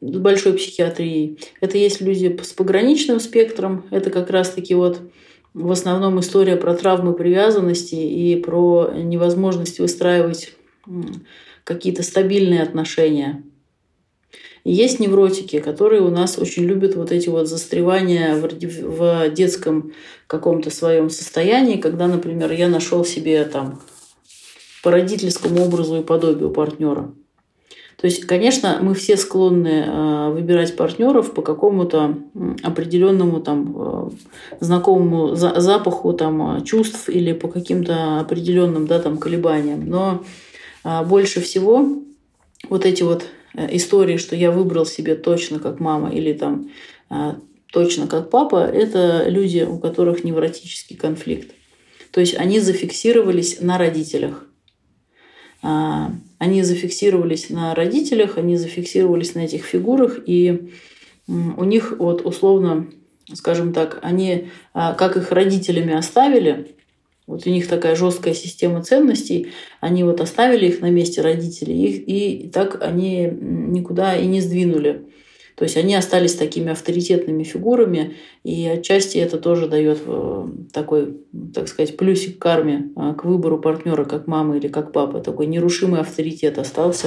большой 0.00 0.54
психиатрией. 0.54 1.38
Это 1.60 1.76
есть 1.76 2.00
люди 2.00 2.34
с 2.42 2.54
пограничным 2.54 3.20
спектром. 3.20 3.84
Это 3.90 4.08
как 4.08 4.30
раз-таки 4.30 4.74
вот 4.74 5.02
в 5.52 5.70
основном 5.70 6.18
история 6.18 6.56
про 6.56 6.72
травмы 6.72 7.12
привязанности 7.12 7.94
и 7.96 8.36
про 8.36 8.90
невозможность 8.94 9.78
выстраивать 9.78 10.54
какие-то 11.62 12.02
стабильные 12.02 12.62
отношения. 12.62 13.42
Есть 14.64 14.98
невротики, 14.98 15.60
которые 15.60 16.00
у 16.00 16.08
нас 16.08 16.38
очень 16.38 16.64
любят 16.64 16.96
вот 16.96 17.12
эти 17.12 17.28
вот 17.28 17.48
застревания 17.48 18.34
в, 18.34 19.28
детском 19.28 19.92
каком-то 20.26 20.70
своем 20.70 21.10
состоянии, 21.10 21.76
когда, 21.76 22.06
например, 22.06 22.50
я 22.50 22.68
нашел 22.68 23.04
себе 23.04 23.44
там 23.44 23.82
по 24.82 24.90
родительскому 24.90 25.64
образу 25.64 25.96
и 25.96 26.02
подобию 26.02 26.50
партнера. 26.50 27.12
То 28.00 28.06
есть, 28.06 28.26
конечно, 28.26 28.78
мы 28.82 28.94
все 28.94 29.16
склонны 29.16 29.84
э, 29.86 30.30
выбирать 30.30 30.76
партнеров 30.76 31.32
по 31.32 31.42
какому-то 31.42 32.18
определенному 32.62 33.40
там 33.40 33.74
э, 33.76 34.10
знакомому 34.60 35.34
запаху 35.34 36.12
там 36.12 36.56
э, 36.56 36.64
чувств 36.64 37.08
или 37.08 37.32
по 37.32 37.48
каким-то 37.48 38.20
определенным 38.20 38.86
да, 38.86 38.98
там 38.98 39.16
колебаниям. 39.18 39.86
Но 39.86 40.22
больше 41.06 41.40
всего 41.40 41.86
вот 42.68 42.84
эти 42.84 43.02
вот 43.02 43.24
истории, 43.56 44.16
что 44.16 44.36
я 44.36 44.50
выбрал 44.50 44.86
себе 44.86 45.14
точно 45.14 45.58
как 45.58 45.80
мама 45.80 46.10
или 46.10 46.32
там 46.32 46.70
а, 47.08 47.38
точно 47.72 48.06
как 48.06 48.30
папа, 48.30 48.64
это 48.64 49.28
люди, 49.28 49.66
у 49.68 49.78
которых 49.78 50.24
невротический 50.24 50.96
конфликт. 50.96 51.52
То 52.10 52.20
есть 52.20 52.36
они 52.36 52.60
зафиксировались 52.60 53.60
на 53.60 53.78
родителях. 53.78 54.46
а, 55.62 56.12
они 56.38 56.62
зафиксировались 56.62 57.48
на 57.48 57.74
родителях, 57.74 58.36
они 58.36 58.56
зафиксировались 58.56 59.34
на 59.34 59.40
этих 59.40 59.64
фигурах, 59.64 60.18
и 60.26 60.70
у 61.26 61.64
них 61.64 61.94
вот 61.98 62.24
условно, 62.26 62.90
скажем 63.32 63.72
так, 63.72 63.98
они 64.02 64.50
а, 64.74 64.92
как 64.92 65.16
их 65.16 65.32
родителями 65.32 65.94
оставили, 65.94 66.73
вот 67.26 67.46
у 67.46 67.50
них 67.50 67.68
такая 67.68 67.96
жесткая 67.96 68.34
система 68.34 68.82
ценностей, 68.82 69.52
они 69.80 70.04
вот 70.04 70.20
оставили 70.20 70.66
их 70.66 70.80
на 70.80 70.90
месте 70.90 71.22
родителей, 71.22 71.74
и, 71.74 72.44
и 72.44 72.48
так 72.50 72.82
они 72.82 73.28
никуда 73.30 74.16
и 74.16 74.26
не 74.26 74.40
сдвинули. 74.40 75.06
То 75.56 75.62
есть 75.62 75.76
они 75.76 75.94
остались 75.94 76.34
такими 76.34 76.72
авторитетными 76.72 77.44
фигурами, 77.44 78.16
и 78.42 78.66
отчасти 78.66 79.18
это 79.18 79.38
тоже 79.38 79.68
дает 79.68 80.00
э, 80.04 80.48
такой, 80.72 81.16
так 81.54 81.68
сказать, 81.68 81.96
плюсик 81.96 82.38
карме 82.38 82.90
э, 82.96 83.14
к 83.16 83.24
выбору 83.24 83.60
партнера, 83.60 84.04
как 84.04 84.26
мама 84.26 84.56
или 84.56 84.66
как 84.66 84.90
папа. 84.92 85.20
Такой 85.20 85.46
нерушимый 85.46 86.00
авторитет 86.00 86.58
остался. 86.58 87.06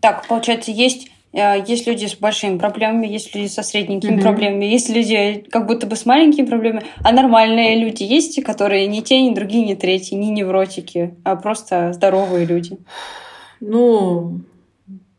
Так, 0.00 0.28
получается, 0.28 0.70
есть 0.70 1.10
есть 1.32 1.86
люди 1.86 2.06
с 2.06 2.14
большими 2.14 2.58
проблемами, 2.58 3.06
есть 3.06 3.34
люди 3.34 3.48
со 3.48 3.62
средненькими 3.62 4.16
mm-hmm. 4.16 4.22
проблемами, 4.22 4.64
есть 4.64 4.88
люди 4.88 5.44
как 5.50 5.66
будто 5.66 5.86
бы 5.86 5.94
с 5.94 6.06
маленькими 6.06 6.46
проблемами, 6.46 6.86
а 7.04 7.12
нормальные 7.12 7.78
люди 7.78 8.02
есть, 8.02 8.42
которые 8.42 8.86
ни 8.86 9.00
те, 9.00 9.20
ни 9.20 9.34
другие, 9.34 9.66
ни 9.66 9.74
третьи, 9.74 10.14
ни 10.14 10.26
невротики, 10.26 11.14
а 11.24 11.36
просто 11.36 11.92
здоровые 11.92 12.46
люди. 12.46 12.78
Ну, 13.60 14.40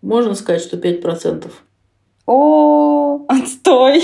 можно 0.01 0.34
сказать, 0.34 0.62
что 0.62 0.78
5%. 0.78 1.51
О, 2.26 3.26
отстой. 3.28 4.03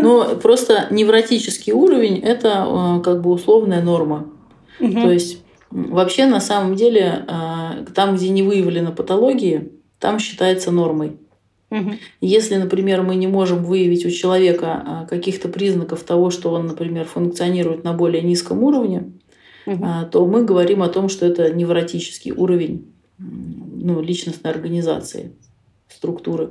Ну, 0.00 0.36
просто 0.36 0.88
невротический 0.90 1.72
уровень– 1.72 2.18
это 2.24 2.66
э, 2.66 3.02
как 3.02 3.20
бы 3.20 3.30
условная 3.30 3.82
норма. 3.82 4.28
Угу. 4.80 4.92
То 4.92 5.10
есть 5.10 5.42
вообще 5.70 6.26
на 6.26 6.40
самом 6.40 6.76
деле 6.76 7.24
э, 7.26 7.84
там, 7.94 8.16
где 8.16 8.28
не 8.28 8.42
выявлена 8.42 8.90
патологии, 8.90 9.72
там 10.02 10.18
считается 10.18 10.72
нормой. 10.72 11.16
Угу. 11.70 11.92
Если, 12.20 12.56
например, 12.56 13.02
мы 13.02 13.14
не 13.14 13.28
можем 13.28 13.64
выявить 13.64 14.04
у 14.04 14.10
человека 14.10 15.04
э, 15.04 15.08
каких-то 15.08 15.48
признаков 15.48 16.02
того, 16.02 16.30
что 16.30 16.50
он, 16.50 16.66
например, 16.66 17.06
функционирует 17.06 17.84
на 17.84 17.92
более 17.92 18.20
низком 18.20 18.64
уровне, 18.64 19.12
угу. 19.64 19.86
то 20.10 20.26
мы 20.26 20.44
говорим 20.44 20.82
о 20.82 20.88
том, 20.88 21.08
что 21.08 21.24
это 21.24 21.54
невротический 21.54 22.32
уровень 22.32 22.92
ну, 23.18 24.02
личностной 24.02 24.50
организации, 24.50 25.32
структуры. 25.88 26.50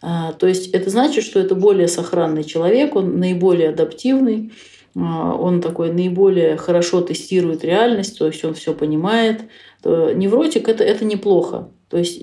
А, 0.00 0.32
то 0.32 0.46
есть 0.46 0.70
это 0.70 0.88
значит, 0.88 1.24
что 1.24 1.38
это 1.40 1.54
более 1.54 1.88
сохранный 1.88 2.42
человек, 2.42 2.96
он 2.96 3.20
наиболее 3.20 3.68
адаптивный, 3.68 4.52
а, 4.96 5.34
он 5.34 5.60
такой 5.60 5.92
наиболее 5.92 6.56
хорошо 6.56 7.02
тестирует 7.02 7.64
реальность, 7.64 8.18
то 8.18 8.26
есть 8.26 8.42
он 8.44 8.54
все 8.54 8.72
понимает. 8.72 9.42
Невротик 9.84 10.68
это, 10.68 10.84
это 10.84 11.04
неплохо. 11.04 11.68
То 11.92 11.98
есть 11.98 12.22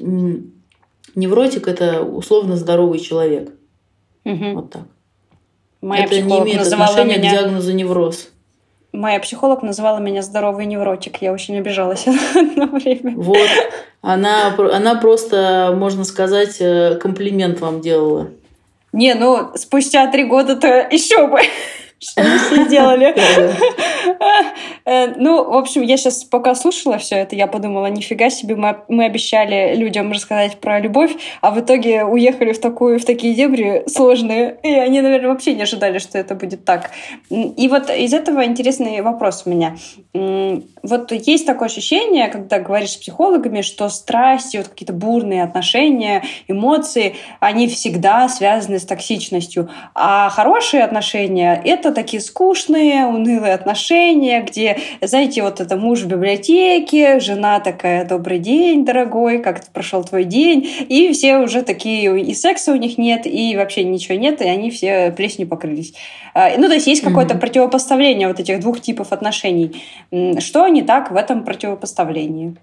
невротик 1.14 1.68
это 1.68 2.02
условно 2.02 2.56
здоровый 2.56 2.98
человек. 2.98 3.52
Угу. 4.26 4.54
Вот 4.56 4.72
так. 4.72 4.82
Моя 5.80 6.06
это 6.06 6.20
не 6.20 6.40
имеет 6.40 6.62
отношения 6.62 7.20
меня... 7.20 7.30
к 7.30 7.34
диагнозу 7.34 7.72
невроз. 7.72 8.30
Моя 8.94 9.20
психолог 9.20 9.62
называла 9.62 10.00
меня 10.00 10.24
здоровый 10.24 10.66
невротик. 10.66 11.22
Я 11.22 11.34
очень 11.34 11.56
обижалась 11.60 12.08
одно 12.36 12.66
время. 12.66 13.16
Вот. 13.16 13.48
Она, 14.02 14.56
она 14.58 14.96
просто, 14.96 15.72
можно 15.78 16.04
сказать, 16.04 16.58
э, 16.60 16.96
комплимент 16.96 17.60
вам 17.60 17.82
делала. 17.82 18.32
Не, 18.92 19.14
ну 19.14 19.52
спустя 19.54 20.12
три 20.12 20.24
года-то 20.24 20.88
еще 20.90 21.28
бы. 21.28 21.42
Что 22.02 22.24
мы 22.24 22.38
все 22.38 22.70
делали? 22.70 23.16
Э, 24.86 25.14
ну, 25.18 25.44
в 25.44 25.56
общем, 25.56 25.84
я 25.84 25.98
сейчас 25.98 26.24
пока 26.24 26.56
слушала 26.56 26.98
все 26.98 27.18
это, 27.18 27.36
я 27.36 27.46
подумала, 27.46 27.88
нифига 27.88 28.30
себе, 28.30 28.56
мы, 28.56 28.78
мы 28.88 29.06
обещали 29.06 29.76
людям 29.76 30.12
рассказать 30.12 30.60
про 30.60 30.80
любовь, 30.80 31.12
а 31.42 31.52
в 31.52 31.60
итоге 31.60 32.06
уехали 32.06 32.54
в, 32.54 32.60
такую, 32.60 33.00
в 33.00 33.06
такие 33.06 33.36
дебри 33.36 33.84
сложные, 33.88 34.58
и 34.64 34.74
они, 34.74 35.02
наверное, 35.02 35.30
вообще 35.30 35.54
не 35.54 35.64
ожидали, 35.64 36.00
что 36.00 36.18
это 36.18 36.34
будет 36.34 36.66
так. 36.66 36.92
И 37.30 37.68
вот 37.70 37.90
из 37.90 38.14
этого 38.14 38.46
интересный 38.46 39.02
вопрос 39.02 39.44
у 39.46 39.50
меня. 39.50 39.76
Вот 40.82 41.12
есть 41.12 41.46
такое 41.46 41.68
ощущение, 41.68 42.28
когда 42.30 42.60
говоришь 42.60 42.92
с 42.92 42.98
психологами, 42.98 43.62
что 43.62 43.90
страсти, 43.90 44.58
вот 44.58 44.70
какие-то 44.70 44.94
бурные 44.94 45.44
отношения, 45.44 46.24
эмоции, 46.48 47.16
они 47.40 47.68
всегда 47.68 48.28
связаны 48.30 48.80
с 48.80 48.86
токсичностью, 48.86 49.70
а 49.94 50.30
хорошие 50.30 50.84
отношения— 50.84 51.62
это 51.64 51.89
такие 51.92 52.22
скучные, 52.22 53.06
унылые 53.06 53.54
отношения, 53.54 54.42
где, 54.42 54.78
знаете, 55.02 55.42
вот 55.42 55.60
это 55.60 55.76
муж 55.76 56.02
в 56.02 56.08
библиотеке, 56.08 57.20
жена 57.20 57.60
такая, 57.60 58.08
добрый 58.08 58.40
день, 58.40 58.86
дорогой, 58.86 59.40
как 59.40 59.66
прошел 59.72 60.04
твой 60.04 60.24
день, 60.24 60.70
и 60.90 61.12
все 61.14 61.38
уже 61.38 61.62
такие, 61.62 62.22
и 62.22 62.34
секса 62.34 62.72
у 62.72 62.76
них 62.76 62.98
нет, 62.98 63.26
и 63.26 63.56
вообще 63.56 63.84
ничего 63.84 64.18
нет, 64.18 64.42
и 64.42 64.48
они 64.48 64.72
все 64.72 65.12
плесенью 65.12 65.48
покрылись. 65.48 65.94
А, 66.34 66.58
ну, 66.58 66.68
то 66.68 66.74
есть 66.74 66.88
есть 66.88 67.02
какое-то 67.02 67.36
mm-hmm. 67.36 67.40
противопоставление 67.40 68.28
вот 68.28 68.40
этих 68.40 68.60
двух 68.60 68.82
типов 68.82 69.12
отношений. 69.12 69.84
Что 70.40 70.68
не 70.68 70.84
так 70.84 71.12
в 71.12 71.16
этом 71.16 71.44
противопоставлении? 71.44 72.56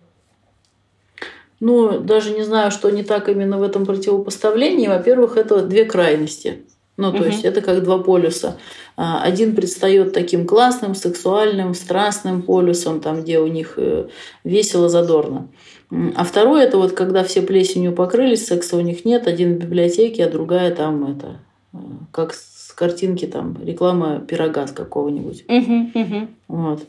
Ну, 1.59 2.01
даже 2.01 2.33
не 2.33 2.43
знаю, 2.43 2.71
что 2.71 2.91
не 2.91 3.03
так 3.03 3.29
именно 3.29 3.59
в 3.59 3.63
этом 3.63 3.87
противопоставлении. 3.87 4.89
Во-первых, 4.89 5.37
это 5.37 5.63
две 5.63 5.85
крайности. 5.85 6.65
Ну, 6.97 7.13
то 7.13 7.19
угу. 7.19 7.27
есть 7.27 7.45
это 7.45 7.61
как 7.61 7.83
два 7.83 7.99
полюса. 7.99 8.57
А, 8.97 9.23
один 9.23 9.55
предстает 9.55 10.15
таким 10.15 10.47
классным, 10.47 10.95
сексуальным, 10.95 11.75
страстным 11.75 12.43
полюсом, 12.43 13.01
там, 13.01 13.23
где 13.23 13.39
у 13.39 13.47
них 13.47 13.75
э, 13.77 14.09
весело, 14.45 14.89
задорно. 14.89 15.49
А 15.91 16.25
второй 16.25 16.65
это 16.65 16.79
вот 16.79 16.93
когда 16.93 17.23
все 17.23 17.43
плесенью 17.43 17.93
покрылись, 17.93 18.47
секса 18.47 18.77
у 18.77 18.81
них 18.81 19.05
нет, 19.05 19.27
один 19.27 19.55
в 19.55 19.59
библиотеке, 19.59 20.25
а 20.25 20.31
другая 20.31 20.75
там 20.75 21.05
это 21.05 21.41
э, 21.75 21.79
как 22.13 22.33
с 22.33 22.73
картинки 22.75 23.27
там 23.27 23.57
реклама 23.63 24.21
пирога 24.21 24.67
с 24.67 24.73
какого-нибудь. 24.73 25.45
Угу, 25.49 25.91
угу. 25.95 26.29
Вот. 26.49 26.87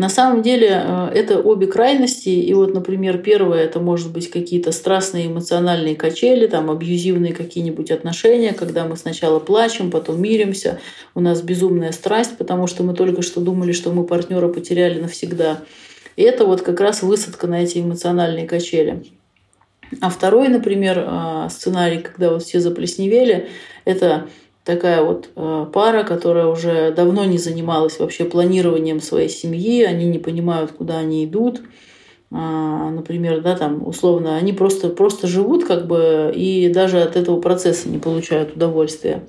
На 0.00 0.08
самом 0.08 0.40
деле 0.40 0.82
э, 0.82 1.10
это 1.14 1.40
обе 1.40 1.66
крайности. 1.66 2.30
И 2.30 2.54
вот, 2.54 2.72
например, 2.72 3.18
первое 3.18 3.64
это 3.64 3.80
может 3.80 4.10
быть 4.10 4.30
какие-то 4.30 4.72
страстные 4.72 5.26
эмоциональные 5.26 5.94
качели, 5.94 6.46
там 6.46 6.70
абьюзивные 6.70 7.34
какие-нибудь 7.34 7.90
отношения, 7.90 8.54
когда 8.54 8.86
мы 8.86 8.96
сначала 8.96 9.40
плачем, 9.40 9.90
потом 9.90 10.22
миримся, 10.22 10.80
у 11.14 11.20
нас 11.20 11.42
безумная 11.42 11.92
страсть, 11.92 12.38
потому 12.38 12.66
что 12.66 12.82
мы 12.82 12.94
только 12.94 13.20
что 13.20 13.42
думали, 13.42 13.72
что 13.72 13.92
мы 13.92 14.04
партнера 14.04 14.48
потеряли 14.48 15.02
навсегда. 15.02 15.58
И 16.16 16.22
это 16.22 16.46
вот 16.46 16.62
как 16.62 16.80
раз 16.80 17.02
высадка 17.02 17.46
на 17.46 17.62
эти 17.62 17.76
эмоциональные 17.80 18.46
качели. 18.46 19.04
А 20.00 20.08
второй, 20.08 20.48
например, 20.48 21.04
э, 21.06 21.48
сценарий, 21.50 21.98
когда 21.98 22.30
вот 22.30 22.42
все 22.42 22.60
заплесневели, 22.60 23.50
это 23.84 24.28
такая 24.64 25.02
вот 25.02 25.30
э, 25.36 25.66
пара, 25.72 26.04
которая 26.04 26.46
уже 26.46 26.92
давно 26.92 27.24
не 27.24 27.38
занималась 27.38 27.98
вообще 27.98 28.24
планированием 28.24 29.00
своей 29.00 29.28
семьи, 29.28 29.82
они 29.82 30.06
не 30.06 30.18
понимают, 30.18 30.72
куда 30.72 30.98
они 30.98 31.24
идут. 31.24 31.62
А, 32.32 32.90
например, 32.90 33.40
да, 33.40 33.56
там 33.56 33.86
условно, 33.86 34.36
они 34.36 34.52
просто, 34.52 34.88
просто 34.88 35.26
живут 35.26 35.64
как 35.64 35.86
бы 35.86 36.32
и 36.34 36.68
даже 36.72 37.02
от 37.02 37.16
этого 37.16 37.40
процесса 37.40 37.88
не 37.88 37.98
получают 37.98 38.54
удовольствия. 38.54 39.24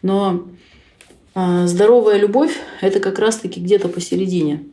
Но 0.00 0.46
а, 1.34 1.66
здоровая 1.66 2.18
любовь– 2.18 2.56
это 2.80 2.98
как 2.98 3.18
раз-таки 3.18 3.60
где-то 3.60 3.88
посередине. 3.88 4.64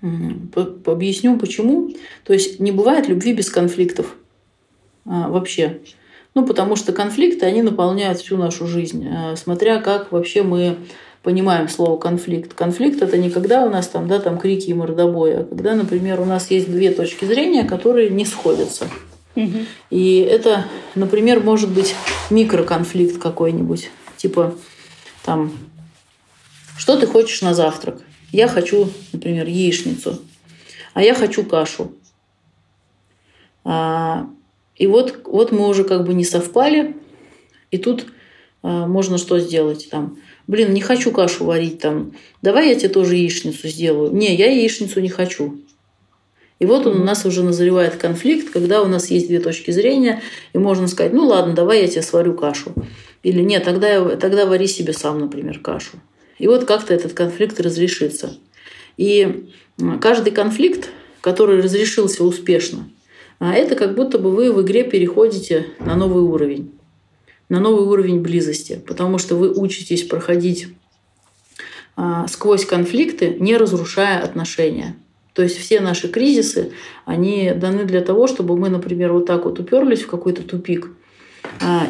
Объясню 0.00 1.38
почему. 1.38 1.90
То 2.24 2.32
есть 2.34 2.60
не 2.60 2.70
бывает 2.70 3.08
любви 3.08 3.32
без 3.32 3.50
конфликтов 3.50 4.16
а, 5.06 5.28
вообще. 5.28 5.80
Ну, 6.34 6.44
потому 6.44 6.74
что 6.76 6.92
конфликты, 6.92 7.46
они 7.46 7.62
наполняют 7.62 8.18
всю 8.18 8.36
нашу 8.36 8.66
жизнь, 8.66 9.06
э, 9.06 9.36
смотря 9.36 9.80
как 9.80 10.10
вообще 10.10 10.42
мы 10.42 10.76
понимаем 11.22 11.68
слово 11.68 11.98
конфликт. 11.98 12.54
Конфликт 12.54 13.02
это 13.02 13.16
не 13.16 13.30
когда 13.30 13.64
у 13.64 13.70
нас 13.70 13.88
там, 13.88 14.08
да, 14.08 14.18
там 14.18 14.38
крики 14.38 14.70
и 14.70 14.74
мордобои, 14.74 15.32
а 15.32 15.44
когда, 15.44 15.74
например, 15.74 16.20
у 16.20 16.24
нас 16.24 16.50
есть 16.50 16.70
две 16.70 16.90
точки 16.90 17.24
зрения, 17.24 17.64
которые 17.64 18.10
не 18.10 18.26
сходятся. 18.26 18.88
Угу. 19.36 19.58
И 19.90 20.18
это, 20.18 20.66
например, 20.94 21.40
может 21.40 21.70
быть 21.70 21.94
микроконфликт 22.30 23.20
какой-нибудь. 23.20 23.90
Типа 24.16 24.54
там, 25.24 25.52
что 26.76 26.96
ты 26.98 27.06
хочешь 27.06 27.40
на 27.42 27.54
завтрак? 27.54 28.02
Я 28.30 28.48
хочу, 28.48 28.90
например, 29.12 29.46
яичницу, 29.46 30.20
а 30.92 31.02
я 31.02 31.14
хочу 31.14 31.44
кашу. 31.44 31.92
А, 33.64 34.26
и 34.76 34.86
вот, 34.86 35.20
вот 35.24 35.52
мы 35.52 35.68
уже 35.68 35.84
как 35.84 36.04
бы 36.04 36.14
не 36.14 36.24
совпали, 36.24 36.96
и 37.70 37.78
тут 37.78 38.06
а, 38.62 38.86
можно 38.86 39.18
что 39.18 39.38
сделать 39.38 39.88
там. 39.90 40.18
Блин, 40.46 40.72
не 40.72 40.80
хочу 40.80 41.10
кашу 41.10 41.44
варить 41.44 41.80
там. 41.80 42.12
Давай 42.42 42.68
я 42.68 42.74
тебе 42.74 42.88
тоже 42.88 43.16
яичницу 43.16 43.68
сделаю. 43.68 44.12
Не, 44.12 44.34
я 44.34 44.50
яичницу 44.50 45.00
не 45.00 45.08
хочу. 45.08 45.60
И 46.58 46.66
вот 46.66 46.86
он 46.86 47.00
у 47.00 47.04
нас 47.04 47.24
уже 47.26 47.42
назревает 47.42 47.96
конфликт, 47.96 48.50
когда 48.50 48.82
у 48.82 48.86
нас 48.86 49.10
есть 49.10 49.26
две 49.26 49.40
точки 49.40 49.70
зрения, 49.70 50.22
и 50.52 50.58
можно 50.58 50.86
сказать, 50.86 51.12
ну 51.12 51.26
ладно, 51.26 51.54
давай 51.54 51.82
я 51.82 51.88
тебе 51.88 52.02
сварю 52.02 52.34
кашу. 52.34 52.72
Или 53.22 53.42
нет, 53.42 53.64
тогда, 53.64 54.16
тогда 54.16 54.46
вари 54.46 54.66
себе 54.66 54.92
сам, 54.92 55.18
например, 55.18 55.58
кашу. 55.58 55.98
И 56.38 56.46
вот 56.46 56.64
как-то 56.64 56.94
этот 56.94 57.12
конфликт 57.12 57.60
разрешится. 57.60 58.36
И 58.96 59.48
каждый 60.00 60.30
конфликт 60.30 60.90
который 61.24 61.62
разрешился 61.62 62.22
успешно, 62.22 62.86
а 63.38 63.54
это 63.54 63.74
как 63.74 63.94
будто 63.94 64.18
бы 64.18 64.30
вы 64.30 64.52
в 64.52 64.62
игре 64.62 64.84
переходите 64.84 65.66
на 65.80 65.94
новый 65.96 66.22
уровень, 66.22 66.72
на 67.48 67.60
новый 67.60 67.86
уровень 67.86 68.20
близости, 68.20 68.82
потому 68.86 69.18
что 69.18 69.36
вы 69.36 69.52
учитесь 69.52 70.04
проходить 70.04 70.68
а, 71.96 72.26
сквозь 72.28 72.64
конфликты, 72.64 73.36
не 73.38 73.56
разрушая 73.56 74.22
отношения. 74.22 74.96
То 75.32 75.42
есть 75.42 75.58
все 75.58 75.80
наши 75.80 76.08
кризисы, 76.08 76.72
они 77.04 77.52
даны 77.54 77.84
для 77.84 78.00
того, 78.00 78.26
чтобы 78.26 78.56
мы, 78.56 78.68
например, 78.68 79.12
вот 79.12 79.26
так 79.26 79.44
вот 79.44 79.58
уперлись 79.58 80.02
в 80.02 80.06
какой-то 80.06 80.42
тупик, 80.42 80.90
а, 81.60 81.88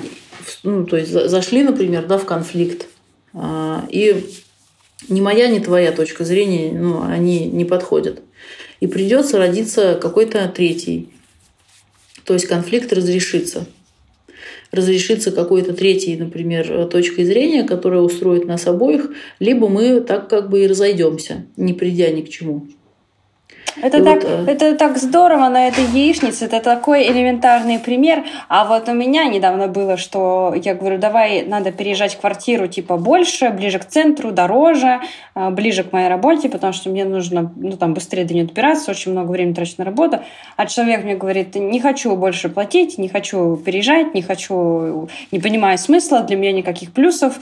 ну, 0.62 0.86
то 0.86 0.96
есть 0.96 1.10
зашли, 1.10 1.62
например, 1.62 2.06
да, 2.06 2.18
в 2.18 2.24
конфликт, 2.24 2.86
а, 3.32 3.86
и 3.90 4.24
ни 5.08 5.20
моя, 5.20 5.48
ни 5.48 5.58
твоя 5.58 5.92
точка 5.92 6.24
зрения, 6.24 6.72
ну, 6.72 7.02
они 7.02 7.46
не 7.46 7.64
подходят. 7.64 8.22
И 8.80 8.86
придется 8.86 9.38
родиться 9.38 9.98
какой-то 10.00 10.48
третий. 10.48 11.10
То 12.24 12.34
есть 12.34 12.46
конфликт 12.46 12.92
разрешится. 12.92 13.66
Разрешится 14.72 15.30
какой-то 15.30 15.72
третий, 15.72 16.16
например, 16.16 16.86
точкой 16.86 17.24
зрения, 17.24 17.64
которая 17.64 18.00
устроит 18.00 18.44
нас 18.46 18.66
обоих, 18.66 19.10
либо 19.38 19.68
мы 19.68 20.00
так 20.00 20.28
как 20.28 20.50
бы 20.50 20.64
и 20.64 20.66
разойдемся, 20.66 21.44
не 21.56 21.72
придя 21.74 22.10
ни 22.10 22.22
к 22.22 22.28
чему. 22.28 22.66
Это, 23.82 24.04
так, 24.04 24.22
вот, 24.22 24.48
э, 24.48 24.52
это 24.52 24.76
так 24.76 24.96
здорово 24.96 25.48
на 25.48 25.66
этой 25.66 25.84
яичнице, 25.84 26.44
это 26.44 26.60
такой 26.60 27.08
элементарный 27.10 27.78
пример. 27.78 28.24
А 28.48 28.64
вот 28.64 28.88
у 28.88 28.92
меня 28.92 29.24
недавно 29.24 29.66
было, 29.66 29.96
что 29.96 30.54
я 30.54 30.74
говорю, 30.74 30.98
давай 30.98 31.44
надо 31.44 31.72
переезжать 31.72 32.14
в 32.14 32.20
квартиру 32.20 32.68
типа 32.68 32.96
больше, 32.96 33.50
ближе 33.50 33.80
к 33.80 33.86
центру, 33.86 34.30
дороже, 34.30 35.00
э, 35.34 35.50
ближе 35.50 35.82
к 35.82 35.92
моей 35.92 36.08
работе, 36.08 36.48
потому 36.48 36.72
что 36.72 36.90
мне 36.90 37.04
нужно 37.04 37.52
ну, 37.56 37.76
там, 37.76 37.94
быстрее 37.94 38.24
до 38.24 38.34
нее 38.34 38.44
добираться, 38.44 38.92
очень 38.92 39.10
много 39.10 39.30
времени 39.30 39.54
трачу 39.54 39.74
на 39.78 39.84
работу. 39.84 40.20
А 40.56 40.66
человек 40.66 41.04
мне 41.04 41.16
говорит, 41.16 41.54
не 41.56 41.80
хочу 41.80 42.14
больше 42.16 42.48
платить, 42.48 42.96
не 42.98 43.08
хочу 43.08 43.56
переезжать, 43.56 44.14
не 44.14 44.22
хочу, 44.22 45.08
не 45.32 45.40
понимаю 45.40 45.78
смысла, 45.78 46.20
для 46.20 46.36
меня 46.36 46.52
никаких 46.52 46.92
плюсов. 46.92 47.40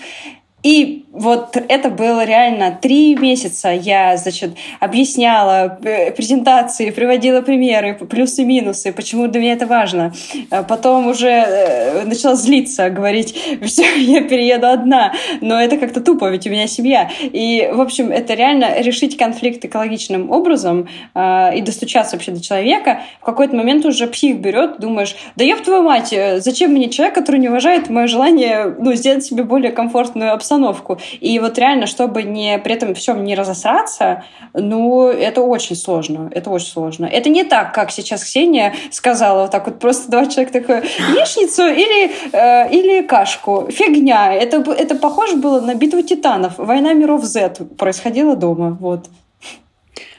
И 0.63 1.05
вот 1.13 1.57
это 1.57 1.91
было 1.91 2.25
реально 2.25 2.79
три 2.81 3.17
месяца. 3.17 3.71
Я, 3.71 4.17
значит, 4.17 4.53
объясняла 4.81 5.79
э, 5.83 6.13
презентации, 6.13 6.91
приводила 6.91 7.43
примеры, 7.43 7.95
плюсы-минусы, 7.95 8.93
почему 8.93 9.27
для 9.27 9.41
меня 9.41 9.53
это 9.55 9.67
важно. 9.67 10.13
А 10.51 10.63
потом 10.63 11.09
уже 11.09 11.29
э, 11.29 12.05
начала 12.05 12.37
злиться, 12.37 12.91
говорить, 12.91 13.37
все, 13.63 13.85
я 14.01 14.23
перееду 14.23 14.69
одна. 14.69 15.13
Но 15.41 15.61
это 15.61 15.77
как-то 15.79 16.01
тупо, 16.01 16.31
ведь 16.31 16.47
у 16.47 16.51
меня 16.51 16.69
семья. 16.69 17.11
И, 17.21 17.69
в 17.73 17.81
общем, 17.81 18.11
это 18.11 18.35
реально 18.35 18.81
решить 18.81 19.17
конфликт 19.17 19.65
экологичным 19.65 20.31
образом 20.31 20.89
э, 21.15 21.59
и 21.59 21.61
достучаться 21.61 22.17
вообще 22.17 22.31
до 22.31 22.43
человека. 22.43 23.03
В 23.21 23.25
какой-то 23.25 23.57
момент 23.57 23.85
уже 23.85 24.07
псих 24.07 24.39
берет, 24.39 24.79
думаешь, 24.79 25.17
да 25.35 25.45
ёб 25.45 25.61
твою 25.61 25.83
мать, 25.83 26.13
э, 26.13 26.41
зачем 26.41 26.71
мне 26.71 26.89
человек, 26.89 27.17
который 27.17 27.41
не 27.41 27.49
уважает 27.49 27.91
мое 27.91 28.07
желание 28.07 28.75
ну, 28.79 28.95
сделать 28.95 29.25
себе 29.25 29.43
более 29.43 29.73
комфортную 29.73 30.33
обстановку 30.33 30.52
обстановку. 30.53 30.99
И 31.21 31.39
вот 31.39 31.59
реально, 31.59 31.87
чтобы 31.87 32.23
не, 32.23 32.59
при 32.59 32.75
этом 32.75 32.95
всем 32.95 33.25
не 33.25 33.35
разосраться, 33.35 34.25
ну, 34.55 35.09
это 35.09 35.41
очень 35.41 35.77
сложно. 35.77 36.31
Это 36.35 36.51
очень 36.51 36.69
сложно. 36.69 37.07
Это 37.07 37.29
не 37.29 37.45
так, 37.45 37.75
как 37.75 37.91
сейчас 37.91 38.25
Ксения 38.25 38.75
сказала, 38.91 39.43
вот 39.43 39.51
так 39.51 39.67
вот 39.67 39.79
просто 39.79 40.11
два 40.11 40.27
человека 40.27 40.61
такое, 40.61 40.83
яичницу 41.15 41.63
или, 41.63 42.11
э, 42.33 42.71
или 42.71 43.03
кашку. 43.07 43.69
Фигня. 43.71 44.35
Это, 44.35 44.59
это 44.73 44.95
похоже 44.95 45.37
было 45.37 45.61
на 45.61 45.75
битву 45.75 46.03
титанов. 46.03 46.55
Война 46.59 46.93
миров 46.93 47.25
Z 47.25 47.55
происходила 47.79 48.37
дома. 48.37 48.77
Вот. 48.81 49.07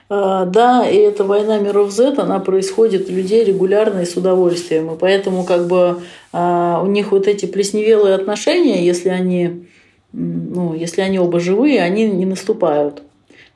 А, 0.09 0.45
да, 0.45 0.87
и 0.87 0.97
эта 0.97 1.23
война 1.23 1.57
миров 1.59 1.91
Z, 1.91 2.15
она 2.17 2.39
происходит 2.39 3.09
у 3.09 3.13
людей 3.13 3.43
регулярно 3.43 4.01
и 4.01 4.05
с 4.05 4.15
удовольствием. 4.15 4.93
И 4.93 4.97
поэтому 4.97 5.43
как 5.43 5.67
бы 5.67 6.01
а, 6.31 6.81
у 6.83 6.87
них 6.87 7.11
вот 7.11 7.27
эти 7.27 7.45
плесневелые 7.45 8.15
отношения, 8.15 8.85
если 8.85 9.09
они 9.09 9.65
ну, 10.13 10.73
если 10.75 11.01
они 11.01 11.19
оба 11.19 11.39
живые, 11.39 11.81
они 11.81 12.05
не 12.05 12.25
наступают. 12.25 13.03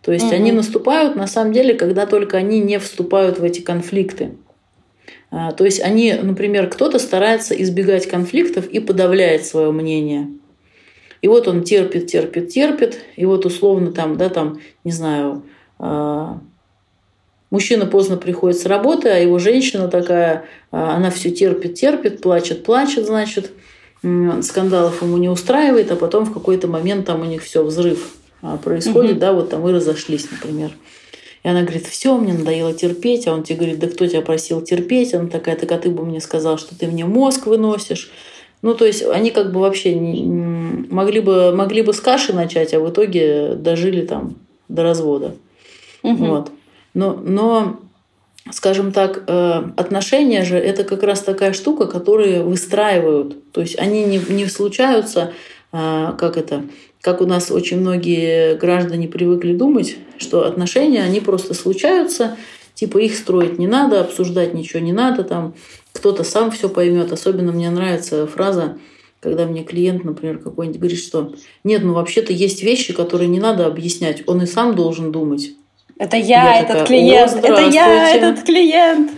То 0.01 0.11
есть 0.11 0.25
угу. 0.25 0.35
они 0.35 0.51
наступают 0.51 1.15
на 1.15 1.27
самом 1.27 1.53
деле, 1.53 1.75
когда 1.75 2.05
только 2.05 2.37
они 2.37 2.59
не 2.59 2.79
вступают 2.79 3.39
в 3.39 3.43
эти 3.43 3.61
конфликты. 3.61 4.31
А, 5.29 5.51
то 5.51 5.65
есть 5.65 5.81
они, 5.81 6.13
например, 6.13 6.69
кто-то 6.69 6.99
старается 6.99 7.53
избегать 7.61 8.07
конфликтов 8.07 8.67
и 8.67 8.79
подавляет 8.79 9.45
свое 9.45 9.71
мнение. 9.71 10.29
И 11.21 11.27
вот 11.27 11.47
он 11.47 11.63
терпит, 11.63 12.07
терпит, 12.07 12.49
терпит, 12.49 12.99
и 13.15 13.25
вот 13.25 13.45
условно 13.45 13.91
там, 13.91 14.17
да, 14.17 14.29
там, 14.29 14.59
не 14.83 14.91
знаю, 14.91 15.43
а, 15.79 16.39
мужчина 17.49 17.85
поздно 17.85 18.17
приходит 18.17 18.59
с 18.59 18.65
работы, 18.65 19.09
а 19.09 19.17
его 19.17 19.39
женщина 19.39 19.87
такая, 19.87 20.45
а, 20.71 20.95
она 20.95 21.11
все 21.11 21.31
терпит, 21.31 21.73
терпит, 21.73 22.21
плачет, 22.21 22.63
плачет, 22.63 23.05
значит, 23.05 23.51
скандалов 24.41 25.01
ему 25.01 25.17
не 25.17 25.29
устраивает, 25.29 25.91
а 25.91 25.95
потом 25.95 26.25
в 26.25 26.33
какой-то 26.33 26.67
момент 26.67 27.05
там 27.05 27.21
у 27.21 27.25
них 27.25 27.43
все 27.43 27.63
взрыв 27.63 28.13
а, 28.41 28.57
происходит, 28.57 29.13
угу. 29.13 29.19
да, 29.19 29.33
вот 29.33 29.49
там 29.49 29.67
и 29.67 29.71
разошлись, 29.71 30.29
например. 30.29 30.71
И 31.43 31.47
она 31.47 31.61
говорит, 31.61 31.87
все, 31.87 32.17
мне 32.17 32.33
надоело 32.33 32.73
терпеть, 32.73 33.27
а 33.27 33.33
он 33.33 33.43
тебе 33.43 33.57
говорит, 33.57 33.79
да 33.79 33.87
кто 33.87 34.05
тебя 34.05 34.21
просил 34.21 34.61
терпеть? 34.61 35.13
Она 35.13 35.29
такая, 35.29 35.55
так 35.55 35.71
а 35.71 35.77
ты 35.77 35.89
бы 35.89 36.05
мне 36.05 36.19
сказал, 36.19 36.57
что 36.57 36.77
ты 36.77 36.87
мне 36.87 37.05
мозг 37.05 37.45
выносишь. 37.45 38.11
Ну, 38.61 38.73
то 38.73 38.85
есть 38.85 39.03
они 39.03 39.31
как 39.31 39.51
бы 39.51 39.59
вообще 39.59 39.93
не, 39.95 40.25
могли, 40.89 41.19
бы, 41.19 41.55
могли 41.55 41.83
бы 41.83 41.93
с 41.93 42.01
каши 42.01 42.33
начать, 42.33 42.73
а 42.73 42.79
в 42.79 42.89
итоге 42.89 43.53
дожили 43.55 44.05
там 44.05 44.35
до 44.67 44.83
развода. 44.83 45.35
Угу. 46.03 46.25
Вот. 46.25 46.51
Но, 46.93 47.13
но 47.13 47.79
скажем 48.51 48.91
так, 48.91 49.23
э, 49.27 49.63
отношения 49.75 50.43
же 50.43 50.57
это 50.57 50.83
как 50.83 51.03
раз 51.03 51.21
такая 51.21 51.53
штука, 51.53 51.87
которые 51.87 52.43
выстраивают. 52.43 53.51
То 53.51 53.61
есть 53.61 53.77
они 53.77 54.03
не, 54.05 54.19
не 54.29 54.45
случаются, 54.47 55.33
э, 55.71 56.13
как 56.17 56.37
это, 56.37 56.63
как 57.01 57.21
у 57.21 57.25
нас 57.25 57.51
очень 57.51 57.79
многие 57.79 58.55
граждане 58.55 59.07
привыкли 59.07 59.53
думать, 59.53 59.97
что 60.17 60.45
отношения, 60.45 61.03
они 61.03 61.19
просто 61.19 61.53
случаются, 61.53 62.37
типа 62.73 62.97
их 62.99 63.15
строить 63.15 63.57
не 63.59 63.67
надо, 63.67 64.01
обсуждать 64.01 64.53
ничего 64.53 64.79
не 64.79 64.93
надо, 64.93 65.23
там 65.23 65.53
кто-то 65.93 66.23
сам 66.23 66.51
все 66.51 66.69
поймет. 66.69 67.11
Особенно 67.11 67.51
мне 67.51 67.69
нравится 67.69 68.27
фраза, 68.27 68.77
когда 69.19 69.45
мне 69.45 69.63
клиент, 69.63 70.03
например, 70.03 70.37
какой-нибудь 70.37 70.79
говорит, 70.79 70.99
что 70.99 71.33
нет, 71.63 71.83
ну 71.83 71.93
вообще-то 71.93 72.33
есть 72.33 72.63
вещи, 72.63 72.93
которые 72.93 73.27
не 73.27 73.39
надо 73.39 73.65
объяснять, 73.65 74.23
он 74.27 74.43
и 74.43 74.45
сам 74.45 74.75
должен 74.75 75.11
думать. 75.11 75.51
Это 75.99 76.15
я, 76.15 76.43
я 76.43 76.59
этот 76.59 76.67
такая, 76.67 76.85
клиент. 76.85 77.35
Это 77.43 77.61
я, 77.63 78.09
этот 78.11 78.43
клиент. 78.43 79.11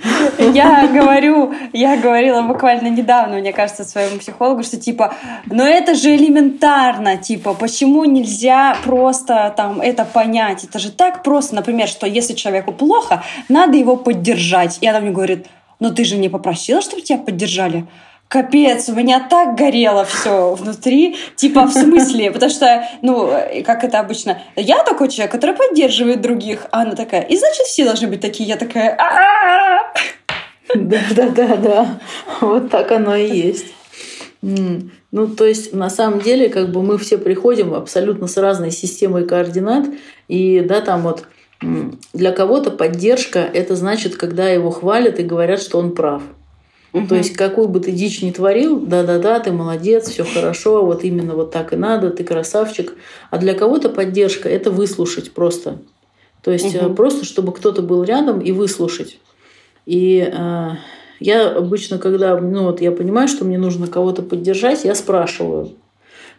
Я 0.54 0.88
говорю, 0.88 1.54
я 1.74 1.98
говорила 1.98 2.42
буквально 2.42 2.88
недавно, 2.88 3.38
мне 3.38 3.52
кажется, 3.52 3.84
своему 3.84 4.20
психологу, 4.20 4.64
что 4.64 4.78
типа, 4.78 5.14
но 5.46 5.68
это 5.68 5.94
же 5.94 6.16
элементарно, 6.16 7.18
типа, 7.18 7.54
почему 7.54 8.06
нельзя 8.06 8.78
просто 8.86 9.54
там 9.58 9.82
это 9.82 10.06
понять? 10.06 10.64
Это 10.64 10.80
же 10.80 10.92
так 10.92 11.22
просто, 11.22 11.56
например, 11.56 11.90
что 11.90 12.08
если 12.08 12.34
человеку 12.34 12.72
плохо, 12.72 13.24
надо 13.50 13.78
его 13.78 13.98
поддержать. 13.98 14.78
И 14.80 14.88
она 14.88 15.02
мне 15.02 15.12
говорит, 15.12 15.48
но 15.80 15.90
ты 15.90 16.06
же 16.06 16.16
не 16.16 16.30
попросила, 16.30 16.82
чтобы 16.82 17.02
тебя 17.02 17.20
поддержали? 17.20 17.86
Капец, 18.30 18.88
у 18.88 18.94
меня 18.94 19.28
так 19.30 19.58
горело 19.58 20.06
все 20.06 20.54
внутри. 20.54 21.18
Типа, 21.36 21.66
в 21.66 21.74
смысле? 21.74 22.32
Потому 22.32 22.52
что, 22.52 22.88
ну, 23.02 23.34
как 23.66 23.84
это 23.84 24.00
обычно, 24.00 24.42
я 24.56 24.84
такой 24.84 25.10
человек, 25.10 25.34
который 25.34 25.56
поддерживает 25.56 26.22
других, 26.22 26.68
а 26.72 26.84
она 26.84 26.96
такая, 26.96 27.24
и 27.24 27.36
значит, 27.36 27.66
все 27.66 27.84
должны 27.84 28.08
быть 28.08 28.22
такие. 28.22 28.48
Я 28.48 28.56
такая, 28.56 28.96
да, 30.76 31.00
да, 31.16 31.30
да, 31.30 31.56
да. 31.58 32.00
Вот 32.40 32.70
так 32.70 32.92
оно 32.92 33.16
и 33.16 33.28
есть. 33.28 33.74
Ну, 34.42 35.28
то 35.28 35.46
есть, 35.46 35.74
на 35.74 35.90
самом 35.90 36.22
деле, 36.22 36.50
как 36.50 36.72
бы 36.72 36.84
мы 36.84 37.00
все 37.00 37.18
приходим 37.18 37.74
абсолютно 37.74 38.28
с 38.28 38.38
разной 38.38 38.70
системой 38.72 39.26
координат, 39.26 39.88
и, 40.28 40.62
да, 40.62 40.82
там 40.82 41.02
вот 41.02 41.26
для 42.14 42.32
кого-то 42.32 42.72
поддержка– 42.72 43.40
это 43.54 43.76
значит, 43.76 44.16
когда 44.16 44.48
его 44.48 44.70
хвалят 44.70 45.20
и 45.20 45.24
говорят, 45.24 45.62
что 45.62 45.80
он 45.80 45.94
прав. 45.94 46.22
Угу. 46.92 47.08
То 47.08 47.16
есть, 47.16 47.36
какую 47.36 47.68
бы 47.68 47.80
ты 47.80 47.92
дичь 47.92 48.22
ни 48.22 48.32
творил, 48.32 48.80
да-да-да, 48.80 49.40
ты 49.40 49.52
молодец, 49.52 50.10
все 50.10 50.24
хорошо, 50.24 50.84
вот 50.84 51.04
именно 51.04 51.36
вот 51.36 51.52
так 51.52 51.74
и 51.74 51.76
надо, 51.76 52.10
ты 52.10 52.24
красавчик. 52.24 52.96
А 53.30 53.38
для 53.38 53.54
кого-то 53.54 53.90
поддержка– 53.90 54.50
это 54.50 54.72
выслушать 54.72 55.32
просто. 55.32 55.80
То 56.42 56.52
есть, 56.52 56.76
угу. 56.76 56.94
просто 56.94 57.26
чтобы 57.26 57.52
кто-то 57.52 57.82
был 57.82 58.04
рядом 58.04 58.40
и 58.40 58.52
выслушать. 58.52 59.20
И 59.86 60.28
э, 60.32 60.70
я 61.20 61.50
обычно, 61.50 61.98
когда 62.00 62.38
ну, 62.38 62.66
вот 62.66 62.82
я 62.82 62.92
понимаю, 62.92 63.28
что 63.28 63.46
мне 63.46 63.58
нужно 63.58 63.88
кого-то 63.88 64.22
поддержать, 64.22 64.86
я 64.86 64.96
спрашиваю. 64.96 65.74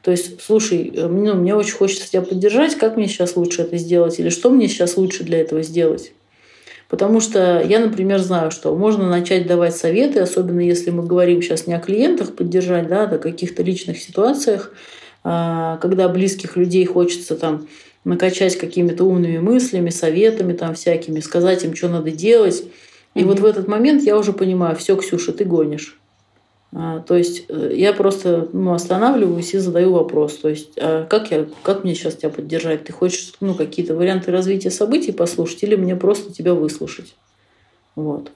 То 0.03 0.11
есть, 0.11 0.40
слушай, 0.40 0.90
э, 0.94 1.07
ну, 1.07 1.34
мне 1.34 1.55
очень 1.55 1.74
хочется 1.76 2.11
тебя 2.11 2.22
поддержать, 2.22 2.76
как 2.76 2.96
мне 2.96 3.07
сейчас 3.07 3.36
лучше 3.36 3.62
это 3.62 3.76
сделать? 3.76 4.18
Или 4.18 4.30
что 4.30 4.51
мне 4.51 4.68
сейчас 4.68 4.96
лучше 4.96 5.24
для 5.24 5.40
этого 5.40 5.62
сделать? 5.62 6.12
Потому 6.91 7.20
что 7.20 7.62
я, 7.62 7.78
например, 7.78 8.18
знаю, 8.18 8.51
что 8.51 8.74
можно 8.74 9.09
начать 9.09 9.47
давать 9.47 9.76
советы, 9.76 10.18
особенно 10.18 10.61
если 10.61 10.91
мы 10.91 11.05
говорим 11.05 11.41
сейчас 11.41 11.68
не 11.68 11.74
о 11.74 11.78
клиентах 11.78 12.34
поддержать, 12.34 12.88
да, 12.88 13.05
а 13.05 13.14
о 13.14 13.18
каких-то 13.18 13.62
личных 13.62 13.99
ситуациях, 13.99 14.72
а, 15.22 15.76
когда 15.76 16.09
близких 16.09 16.57
людей 16.57 16.84
хочется 16.84 17.36
там 17.36 17.68
накачать 18.05 18.59
какими-то 18.59 19.05
умными 19.05 19.38
мыслями, 19.38 19.91
советами 19.91 20.53
там 20.53 20.74
всякими, 20.74 21.20
сказать 21.20 21.64
им, 21.64 21.76
что 21.76 21.88
надо 21.88 22.11
делать. 22.11 22.64
И 23.14 23.20
mm-hmm. 23.20 23.24
вот 23.24 23.38
в 23.38 23.45
этот 23.45 23.68
момент 23.68 24.03
я 24.03 24.18
уже 24.18 24.32
понимаю, 24.32 24.74
все, 24.74 24.97
Ксюша, 24.97 25.32
ты 25.32 25.45
гонишь. 25.45 25.99
А, 26.73 27.01
то 27.01 27.16
есть 27.16 27.47
э, 27.49 27.73
я 27.75 27.93
просто 27.93 28.49
ну, 28.53 28.73
останавливаюсь 28.73 29.55
и 29.55 29.59
задаю 29.59 29.93
вопрос. 29.93 30.37
То 30.37 30.49
есть, 30.49 30.79
а 30.79 31.05
как, 31.07 31.31
я, 31.31 31.47
как 31.62 31.83
мне 31.83 31.95
сейчас 31.95 32.16
тебя 32.16 32.31
поддержать? 32.31 32.85
Ты 32.85 32.93
хочешь 32.93 33.33
ну, 33.41 33.55
какие-то 33.55 33.95
варианты 33.95 34.31
развития 34.31 34.71
событий 34.71 35.12
послушать 35.12 35.62
или 35.64 35.75
мне 35.75 35.97
просто 35.97 36.33
тебя 36.33 36.55
выслушать? 36.55 37.14
Вот. 37.97 38.31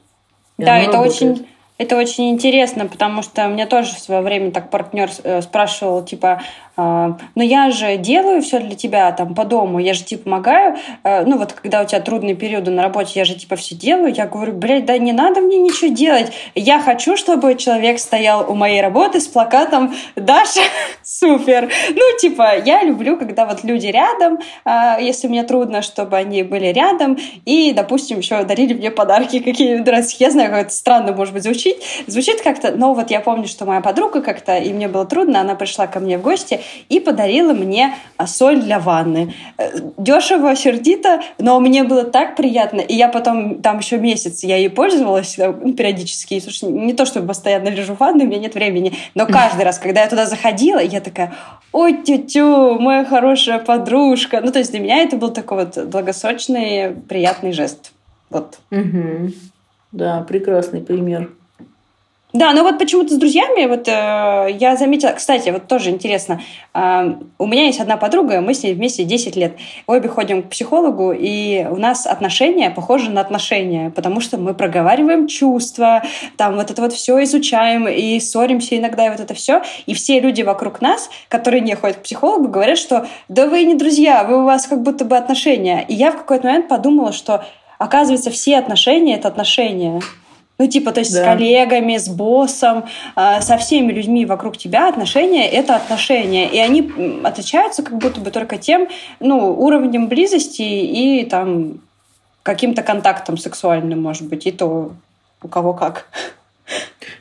И 0.59 0.65
да, 0.65 0.79
это 0.79 0.93
работает. 0.93 1.15
очень 1.15 1.47
это 1.77 1.97
очень 1.97 2.31
интересно, 2.31 2.87
потому 2.87 3.23
что 3.23 3.49
мне 3.49 3.67
тоже 3.67 3.95
в 3.95 3.99
свое 3.99 4.21
время 4.21 4.53
так 4.53 4.71
партнер 4.71 5.11
э, 5.25 5.43
спрашивал, 5.43 6.05
типа, 6.05 6.41
но 6.77 7.17
я 7.37 7.71
же 7.71 7.97
делаю 7.97 8.43
все 8.43 8.59
для 8.59 8.75
тебя 8.75 9.13
там 9.13 9.35
по 9.35 9.45
дому, 9.45 9.79
я 9.79 9.95
же 9.95 10.05
тебе 10.05 10.19
помогаю. 10.19 10.77
А, 11.03 11.25
ну 11.25 11.39
вот 11.39 11.53
когда 11.53 11.83
у 11.83 11.85
тебя 11.85 12.01
трудные 12.01 12.35
периоды 12.35 12.71
на 12.71 12.83
работе, 12.83 13.13
я 13.15 13.25
же 13.25 13.35
типа 13.35 13.57
все 13.57 13.75
делаю. 13.75 14.13
Я 14.13 14.27
говорю, 14.27 14.53
блядь, 14.53 14.87
да 14.87 14.99
не 14.99 15.13
надо 15.13 15.41
мне 15.41 15.59
ничего 15.59 15.93
делать. 15.93 16.33
Я 16.55 16.81
хочу, 16.81 17.17
чтобы 17.17 17.55
человек 17.55 17.99
стоял 17.99 18.51
у 18.51 18.55
моей 18.55 18.81
работы 18.81 19.21
с 19.21 19.29
плакатом 19.29 19.95
«Даша, 20.17 20.63
супер». 21.03 21.71
Ну 21.91 22.19
типа 22.21 22.59
я 22.65 22.83
люблю, 22.83 23.17
когда 23.17 23.47
вот 23.47 23.63
люди 23.63 23.87
рядом, 23.87 24.39
а, 24.65 24.99
если 24.99 25.29
мне 25.29 25.45
трудно, 25.45 25.83
чтобы 25.83 26.17
они 26.17 26.43
были 26.43 26.67
рядом. 26.67 27.19
И, 27.45 27.73
допустим, 27.73 28.19
еще 28.19 28.43
дарили 28.43 28.75
мне 28.75 28.91
подарки 28.91 29.39
какие-нибудь. 29.39 30.21
Я 30.21 30.31
знаю, 30.31 30.51
как 30.51 30.67
это 30.67 30.75
странно 30.75 31.13
может 31.13 31.35
быть 31.35 31.45
звучит. 31.45 31.77
Звучит 32.07 32.43
как-то, 32.43 32.73
но 32.73 32.95
вот 32.95 33.11
я 33.11 33.21
помню, 33.21 33.47
что 33.47 33.65
моя 33.65 33.81
подруга 33.81 34.21
как-то, 34.21 34.57
и 34.59 34.73
мне 34.73 34.89
было 34.89 35.07
трудно, 35.07 35.41
она 35.41 35.55
пришла 35.55 35.87
ко 35.87 36.01
мне 36.01 36.19
в 36.19 36.23
гости, 36.23 36.61
и 36.89 37.01
подарила 37.01 37.53
мне 37.53 37.95
а, 38.17 38.27
соль 38.27 38.61
для 38.61 38.79
ванны. 38.79 39.35
Э, 39.59 39.71
Дешево, 39.99 40.55
сердито, 40.57 41.21
но 41.39 41.59
мне 41.61 41.85
было 41.85 42.05
так 42.05 42.37
приятно. 42.37 42.81
И 42.81 42.95
я 42.95 43.09
потом, 43.09 43.63
там 43.63 43.79
еще 43.79 43.99
месяц 43.99 44.43
я 44.45 44.57
ей 44.57 44.71
пользовалась 44.71 45.39
э, 45.39 45.53
ну, 45.53 45.73
периодически. 45.75 46.41
Слушай, 46.41 46.71
не 46.71 46.93
то, 46.93 47.05
чтобы 47.05 47.29
постоянно 47.29 47.69
лежу 47.69 47.95
в 47.95 48.01
ванной, 48.01 48.25
у 48.25 48.29
меня 48.29 48.39
нет 48.39 48.55
времени. 48.55 48.93
Но 49.15 49.27
каждый 49.27 49.65
раз, 49.65 49.79
когда 49.79 50.03
я 50.03 50.09
туда 50.09 50.27
заходила, 50.27 50.79
я 50.79 51.01
такая, 51.01 51.35
ой, 51.73 52.03
тетю, 52.03 52.79
моя 52.79 53.05
хорошая 53.05 53.59
подружка. 53.59 54.41
Ну, 54.41 54.53
то 54.53 54.59
есть 54.59 54.71
для 54.71 54.81
меня 54.81 54.99
это 54.99 55.17
был 55.17 55.31
такой 55.31 55.65
вот 55.65 55.87
благосочный, 55.87 56.93
приятный 57.09 57.53
жест. 57.53 57.93
Вот. 58.31 58.59
Угу. 58.71 59.33
Да, 59.93 60.23
прекрасный 60.23 60.81
пример. 60.81 61.31
Да, 62.35 62.53
но 62.53 62.65
вот 62.65 62.81
почему-то 62.81 63.15
с 63.15 63.17
друзьями, 63.17 63.67
вот 63.67 63.87
э, 63.87 64.57
я 64.59 64.75
заметила, 64.77 65.13
кстати, 65.13 65.51
вот 65.51 65.69
тоже 65.69 65.91
интересно, 65.91 66.41
э, 66.75 67.15
у 67.39 67.47
меня 67.47 67.67
есть 67.67 67.79
одна 67.79 67.97
подруга, 67.97 68.41
мы 68.41 68.55
с 68.55 68.65
ней 68.65 68.75
вместе 68.75 69.05
10 69.05 69.37
лет, 69.37 69.57
обе 69.87 70.09
ходим 70.09 70.43
к 70.43 70.49
психологу, 70.49 71.13
и 71.13 71.65
у 71.71 71.77
нас 71.77 72.09
отношения 72.09 72.71
похожи 72.71 73.13
на 73.13 73.21
отношения, 73.21 73.91
потому 73.91 74.21
что 74.21 74.37
мы 74.37 74.53
проговариваем 74.53 75.29
чувства, 75.29 76.03
там 76.37 76.57
вот 76.57 76.73
это 76.73 76.83
вот 76.83 76.93
все 76.93 77.23
изучаем, 77.23 77.87
и 77.87 78.19
ссоримся 78.19 78.77
иногда, 78.77 79.07
и 79.07 79.11
вот 79.11 79.21
это 79.21 79.35
все, 79.35 79.63
и 79.87 79.95
все 79.95 80.19
люди 80.19 80.43
вокруг 80.43 80.81
нас, 80.81 81.11
которые 81.29 81.61
не 81.61 81.77
ходят 81.77 81.99
к 81.99 82.03
психологу, 82.03 82.49
говорят, 82.49 82.79
что 82.79 83.07
да 83.29 83.47
вы 83.47 83.63
не 83.63 83.77
друзья, 83.77 84.25
вы 84.25 84.41
у 84.41 84.45
вас 84.45 84.67
как 84.67 84.83
будто 84.83 85.05
бы 85.05 85.17
отношения. 85.17 85.85
И 85.87 85.95
я 85.95 86.11
в 86.11 86.17
какой-то 86.17 86.49
момент 86.49 86.67
подумала, 86.67 87.13
что 87.13 87.45
оказывается 87.79 88.33
все 88.33 88.59
отношения— 88.59 89.15
это 89.17 89.29
отношения. 89.29 90.01
Ну, 90.59 90.69
типа, 90.69 90.93
то 90.93 91.01
есть 91.01 91.13
да. 91.13 91.23
с 91.23 91.25
коллегами, 91.25 91.97
с 91.97 92.09
боссом, 92.09 92.85
э, 93.17 93.41
со 93.41 93.57
всеми 93.57 93.93
людьми 93.93 94.25
вокруг 94.25 94.57
тебя 94.57 94.89
отношения— 94.89 95.49
это 95.51 95.75
отношения. 95.75 96.49
И 96.49 96.59
они 96.59 96.93
отличаются 97.25 97.83
как 97.83 97.99
будто 97.99 98.21
бы 98.21 98.31
только 98.31 98.57
тем, 98.57 98.89
ну, 99.19 99.53
уровнем 99.53 100.09
близости 100.09 100.63
и 100.63 101.25
там 101.25 101.81
каким-то 102.43 102.83
контактом 102.83 103.37
сексуальным, 103.37 104.01
может 104.01 104.29
быть, 104.29 104.47
и 104.47 104.53
то 104.53 104.93
у 105.43 105.49
кого 105.49 105.73
как. 105.75 106.07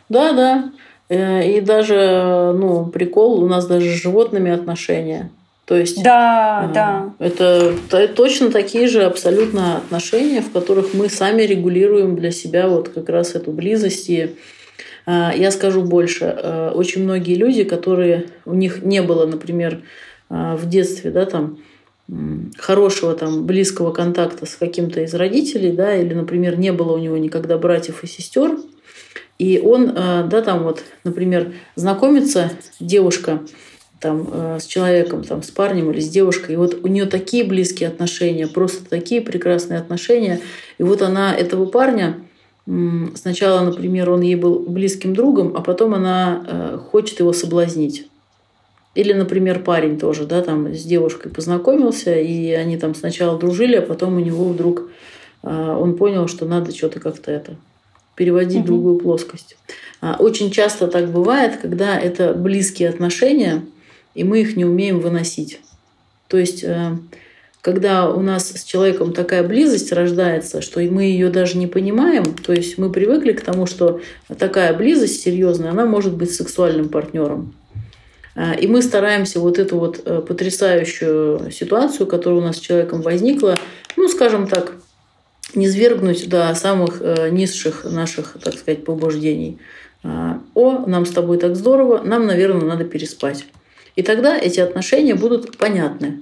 Да, 0.10 0.34
да. 0.34 0.66
Э, 1.10 1.48
и 1.50 1.60
даже, 1.62 2.54
ну, 2.56 2.86
прикол, 2.86 3.44
у 3.44 3.48
нас 3.48 3.66
даже 3.66 3.90
с 3.90 4.02
животными 4.02 4.52
отношения– 4.52 5.32
то 5.66 5.78
есть 5.78 6.04
да, 6.04 6.68
э, 6.70 6.74
да. 6.74 7.14
Это, 7.20 7.74
это 7.90 8.14
точно 8.14 8.52
такие 8.52 8.88
же 8.88 9.04
абсолютно 9.04 9.78
отношения, 9.78 10.42
в 10.42 10.52
которых 10.52 10.94
мы 10.94 11.10
сами 11.10 11.44
регулируем 11.44 12.18
для 12.18 12.32
себя 12.32 12.68
вот 12.68 12.90
как 12.90 13.08
раз 13.08 13.36
эту 13.36 13.52
близость. 13.52 14.10
И 14.10 14.36
э, 15.06 15.32
я 15.36 15.52
скажу 15.52 15.82
больше. 15.82 16.26
Э, 16.26 16.72
очень 16.72 17.04
многие 17.04 17.36
люди, 17.36 17.64
которые 17.64 18.28
у 18.46 18.54
них 18.54 18.84
не 18.84 19.02
было, 19.02 19.26
например, 19.26 19.82
э, 20.30 20.56
в 20.56 20.68
детстве, 20.68 21.12
да, 21.12 21.26
там 21.26 21.60
хорошего 22.58 23.16
там 23.16 23.46
близкого 23.46 23.94
контакта 23.94 24.46
с 24.46 24.58
каким-то 24.58 25.00
из 25.00 25.14
родителей, 25.14 25.72
да, 25.72 25.96
или, 25.96 26.14
например, 26.14 26.60
не 26.60 26.74
было 26.74 26.92
у 26.92 26.98
него 26.98 27.16
никогда 27.16 27.58
братьев 27.58 28.04
и 28.04 28.08
сестер, 28.08 28.58
и 29.40 29.62
он, 29.64 29.94
да, 29.96 30.42
там 30.42 30.64
вот, 30.64 30.84
например, 31.06 31.54
знакомится 31.76 32.52
девушка 32.82 33.40
там, 34.04 34.28
э, 34.32 34.60
с 34.60 34.66
человеком, 34.66 35.24
там, 35.24 35.42
с 35.42 35.50
парнем 35.50 35.90
или 35.92 36.02
с 36.02 36.10
девушкой. 36.10 36.54
И 36.54 36.56
вот 36.58 36.78
у 36.84 36.88
нее 36.88 37.06
такие 37.06 37.44
близкие 37.44 37.90
отношения, 37.90 38.48
просто 38.48 38.88
такие 38.88 39.22
прекрасные 39.22 39.80
отношения. 39.80 40.42
И 40.78 40.84
вот 40.84 41.02
она 41.02 41.34
этого 41.34 41.66
парня, 41.66 42.20
сначала, 43.16 43.62
например, 43.62 44.10
он 44.10 44.22
ей 44.22 44.36
был 44.36 44.60
близким 44.60 45.16
другом, 45.16 45.54
а 45.56 45.62
потом 45.62 45.94
она 45.94 46.46
э, 46.46 46.78
хочет 46.92 47.20
его 47.20 47.34
соблазнить. 47.34 48.08
Или, 48.94 49.14
например, 49.14 49.64
парень 49.64 49.98
тоже, 49.98 50.26
да, 50.26 50.42
там 50.42 50.74
с 50.74 50.84
девушкой 50.84 51.32
познакомился, 51.32 52.14
и 52.16 52.52
они 52.52 52.78
там 52.78 52.94
сначала 52.94 53.40
дружили, 53.40 53.78
а 53.78 53.82
потом 53.82 54.18
у 54.18 54.20
него 54.20 54.46
вдруг 54.46 54.90
э, 55.44 55.78
он 55.80 55.96
понял, 55.96 56.28
что 56.28 56.46
надо 56.46 56.76
что-то 56.76 57.00
как-то 57.00 57.32
это 57.32 57.56
переводить 58.16 58.58
угу. 58.58 58.64
в 58.64 58.68
другую 58.68 59.00
плоскость. 59.00 59.56
А, 60.02 60.18
очень 60.20 60.52
часто 60.52 60.88
так 60.88 61.10
бывает, 61.10 61.58
когда 61.62 61.98
это 61.98 62.34
близкие 62.34 62.90
отношения, 62.90 63.66
и 64.16 64.24
мы 64.24 64.42
их 64.42 64.56
не 64.56 64.66
умеем 64.66 65.00
выносить. 65.00 65.60
То 66.28 66.38
есть, 66.38 66.64
э, 66.64 66.98
когда 67.62 68.10
у 68.10 68.22
нас 68.22 68.50
с 68.50 68.64
человеком 68.64 69.14
такая 69.14 69.44
близость 69.44 69.92
рождается, 69.92 70.62
что 70.62 70.80
мы 70.82 71.04
ее 71.04 71.30
даже 71.30 71.58
не 71.58 71.68
понимаем, 71.68 72.34
то 72.34 72.54
есть 72.54 72.78
мы 72.78 72.92
привыкли 72.92 73.34
к 73.34 73.42
тому, 73.42 73.66
что 73.66 74.02
такая 74.38 74.74
близость 74.74 75.22
серьезная, 75.22 75.72
она 75.72 75.86
может 75.86 76.16
быть 76.16 76.34
сексуальным 76.34 76.90
партнером. 76.90 77.54
Э, 78.36 78.60
и 78.60 78.68
мы 78.68 78.82
стараемся 78.82 79.40
вот 79.40 79.60
эту 79.60 79.78
вот 79.78 80.02
э, 80.06 80.22
потрясающую 80.22 81.52
ситуацию, 81.52 82.08
которая 82.08 82.40
у 82.40 82.44
нас 82.44 82.58
с 82.58 82.62
человеком 82.62 83.02
возникла, 83.02 83.56
ну, 83.96 84.08
скажем 84.08 84.48
так, 84.48 84.74
не 85.56 85.70
свергнуть 85.70 86.28
до 86.30 86.52
самых 86.56 87.00
низших 87.30 87.86
наших, 87.86 88.38
так 88.44 88.56
сказать, 88.56 88.84
побуждений. 88.84 89.60
О, 90.02 90.86
нам 90.88 91.06
с 91.06 91.12
тобой 91.12 91.38
так 91.38 91.56
здорово, 91.56 92.02
нам, 92.02 92.26
наверное, 92.26 92.66
надо 92.66 92.86
переспать. 92.86 93.46
И 93.96 94.02
тогда 94.02 94.38
эти 94.38 94.60
отношения 94.60 95.16
будут 95.16 95.58
понятны. 95.58 96.22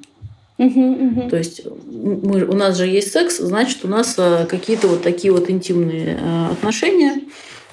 То 1.30 1.38
есть 1.38 1.64
мы, 1.66 2.44
у 2.44 2.54
нас 2.54 2.78
же 2.78 2.86
есть 2.86 3.12
секс, 3.12 3.40
значит, 3.40 3.80
у 3.84 3.88
нас 3.88 4.14
а, 4.20 4.46
какие-то 4.46 4.88
вот 4.88 5.02
такие 5.02 5.34
вот 5.34 5.50
интимные 5.50 6.20
а, 6.22 6.52
отношения. 6.52 7.22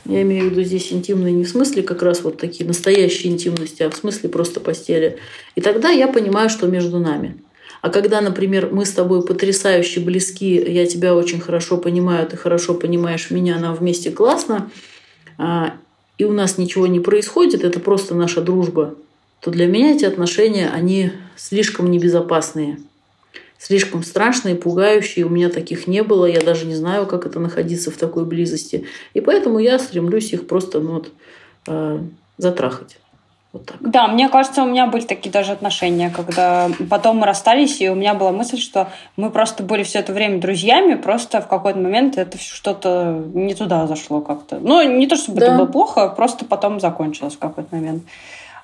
Я 0.06 0.22
имею 0.22 0.48
в 0.48 0.52
виду 0.52 0.62
здесь 0.62 0.90
интимные 0.90 1.34
не 1.34 1.44
в 1.44 1.48
смысле 1.50 1.82
как 1.82 2.02
раз 2.02 2.22
вот 2.22 2.38
такие 2.38 2.66
настоящие 2.66 3.30
интимности, 3.30 3.82
а 3.82 3.90
в 3.90 3.96
смысле 3.96 4.30
просто 4.30 4.60
постели. 4.60 5.18
И 5.54 5.60
тогда 5.60 5.90
я 5.90 6.08
понимаю, 6.08 6.48
что 6.48 6.66
между 6.66 6.98
нами. 6.98 7.36
А 7.82 7.90
когда, 7.90 8.22
например, 8.22 8.70
мы 8.72 8.86
с 8.86 8.92
тобой 8.92 9.24
потрясающе 9.24 10.00
близки, 10.00 10.54
я 10.54 10.86
тебя 10.86 11.14
очень 11.14 11.40
хорошо 11.40 11.76
понимаю, 11.76 12.26
ты 12.26 12.36
хорошо 12.36 12.74
понимаешь 12.74 13.30
меня, 13.30 13.58
нам 13.58 13.74
вместе 13.74 14.10
классно, 14.10 14.70
а, 15.36 15.74
и 16.16 16.24
у 16.24 16.32
нас 16.32 16.58
ничего 16.58 16.86
не 16.86 17.00
происходит, 17.00 17.62
это 17.62 17.78
просто 17.78 18.14
наша 18.14 18.40
дружба, 18.40 18.94
то 19.40 19.50
для 19.50 19.66
меня 19.66 19.92
эти 19.92 20.04
отношения, 20.04 20.68
они 20.68 21.12
слишком 21.36 21.90
небезопасные, 21.90 22.78
слишком 23.58 24.02
страшные, 24.02 24.56
пугающие. 24.56 25.24
У 25.24 25.28
меня 25.28 25.48
таких 25.48 25.86
не 25.86 26.02
было, 26.02 26.26
я 26.26 26.40
даже 26.40 26.66
не 26.66 26.74
знаю, 26.74 27.06
как 27.06 27.26
это 27.26 27.38
находиться 27.40 27.90
в 27.90 27.96
такой 27.96 28.24
близости. 28.24 28.86
И 29.14 29.20
поэтому 29.20 29.58
я 29.58 29.78
стремлюсь 29.78 30.32
их 30.32 30.46
просто 30.46 30.80
ну, 30.80 30.92
вот, 30.94 31.12
э, 31.66 32.00
затрахать. 32.36 32.98
Вот 33.52 33.64
так. 33.64 33.76
Да, 33.80 34.08
мне 34.08 34.28
кажется, 34.28 34.62
у 34.62 34.66
меня 34.66 34.86
были 34.86 35.06
такие 35.06 35.30
даже 35.30 35.52
отношения, 35.52 36.12
когда 36.14 36.68
потом 36.90 37.18
мы 37.18 37.26
расстались, 37.26 37.80
и 37.80 37.88
у 37.88 37.94
меня 37.94 38.12
была 38.12 38.30
мысль, 38.30 38.58
что 38.58 38.90
мы 39.16 39.30
просто 39.30 39.62
были 39.62 39.84
все 39.84 40.00
это 40.00 40.12
время 40.12 40.38
друзьями, 40.38 40.96
просто 40.96 41.40
в 41.40 41.48
какой-то 41.48 41.78
момент 41.78 42.18
это 42.18 42.36
что-то 42.36 43.24
не 43.32 43.54
туда 43.54 43.86
зашло 43.86 44.20
как-то. 44.20 44.58
Ну, 44.58 44.82
не 44.98 45.06
то 45.06 45.16
чтобы 45.16 45.40
да. 45.40 45.46
это 45.46 45.56
было 45.56 45.66
плохо, 45.66 46.08
просто 46.08 46.44
потом 46.44 46.78
закончилось 46.78 47.36
в 47.36 47.38
какой-то 47.38 47.74
момент. 47.74 48.02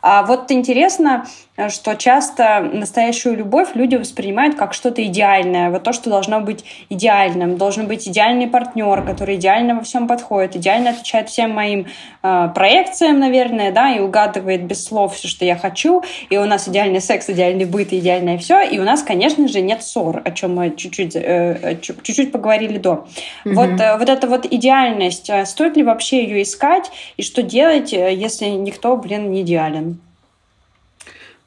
А 0.06 0.22
вот 0.22 0.50
интересно, 0.52 1.24
что 1.68 1.94
часто 1.94 2.60
настоящую 2.60 3.36
любовь 3.36 3.70
люди 3.74 3.94
воспринимают 3.94 4.56
как 4.56 4.74
что-то 4.74 5.04
идеальное, 5.04 5.70
вот 5.70 5.84
то, 5.84 5.92
что 5.92 6.10
должно 6.10 6.40
быть 6.40 6.64
идеальным. 6.88 7.56
Должен 7.56 7.86
быть 7.86 8.08
идеальный 8.08 8.48
партнер, 8.48 9.02
который 9.02 9.36
идеально 9.36 9.76
во 9.76 9.82
всем 9.82 10.08
подходит, 10.08 10.56
идеально 10.56 10.90
отвечает 10.90 11.28
всем 11.28 11.52
моим 11.52 11.86
э, 12.22 12.48
проекциям, 12.54 13.20
наверное, 13.20 13.70
да, 13.70 13.94
и 13.94 14.00
угадывает 14.00 14.64
без 14.64 14.84
слов 14.84 15.14
все, 15.14 15.28
что 15.28 15.44
я 15.44 15.56
хочу, 15.56 16.02
и 16.28 16.36
у 16.36 16.44
нас 16.44 16.68
идеальный 16.68 17.00
секс, 17.00 17.30
идеальный 17.30 17.66
быт, 17.66 17.92
идеальное 17.92 18.38
все, 18.38 18.60
и 18.62 18.78
у 18.78 18.84
нас, 18.84 19.02
конечно 19.02 19.46
же, 19.46 19.60
нет 19.60 19.82
ссор, 19.82 20.22
о 20.24 20.30
чем 20.32 20.56
мы 20.56 20.74
чуть-чуть, 20.76 21.14
э, 21.14 21.78
чуть-чуть 21.80 22.32
поговорили 22.32 22.78
до. 22.78 23.06
Угу. 23.44 23.54
Вот, 23.54 23.80
э, 23.80 23.96
вот 23.96 24.08
эта 24.08 24.26
вот 24.26 24.44
идеальность, 24.46 25.30
э, 25.30 25.46
стоит 25.46 25.76
ли 25.76 25.84
вообще 25.84 26.24
ее 26.24 26.42
искать, 26.42 26.90
и 27.16 27.22
что 27.22 27.42
делать, 27.42 27.92
э, 27.92 28.12
если 28.12 28.46
никто, 28.46 28.96
блин, 28.96 29.30
не 29.30 29.42
идеален? 29.42 30.00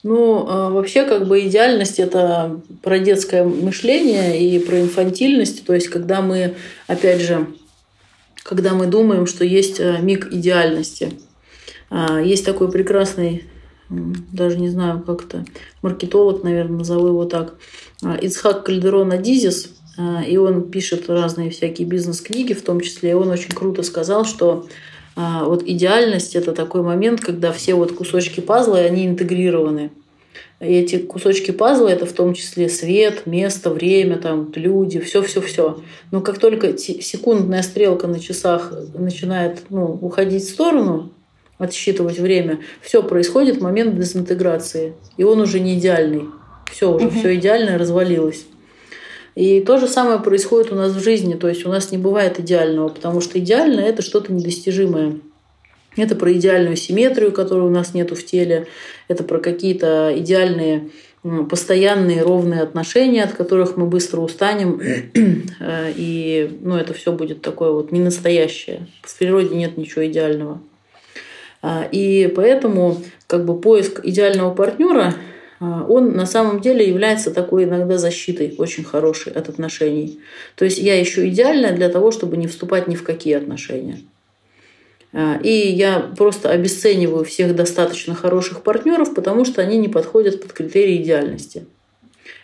Ну, 0.04 0.46
а, 0.48 0.70
вообще, 0.70 1.06
как 1.06 1.28
бы 1.28 1.46
идеальность 1.48 2.00
это 2.00 2.62
про 2.84 3.00
детское 3.00 3.44
мышление 3.44 4.40
и 4.40 4.60
про 4.60 4.80
инфантильность. 4.80 5.66
То 5.66 5.74
есть, 5.74 5.88
когда 5.88 6.22
мы, 6.22 6.56
опять 6.86 7.22
же, 7.22 7.48
когда 8.44 8.74
мы 8.74 8.86
думаем, 8.86 9.26
что 9.26 9.44
есть 9.44 9.80
а, 9.80 9.98
миг 9.98 10.32
идеальности. 10.32 11.14
А, 11.90 12.22
есть 12.22 12.46
такой 12.46 12.72
прекрасный, 12.72 13.46
даже 13.90 14.58
не 14.58 14.70
знаю, 14.70 15.02
как 15.02 15.26
это, 15.26 15.46
маркетолог, 15.82 16.44
наверное, 16.44 16.80
назову 16.80 17.08
его 17.08 17.26
так, 17.26 17.56
Ицхак 18.22 18.66
Кальдерон 18.66 19.12
Адизис, 19.12 19.72
и 20.28 20.38
он 20.38 20.70
пишет 20.70 21.10
разные 21.10 21.50
всякие 21.50 21.88
бизнес-книги, 21.88 22.54
в 22.54 22.62
том 22.62 22.82
числе, 22.82 23.12
и 23.12 23.14
он 23.14 23.30
очень 23.30 23.56
круто 23.56 23.82
сказал, 23.82 24.26
что 24.26 24.68
а, 24.68 24.70
вот 25.18 25.64
идеальность– 25.64 26.36
это 26.36 26.54
такой 26.54 26.84
момент, 26.84 27.22
когда 27.22 27.52
все 27.52 27.74
вот 27.74 27.92
кусочки 27.92 28.40
пазла, 28.40 28.78
они 28.78 29.08
интегрированы. 29.08 29.90
И 30.60 30.66
эти 30.66 30.98
кусочки 30.98 31.50
пазла– 31.50 31.88
это 31.90 32.06
в 32.06 32.14
том 32.14 32.36
числе 32.36 32.70
свет, 32.70 33.26
место, 33.26 33.72
время, 33.72 34.18
там, 34.18 34.52
люди, 34.56 35.00
все-все-все. 35.00 35.82
Но 36.12 36.22
как 36.22 36.38
только 36.38 36.78
секундная 36.78 37.64
стрелка 37.64 38.06
на 38.06 38.20
часах 38.20 38.72
начинает 38.96 39.64
ну, 39.70 39.98
уходить 40.02 40.44
в 40.44 40.50
сторону, 40.50 41.12
отсчитывать 41.58 42.20
время, 42.20 42.60
все 42.82 43.02
происходит 43.02 43.60
момент 43.60 43.96
дезинтеграции. 43.96 44.94
И 45.18 45.24
он 45.24 45.42
уже 45.42 45.60
не 45.60 45.80
идеальный. 45.80 46.26
Все, 46.72 46.94
уже 46.94 47.08
угу. 47.08 47.20
все 47.20 47.36
идеальное 47.36 47.80
развалилось. 47.80 48.46
И 49.38 49.62
то 49.62 49.78
же 49.78 49.88
самое 49.88 50.18
происходит 50.18 50.72
у 50.72 50.76
нас 50.76 50.94
в 50.94 51.04
жизни. 51.04 51.36
То 51.36 51.48
есть 51.48 51.64
у 51.64 51.70
нас 51.70 51.92
не 51.92 52.00
бывает 52.00 52.40
идеального, 52.40 52.88
потому 52.88 53.22
что 53.22 53.38
идеальное– 53.38 53.86
это 53.88 54.02
что-то 54.02 54.34
недостижимое. 54.34 55.20
Это 55.96 56.16
про 56.16 56.34
идеальную 56.34 56.76
симметрию, 56.76 57.32
которой 57.32 57.68
у 57.68 57.70
нас 57.70 57.94
нету 57.94 58.16
в 58.16 58.26
теле. 58.26 58.66
Это 59.08 59.24
про 59.24 59.38
какие-то 59.38 60.12
идеальные 60.18 60.90
постоянные 61.52 62.24
ровные 62.24 62.62
отношения, 62.62 63.24
от 63.24 63.34
которых 63.34 63.78
мы 63.78 63.86
быстро 63.86 64.22
устанем, 64.22 64.82
э, 65.14 65.94
и 65.96 66.58
ну, 66.62 66.76
это 66.76 66.96
все 66.96 67.12
будет 67.12 67.44
такое 67.44 67.72
вот 67.72 67.92
не 67.92 68.00
настоящее. 68.00 68.88
В 69.04 69.16
природе 69.20 69.56
нет 69.56 69.78
ничего 69.78 70.08
идеального. 70.08 70.62
А, 71.62 71.88
и 71.92 72.32
поэтому 72.36 72.98
как 73.28 73.46
бы 73.46 73.60
поиск 73.60 74.00
идеального 74.04 74.52
партнера 74.52 75.14
он 75.60 76.12
на 76.12 76.26
самом 76.26 76.62
деле 76.62 76.88
является 76.88 77.32
такой 77.32 77.64
иногда 77.64 77.98
защитой 77.98 78.54
очень 78.58 78.84
хорошей 78.84 79.34
от 79.34 79.50
отношений. 79.50 80.20
То 80.56 80.66
есть 80.66 80.78
я 80.78 81.02
ищу 81.02 81.28
идеальное 81.28 81.74
для 81.74 81.90
того, 81.90 82.12
чтобы 82.12 82.38
не 82.38 82.48
вступать 82.48 82.88
ни 82.88 82.96
в 82.96 83.04
какие 83.04 83.34
отношения. 83.34 84.00
А, 85.14 85.40
и 85.42 85.50
я 85.50 86.12
просто 86.16 86.52
обесцениваю 86.52 87.26
всех 87.26 87.56
достаточно 87.56 88.14
хороших 88.14 88.62
партнеров, 88.62 89.16
потому 89.16 89.46
что 89.46 89.62
они 89.62 89.78
не 89.78 89.88
подходят 89.88 90.42
под 90.42 90.54
критерии 90.54 91.02
идеальности. 91.02 91.66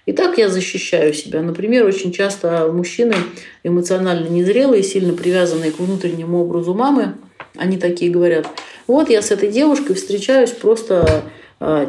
И 0.05 0.11
так 0.11 0.37
я 0.37 0.49
защищаю 0.49 1.13
себя. 1.13 1.41
Например, 1.41 1.85
очень 1.85 2.11
часто 2.11 2.69
мужчины 2.71 3.15
эмоционально 3.63 4.27
незрелые, 4.27 4.83
сильно 4.83 5.13
привязанные 5.13 5.71
к 5.71 5.79
внутреннему 5.79 6.41
образу 6.41 6.73
мамы, 6.73 7.15
они 7.55 7.77
такие 7.77 8.11
говорят, 8.11 8.47
вот 8.87 9.09
я 9.09 9.21
с 9.21 9.31
этой 9.31 9.49
девушкой 9.49 9.93
встречаюсь 9.93 10.51
просто 10.51 11.01
а, 11.01 11.23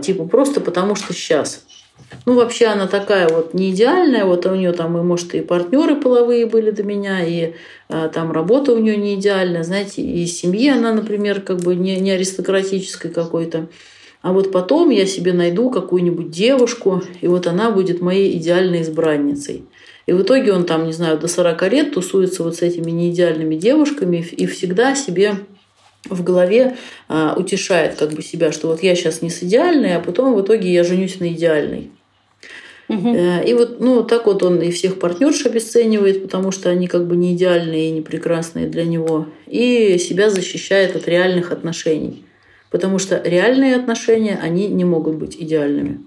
типа 0.03 0.25
просто 0.27 0.61
потому 0.61 0.95
что 0.95 1.12
сейчас. 1.12 1.64
Ну, 2.27 2.35
вообще 2.35 2.66
она 2.66 2.87
такая 2.87 3.29
вот 3.29 3.55
не 3.55 3.70
идеальная, 3.70 4.25
вот 4.25 4.47
у 4.47 4.55
нее 4.55 4.72
там 4.72 4.97
и, 4.99 5.03
может, 5.03 5.35
и 5.35 5.41
партнеры 5.41 5.97
половые 5.97 6.47
были 6.47 6.70
до 6.70 6.83
меня, 6.83 7.25
и 7.25 7.55
а, 7.89 8.09
там 8.09 8.33
работа 8.33 8.72
у 8.72 8.79
нее 8.79 8.97
не 8.97 9.14
идеальная, 9.14 9.62
знаете, 9.62 10.03
и 10.03 10.27
семьи 10.27 10.68
она, 10.68 10.93
например, 10.93 11.41
как 11.41 11.59
бы 11.59 11.75
не, 11.75 11.97
не 12.01 12.12
аристократической 12.12 13.11
какой-то. 13.11 13.68
А 14.22 14.33
вот 14.33 14.53
потом 14.53 14.89
я 14.89 15.05
себе 15.07 15.35
найду 15.35 15.70
какую-нибудь 15.70 16.31
девушку, 16.31 17.03
и 17.20 17.29
вот 17.29 17.47
она 17.47 17.70
будет 17.70 18.01
моей 18.01 18.37
идеальной 18.39 18.83
избранницей. 18.83 19.64
И 20.07 20.12
в 20.12 20.22
итоге 20.22 20.53
он 20.53 20.64
там, 20.64 20.87
не 20.87 20.93
знаю, 20.93 21.18
до 21.18 21.29
40 21.29 21.72
лет 21.72 21.95
тусуется 21.95 22.43
вот 22.43 22.57
с 22.57 22.62
этими 22.62 22.91
неидеальными 22.91 23.57
девушками 23.57 24.27
и 24.33 24.47
всегда 24.47 24.95
себе 24.95 25.37
в 26.09 26.22
голове 26.22 26.76
а, 27.09 27.34
утешает 27.36 27.96
как 27.96 28.12
бы 28.12 28.22
себя, 28.22 28.52
что 28.52 28.68
вот 28.68 28.82
я 28.82 28.94
сейчас 28.94 29.22
не 29.22 29.30
с 29.30 29.42
идеальной, 29.42 29.96
а 29.96 30.00
потом 30.00 30.34
в 30.34 30.40
итоге 30.42 30.72
я 30.72 30.84
женюсь 30.84 31.20
на 31.20 31.28
идеальной. 31.28 31.90
Угу. 32.88 33.16
И 33.46 33.55
вот 33.55 33.80
ну, 33.80 34.02
так 34.02 34.26
вот 34.26 34.42
он 34.42 34.61
и 34.61 34.70
всех 34.70 34.98
партнерш 34.98 35.46
обесценивает, 35.46 36.22
потому 36.22 36.50
что 36.50 36.68
они 36.68 36.86
как 36.86 37.07
бы 37.07 37.16
не 37.16 37.34
идеальные 37.34 37.88
и 37.88 37.92
не 37.92 38.02
прекрасные 38.02 38.66
для 38.66 38.84
него, 38.84 39.26
и 39.46 39.96
себя 39.98 40.28
защищает 40.28 40.94
от 40.94 41.09
реальных 41.09 41.50
отношений. 41.50 42.24
Потому 42.70 42.98
что 42.98 43.22
реальные 43.24 43.76
отношения, 43.76 44.38
они 44.42 44.68
не 44.68 44.84
могут 44.84 45.14
быть 45.14 45.36
идеальными. 45.38 46.00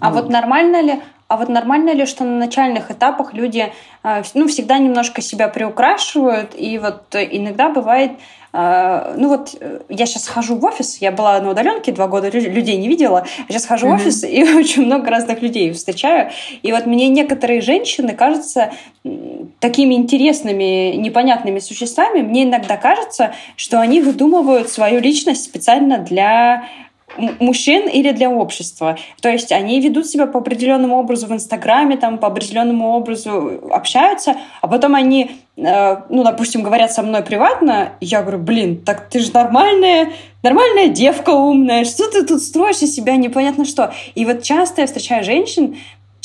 А 0.00 0.10
вот, 0.10 0.24
вот 0.24 0.32
нормально 0.32 0.80
ли 0.82 1.00
а 1.28 1.36
вот 1.36 1.48
нормально 1.48 1.90
ли, 1.90 2.06
что 2.06 2.22
на 2.22 2.38
начальных 2.38 2.92
этапах 2.92 3.34
люди 3.34 3.72
э, 4.04 4.22
ну, 4.34 4.46
всегда 4.46 4.78
немножко 4.78 5.20
себя 5.22 5.48
приукрашивают, 5.48 6.52
и 6.56 6.78
вот 6.78 7.02
иногда 7.16 7.68
бывает 7.68 8.12
а, 8.58 9.12
ну 9.18 9.28
вот 9.28 9.54
э, 9.60 9.80
я 9.90 10.06
сейчас 10.06 10.26
хожу 10.28 10.56
в 10.56 10.64
офис, 10.64 10.96
я 11.02 11.12
была 11.12 11.38
на 11.40 11.50
удаленке 11.50 11.92
два 11.92 12.08
года, 12.08 12.30
людей 12.30 12.78
не 12.78 12.88
видела, 12.88 13.26
сейчас 13.48 13.66
хожу 13.66 13.86
mm-hmm. 13.86 13.90
в 13.90 14.00
офис 14.00 14.24
и 14.24 14.44
очень 14.56 14.86
много 14.86 15.10
разных 15.10 15.42
людей 15.42 15.70
встречаю. 15.72 16.30
И 16.62 16.72
вот 16.72 16.86
мне 16.86 17.08
некоторые 17.08 17.60
женщины 17.60 18.14
кажутся 18.14 18.72
такими 19.60 19.94
интересными, 19.94 20.96
непонятными 20.96 21.58
существами. 21.58 22.22
Мне 22.22 22.44
иногда 22.44 22.78
кажется, 22.78 23.34
что 23.56 23.78
они 23.78 24.00
выдумывают 24.00 24.70
свою 24.70 25.00
личность 25.00 25.44
специально 25.44 25.98
для 25.98 26.64
мужчин 27.40 27.88
или 27.88 28.12
для 28.12 28.30
общества. 28.30 28.98
То 29.20 29.28
есть 29.28 29.52
они 29.52 29.80
ведут 29.80 30.06
себя 30.06 30.26
по 30.26 30.38
определенному 30.40 30.96
образу 30.96 31.26
в 31.26 31.32
Инстаграме, 31.32 31.96
там 31.96 32.18
по 32.18 32.28
определенному 32.28 32.90
образу 32.90 33.60
общаются, 33.70 34.36
а 34.60 34.68
потом 34.68 34.94
они, 34.94 35.30
э, 35.56 35.96
ну, 36.08 36.24
допустим, 36.24 36.62
говорят 36.62 36.92
со 36.92 37.02
мной 37.02 37.22
приватно, 37.22 37.92
я 38.00 38.22
говорю, 38.22 38.38
блин, 38.38 38.82
так 38.84 39.08
ты 39.08 39.20
же 39.20 39.32
нормальная, 39.32 40.12
нормальная 40.42 40.88
девка 40.88 41.30
умная, 41.30 41.84
что 41.84 42.10
ты 42.10 42.24
тут 42.24 42.42
строишь 42.42 42.82
из 42.82 42.94
себя 42.94 43.16
непонятно 43.16 43.64
что. 43.64 43.92
И 44.14 44.24
вот 44.24 44.42
часто 44.42 44.82
я 44.82 44.86
встречаю 44.86 45.24
женщин, 45.24 45.76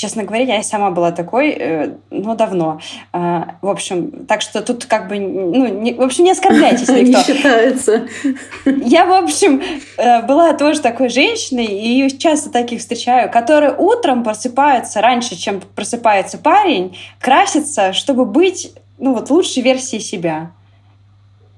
Честно 0.02 0.24
говоря, 0.24 0.56
я 0.56 0.64
сама 0.64 0.90
была 0.90 1.12
такой, 1.12 1.52
э, 1.52 1.94
ну, 2.10 2.36
давно. 2.36 2.80
Э, 3.14 3.44
в 3.62 3.70
общем, 3.70 4.26
так 4.26 4.42
что 4.42 4.64
тут 4.64 4.86
как 4.86 5.08
бы, 5.08 5.20
ну, 5.20 5.68
не, 5.68 5.94
в 5.94 6.02
общем, 6.02 6.24
не 6.24 6.32
оскорбляйтесь 6.32 6.88
никто. 6.90 7.20
Не 7.20 7.24
считается. 7.24 8.08
Я, 8.66 9.06
в 9.06 9.12
общем, 9.12 9.62
э, 9.98 10.24
была 10.24 10.54
тоже 10.54 10.82
такой 10.82 11.10
женщиной, 11.10 11.68
и 11.68 12.18
часто 12.18 12.50
таких 12.50 12.80
встречаю, 12.80 13.30
которые 13.30 13.76
утром 13.78 14.24
просыпаются 14.24 15.02
раньше, 15.02 15.36
чем 15.36 15.62
просыпается 15.76 16.40
парень, 16.40 16.98
красятся, 17.20 17.94
чтобы 17.94 18.26
быть, 18.26 18.74
ну, 18.98 19.14
вот 19.14 19.30
лучшей 19.30 19.62
версией 19.62 20.02
себя. 20.02 20.50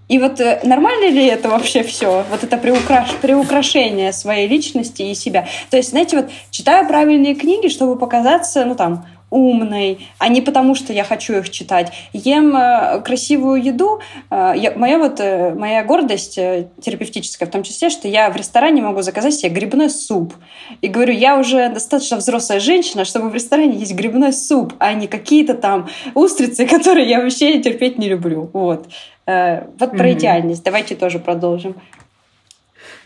И 0.09 0.19
вот 0.19 0.39
э, 0.39 0.59
нормально 0.63 1.09
ли 1.09 1.25
это 1.25 1.49
вообще 1.49 1.83
все? 1.83 2.25
Вот 2.29 2.43
это 2.43 2.57
приукраш... 2.57 3.11
приукрашение 3.21 4.11
своей 4.11 4.47
личности 4.47 5.01
и 5.03 5.15
себя. 5.15 5.47
То 5.69 5.77
есть, 5.77 5.91
знаете, 5.91 6.17
вот 6.17 6.29
читаю 6.49 6.87
правильные 6.87 7.35
книги, 7.35 7.69
чтобы 7.69 7.97
показаться, 7.97 8.65
ну 8.65 8.75
там, 8.75 9.05
умной, 9.29 10.07
а 10.19 10.27
не 10.27 10.41
потому, 10.41 10.75
что 10.75 10.93
я 10.93 11.03
хочу 11.03 11.33
их 11.33 11.49
читать. 11.49 11.91
Ем 12.11 12.55
э, 12.55 13.01
красивую 13.01 13.63
еду. 13.63 14.01
Э, 14.29 14.53
я, 14.55 14.73
моя 14.75 14.99
вот 14.99 15.19
моя 15.19 15.83
гордость 15.83 16.35
терапевтическая 16.35 17.47
в 17.47 17.51
том 17.51 17.63
числе, 17.63 17.89
что 17.89 18.07
я 18.07 18.29
в 18.29 18.35
ресторане 18.35 18.81
могу 18.81 19.01
заказать 19.01 19.33
себе 19.33 19.51
грибной 19.51 19.89
суп. 19.89 20.33
И 20.81 20.89
говорю, 20.89 21.13
я 21.13 21.39
уже 21.39 21.69
достаточно 21.69 22.17
взрослая 22.17 22.59
женщина, 22.59 23.05
чтобы 23.05 23.29
в 23.29 23.33
ресторане 23.33 23.77
есть 23.77 23.95
грибной 23.95 24.33
суп, 24.33 24.73
а 24.79 24.93
не 24.93 25.07
какие-то 25.07 25.53
там 25.53 25.87
устрицы, 26.13 26.67
которые 26.67 27.07
я 27.07 27.21
вообще 27.21 27.59
терпеть 27.61 27.97
не 27.97 28.09
люблю. 28.09 28.49
Вот. 28.53 28.87
Э, 29.25 29.67
вот 29.79 29.91
про 29.91 30.09
mm-hmm. 30.09 30.13
идеальность. 30.13 30.63
Давайте 30.63 30.95
тоже 30.95 31.19
продолжим. 31.19 31.75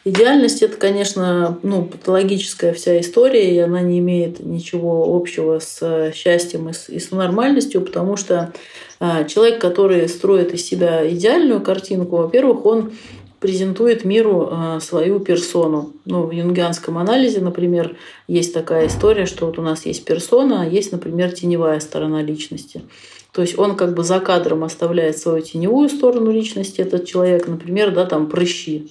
Идеальность 0.05 0.61
это, 0.61 0.78
конечно, 0.78 1.59
ну, 1.63 1.84
патологическая 1.84 2.74
вся 2.74 2.99
история, 3.01 3.53
и 3.53 3.59
она 3.59 3.82
не 3.82 3.99
имеет 3.99 4.39
ничего 4.39 5.13
общего 5.13 5.59
с 5.59 5.80
э, 5.82 6.13
счастьем 6.15 6.70
и 6.70 6.74
с, 6.74 6.88
и 6.88 6.99
с 6.99 7.11
нормальностью, 7.11 7.82
потому 7.82 8.15
что 8.15 8.53
а, 8.99 9.26
человек, 9.26 9.59
который 9.59 10.07
строит 10.07 10.53
из 10.53 10.65
себя 10.65 11.07
идеальную 11.09 11.61
картинку, 11.61 12.18
во-первых, 12.18 12.65
он 12.65 12.93
презентует 13.39 14.05
миру 14.05 14.49
э, 14.49 14.80
свою 14.80 15.20
персону. 15.20 15.93
Ну, 16.05 16.24
в 16.24 16.32
юнгианском 16.32 16.97
анализе, 16.97 17.41
например, 17.41 17.97
есть 18.28 18.53
такая 18.53 18.88
история, 18.88 19.26
что 19.26 19.45
вот 19.45 19.59
у 19.59 19.61
нас 19.61 19.86
есть 19.86 20.05
персона, 20.05 20.61
а 20.61 20.65
есть, 20.65 20.91
например, 20.91 21.32
теневая 21.34 21.80
сторона 21.80 22.22
личности. 22.24 22.82
То 23.38 23.44
есть 23.44 23.60
он 23.60 23.76
как 23.76 23.94
бы 23.94 24.04
за 24.04 24.20
кадром 24.20 24.64
оставляет 24.64 25.20
свою 25.20 25.44
теневую 25.44 25.90
сторону 25.90 26.32
личности, 26.32 26.82
этот 26.82 27.06
человек, 27.06 27.48
например, 27.48 27.94
да, 27.94 28.08
там 28.08 28.26
прыщи. 28.26 28.90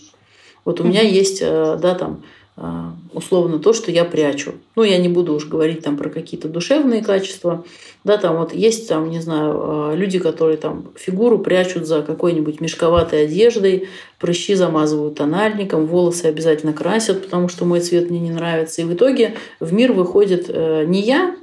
Вот 0.64 0.80
у 0.80 0.84
меня 0.84 1.00
есть, 1.02 1.40
э, 1.42 1.76
да, 1.82 1.96
там 1.96 2.22
а, 2.56 2.94
условно 3.12 3.58
то, 3.58 3.72
что 3.72 3.90
я 3.90 4.04
прячу. 4.04 4.52
Ну, 4.76 4.84
я 4.84 4.98
не 4.98 5.08
буду 5.08 5.34
уж 5.34 5.48
говорить 5.48 5.82
там 5.82 5.96
про 5.96 6.10
какие-то 6.10 6.48
душевные 6.48 7.02
качества. 7.02 7.64
Да, 8.04 8.18
там 8.18 8.36
вот 8.36 8.54
есть 8.54 8.88
там, 8.88 9.10
не 9.10 9.20
знаю, 9.20 9.54
а, 9.56 9.94
люди, 9.96 10.20
которые 10.20 10.58
там 10.58 10.92
фигуру 10.94 11.40
прячут 11.40 11.84
за 11.84 12.02
какой-нибудь 12.02 12.60
мешковатой 12.60 13.24
одеждой, 13.24 13.88
прыщи 14.20 14.54
замазывают 14.54 15.16
тональником, 15.16 15.86
волосы 15.86 16.26
обязательно 16.26 16.72
красят, 16.72 17.24
потому 17.24 17.48
что 17.48 17.64
мой 17.64 17.80
цвет 17.80 18.10
мне 18.10 18.20
не 18.20 18.30
нравится. 18.30 18.80
И 18.82 18.84
в 18.84 18.94
итоге 18.94 19.34
в 19.58 19.72
мир 19.72 19.92
выходит 19.92 20.46
э, 20.48 20.84
не 20.86 21.02
я, 21.02 21.34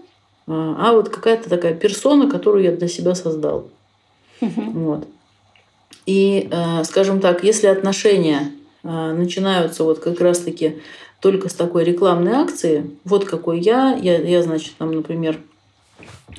а, 0.48 0.76
а 0.80 0.94
вот 0.94 1.10
какая-то 1.10 1.50
такая 1.50 1.74
персона, 1.74 2.30
которую 2.30 2.64
я 2.64 2.72
для 2.72 2.88
себя 2.88 3.16
создал. 3.16 3.70
Вот. 4.42 5.08
И, 6.06 6.50
э, 6.52 6.84
скажем 6.84 7.22
так, 7.22 7.44
если 7.44 7.68
отношения 7.68 8.52
начинаются 8.84 9.86
вот 9.86 10.00
как 10.00 10.20
раз-таки 10.20 10.82
только 11.24 11.48
с 11.48 11.54
такой 11.54 11.86
рекламной 11.86 12.34
акции. 12.34 12.92
Вот 13.06 13.24
какой 13.24 13.62
я. 13.62 13.96
Я, 13.96 14.18
я 14.18 14.44
значит, 14.44 14.74
там, 14.78 14.92
например, 14.92 15.40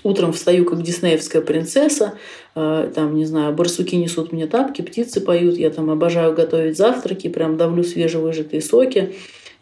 утром 0.03 0.35
встаю 0.35 0.67
как 0.67 0.83
диснеевская 0.83 1.41
принцесса, 1.41 2.19
э, 2.55 2.93
там, 2.95 3.15
не 3.15 3.25
знаю, 3.25 3.55
барсуки 3.55 3.95
несут 3.97 4.33
мне 4.33 4.47
тапки, 4.47 4.83
птицы 4.83 5.23
поют, 5.23 5.57
я 5.57 5.71
там 5.71 5.89
обожаю 5.89 6.35
готовить 6.35 6.77
завтраки, 6.77 7.29
прям 7.29 7.57
давлю 7.57 7.83
свежевыжатые 7.83 8.61
соки, 8.61 9.15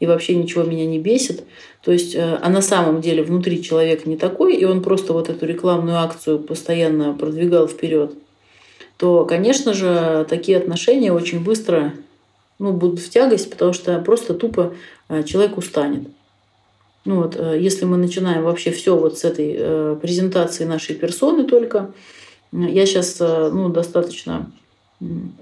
и 0.03 0.07
вообще 0.07 0.35
ничего 0.35 0.65
меня 0.65 0.85
не 0.85 0.99
бесит. 0.99 1.45
То 1.81 1.93
есть, 1.93 2.17
э, 2.17 2.39
а 2.43 2.51
на 2.51 2.61
самом 2.61 3.01
деле 3.01 3.23
внутри 3.23 3.63
человек 3.63 4.05
не 4.05 4.17
такой, 4.17 4.57
и 4.57 4.65
он 4.65 4.83
просто 4.83 5.13
вот 5.13 5.29
эту 5.29 5.47
рекламную 5.47 5.99
акцию 5.99 6.41
постоянно 6.41 7.15
продвигал 7.15 7.69
вперед, 7.69 8.13
то, 8.97 9.25
конечно 9.25 9.75
же, 9.75 10.27
такие 10.29 10.59
отношения 10.59 11.13
очень 11.13 11.45
быстро 11.45 11.93
ну, 12.59 12.73
будут 12.73 12.99
в 12.99 13.11
тягость, 13.11 13.49
потому 13.49 13.73
что 13.73 13.97
просто 14.01 14.35
тупо 14.35 14.75
э, 15.09 15.23
человек 15.23 15.57
устанет. 15.57 16.09
Ну 17.05 17.23
вот, 17.23 17.37
э, 17.39 17.57
если 17.61 17.85
мы 17.85 17.97
начинаем 17.97 18.43
вообще 18.43 18.73
все 18.73 18.97
вот 18.97 19.21
с 19.21 19.25
этой 19.25 19.97
презентации 19.99 20.65
нашей 20.65 20.97
персоны 20.97 21.45
только, 21.45 21.93
я 22.51 22.87
сейчас 22.87 23.21
ну, 23.21 23.69
достаточно, 23.69 24.51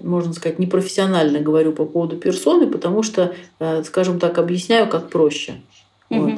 можно 0.02 0.32
сказать, 0.32 0.58
непрофессионально 0.58 1.40
говорю 1.40 1.72
по 1.72 1.84
поводу 1.84 2.16
персоны, 2.16 2.66
потому 2.66 3.02
что, 3.02 3.34
скажем 3.84 4.18
так, 4.18 4.38
объясняю 4.38 4.88
как 4.88 5.10
проще. 5.10 5.60
Угу. 6.10 6.20
Вот. 6.20 6.32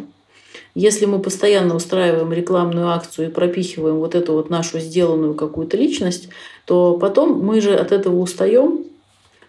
Если 0.74 1.04
мы 1.04 1.18
постоянно 1.18 1.74
устраиваем 1.74 2.32
рекламную 2.32 2.88
акцию 2.88 3.28
и 3.28 3.30
пропихиваем 3.30 3.96
вот 3.96 4.14
эту 4.14 4.32
вот 4.32 4.48
нашу 4.48 4.80
сделанную 4.80 5.34
какую-то 5.34 5.76
личность, 5.76 6.30
то 6.64 6.96
потом 6.98 7.44
мы 7.44 7.60
же 7.60 7.74
от 7.76 7.92
этого 7.92 8.16
устаем, 8.18 8.84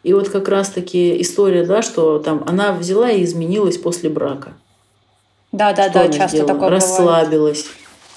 и 0.03 0.13
вот 0.13 0.27
как 0.27 0.49
раз-таки 0.49 1.21
история, 1.21 1.63
да, 1.63 1.81
что 1.81 2.19
там 2.19 2.43
она 2.45 2.73
взяла 2.73 3.09
и 3.09 3.23
изменилась 3.23 3.77
после 3.77 4.09
брака. 4.09 4.53
Да, 5.53 5.71
да, 5.71 5.89
что 5.89 5.93
да, 5.93 6.09
часто 6.09 6.37
сделала? 6.37 6.53
такое 6.53 6.69
Расслабилась. 6.69 7.65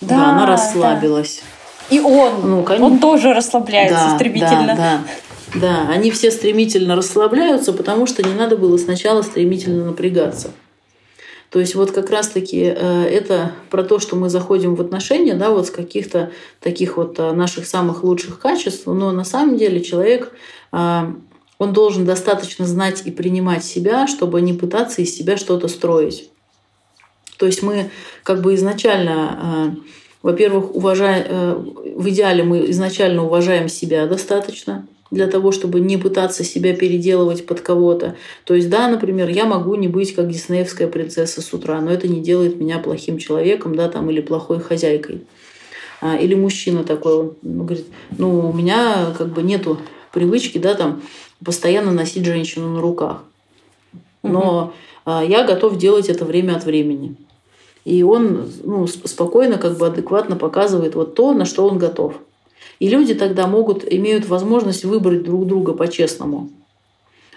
Да, 0.00 0.08
да 0.08 0.30
она 0.30 0.46
расслабилась. 0.46 1.42
Да. 1.90 1.96
И 1.96 2.00
он, 2.00 2.50
ну, 2.50 2.62
конечно. 2.64 2.86
он 2.86 2.98
тоже 2.98 3.32
расслабляется 3.32 4.08
да, 4.08 4.14
стремительно. 4.16 4.66
Да, 4.66 4.74
да, 4.76 5.00
да, 5.60 5.88
они 5.88 6.10
все 6.10 6.30
стремительно 6.30 6.96
расслабляются, 6.96 7.72
потому 7.72 8.06
что 8.06 8.22
не 8.22 8.34
надо 8.34 8.56
было 8.56 8.76
сначала 8.76 9.22
стремительно 9.22 9.86
напрягаться. 9.86 10.50
То 11.50 11.60
есть 11.60 11.74
вот 11.74 11.92
как 11.92 12.10
раз-таки 12.10 12.64
э, 12.64 13.04
это 13.04 13.52
про 13.70 13.84
то, 13.84 13.98
что 13.98 14.16
мы 14.16 14.28
заходим 14.28 14.74
в 14.74 14.80
отношения, 14.80 15.34
да, 15.34 15.50
вот 15.50 15.66
с 15.66 15.70
каких-то 15.70 16.32
таких 16.60 16.96
вот 16.96 17.18
э, 17.18 17.32
наших 17.32 17.66
самых 17.66 18.02
лучших 18.04 18.40
качеств, 18.40 18.86
но 18.86 19.12
на 19.12 19.24
самом 19.24 19.56
деле 19.56 19.80
человек 19.80 20.32
э, 20.72 21.12
он 21.58 21.72
должен 21.72 22.04
достаточно 22.04 22.66
знать 22.66 23.02
и 23.06 23.10
принимать 23.10 23.64
себя, 23.64 24.06
чтобы 24.06 24.42
не 24.42 24.52
пытаться 24.52 25.00
из 25.00 25.16
себя 25.16 25.36
что-то 25.36 25.68
строить. 25.68 26.30
То 27.38 27.46
есть 27.46 27.62
мы 27.62 27.90
как 28.22 28.42
бы 28.42 28.54
изначально, 28.54 29.76
во-первых, 30.22 30.74
уважаем, 30.74 31.74
в 31.96 32.08
идеале 32.10 32.42
мы 32.42 32.70
изначально 32.70 33.24
уважаем 33.24 33.68
себя 33.68 34.06
достаточно 34.06 34.86
для 35.10 35.26
того, 35.26 35.52
чтобы 35.52 35.80
не 35.80 35.96
пытаться 35.96 36.44
себя 36.44 36.74
переделывать 36.74 37.46
под 37.46 37.60
кого-то. 37.60 38.16
То 38.44 38.54
есть, 38.54 38.68
да, 38.68 38.88
например, 38.88 39.28
я 39.28 39.44
могу 39.46 39.74
не 39.76 39.88
быть 39.88 40.14
как 40.14 40.28
диснеевская 40.28 40.88
принцесса 40.88 41.42
с 41.42 41.52
утра, 41.52 41.80
но 41.80 41.90
это 41.92 42.08
не 42.08 42.20
делает 42.20 42.58
меня 42.58 42.78
плохим 42.78 43.18
человеком, 43.18 43.74
да, 43.76 43.88
там, 43.88 44.10
или 44.10 44.20
плохой 44.20 44.60
хозяйкой. 44.60 45.22
А, 46.00 46.16
или 46.16 46.34
мужчина 46.34 46.84
такой, 46.84 47.14
он 47.14 47.36
говорит, 47.42 47.86
ну, 48.18 48.50
у 48.50 48.52
меня 48.52 49.14
как 49.16 49.28
бы 49.28 49.42
нету 49.42 49.78
привычки, 50.12 50.58
да, 50.58 50.74
там, 50.74 51.02
постоянно 51.44 51.92
носить 51.92 52.24
женщину 52.24 52.68
на 52.70 52.80
руках. 52.80 53.22
Но 54.22 54.74
угу. 55.04 55.20
я 55.24 55.44
готов 55.44 55.78
делать 55.78 56.08
это 56.08 56.24
время 56.24 56.56
от 56.56 56.64
времени. 56.64 57.16
И 57.84 58.02
он 58.02 58.50
ну, 58.64 58.86
спокойно, 58.88 59.58
как 59.58 59.78
бы 59.78 59.86
адекватно 59.86 60.34
показывает 60.34 60.96
вот 60.96 61.14
то, 61.14 61.32
на 61.32 61.44
что 61.44 61.68
он 61.68 61.78
готов. 61.78 62.14
И 62.78 62.88
люди 62.88 63.14
тогда 63.14 63.46
могут, 63.46 63.90
имеют 63.90 64.26
возможность 64.26 64.84
выбрать 64.84 65.22
друг 65.22 65.46
друга 65.46 65.72
по-честному. 65.72 66.50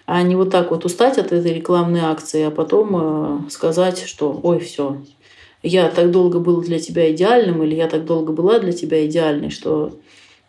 А 0.05 0.22
не 0.24 0.36
вот 0.36 0.49
так 0.49 0.72
вот 0.72 0.86
устать 0.86 1.17
от 1.17 1.32
этой 1.32 1.53
рекламной 1.53 2.01
акции, 2.01 2.43
а 2.43 2.51
потом 2.51 3.45
э, 3.47 3.49
сказать, 3.49 4.03
что 4.05 4.39
ой, 4.41 4.59
все, 4.59 4.97
я 5.61 5.89
так 5.89 6.11
долго 6.11 6.39
был 6.39 6.61
для 6.61 6.80
тебя 6.80 7.11
идеальным, 7.11 7.63
или 7.63 7.76
я 7.76 7.88
так 7.88 8.05
долго 8.05 8.32
была 8.32 8.59
для 8.59 8.72
тебя 8.72 9.05
идеальной, 9.05 9.49
что 9.49 9.93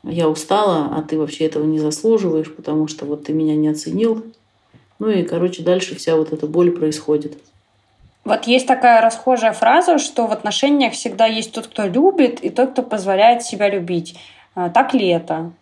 я 0.03 0.29
устала, 0.29 0.95
а 0.97 1.03
ты 1.03 1.19
вообще 1.19 1.45
этого 1.45 1.65
не 1.65 1.79
заслуживаешь, 1.79 2.53
потому 2.53 2.89
что 2.89 3.05
вот 3.05 3.25
ты 3.25 3.33
меня 3.33 3.55
не 3.55 3.69
оценил. 3.69 4.25
Ну 4.99 5.11
и, 5.11 5.23
короче, 5.25 5.63
дальше 5.63 5.95
вся 5.95 6.17
вот 6.17 6.33
эта 6.33 6.47
боль 6.47 6.71
происходит. 6.71 7.39
Вот 8.25 8.45
есть 8.45 8.67
такая 8.67 9.01
расхожая 9.01 9.53
фраза, 9.53 9.99
что 9.99 10.27
в 10.27 10.33
отношениях 10.33 10.93
всегда 10.93 11.27
есть 11.27 11.53
тот, 11.53 11.67
кто 11.67 11.87
любит, 11.87 12.41
и 12.41 12.51
тот, 12.51 12.73
кто 12.73 12.83
позволяет 12.83 13.43
себя 13.43 13.69
любить. 13.69 14.17
А, 14.55 14.69
так 14.69 14.95
ли 14.95 15.09
это? 15.09 15.53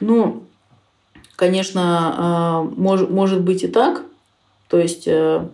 Ну, 0.00 0.44
конечно, 1.36 2.14
а, 2.16 2.62
может, 2.62 3.10
может 3.10 3.42
быть 3.42 3.64
и 3.64 3.68
так. 3.68 4.02
То 4.68 4.78
есть 4.78 5.04
э, 5.06 5.46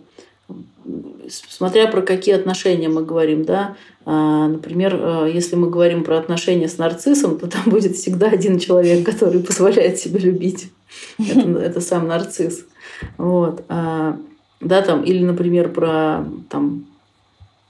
смотря 1.27 1.87
про 1.87 2.01
какие 2.01 2.35
отношения 2.35 2.89
мы 2.89 3.03
говорим, 3.03 3.45
да, 3.45 3.75
а, 4.05 4.47
например, 4.47 4.99
э, 4.99 5.31
если 5.33 5.55
мы 5.55 5.69
говорим 5.69 6.03
про 6.03 6.17
отношения 6.19 6.67
с 6.67 6.77
нарциссом, 6.77 7.39
то 7.39 7.47
там 7.47 7.63
будет 7.65 7.95
всегда 7.95 8.27
один 8.27 8.59
человек, 8.59 9.05
который 9.05 9.41
позволяет 9.41 9.97
себя 9.97 10.19
любить. 10.19 10.71
Это, 11.17 11.49
это 11.59 11.81
сам 11.81 12.07
нарцисс. 12.07 12.65
Вот. 13.17 13.63
Да, 13.67 14.81
там, 14.81 15.03
или, 15.03 15.23
например, 15.23 15.69
про 15.69 16.25
там, 16.49 16.85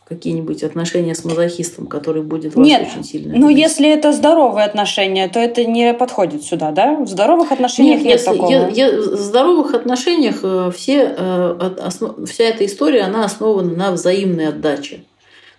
какие-нибудь 0.08 0.64
отношения 0.64 1.16
с 1.16 1.26
мазохистом, 1.26 1.88
который 1.88 2.22
будет 2.22 2.56
вас 2.56 2.66
Нет, 2.66 2.88
очень 2.88 3.04
сильно. 3.04 3.36
Ну, 3.36 3.50
если 3.50 3.90
это 3.90 4.14
здоровые 4.14 4.66
отношения, 4.66 5.28
то 5.28 5.40
это 5.40 5.66
не 5.66 5.94
подходит 5.96 6.44
сюда, 6.44 6.72
да? 6.72 6.96
В 6.96 7.08
здоровых 7.08 7.52
отношениях 7.52 7.98
нет, 7.98 8.06
нет 8.06 8.20
если, 8.20 8.32
такого. 8.32 8.52
Я, 8.52 8.68
я, 8.70 8.92
в 8.92 9.20
здоровых 9.20 9.74
отношениях 9.74 10.40
э, 10.44 10.72
все, 10.76 11.16
э, 11.18 11.72
основ, 11.82 12.30
вся 12.30 12.44
эта 12.44 12.66
история, 12.68 13.02
она 13.02 13.26
основана 13.26 13.74
на 13.74 13.92
взаимной 13.92 14.50
отдаче. 14.50 15.04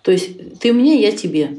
То 0.01 0.11
есть 0.11 0.59
ты 0.59 0.71
мне, 0.71 1.01
я 1.01 1.11
тебе. 1.11 1.57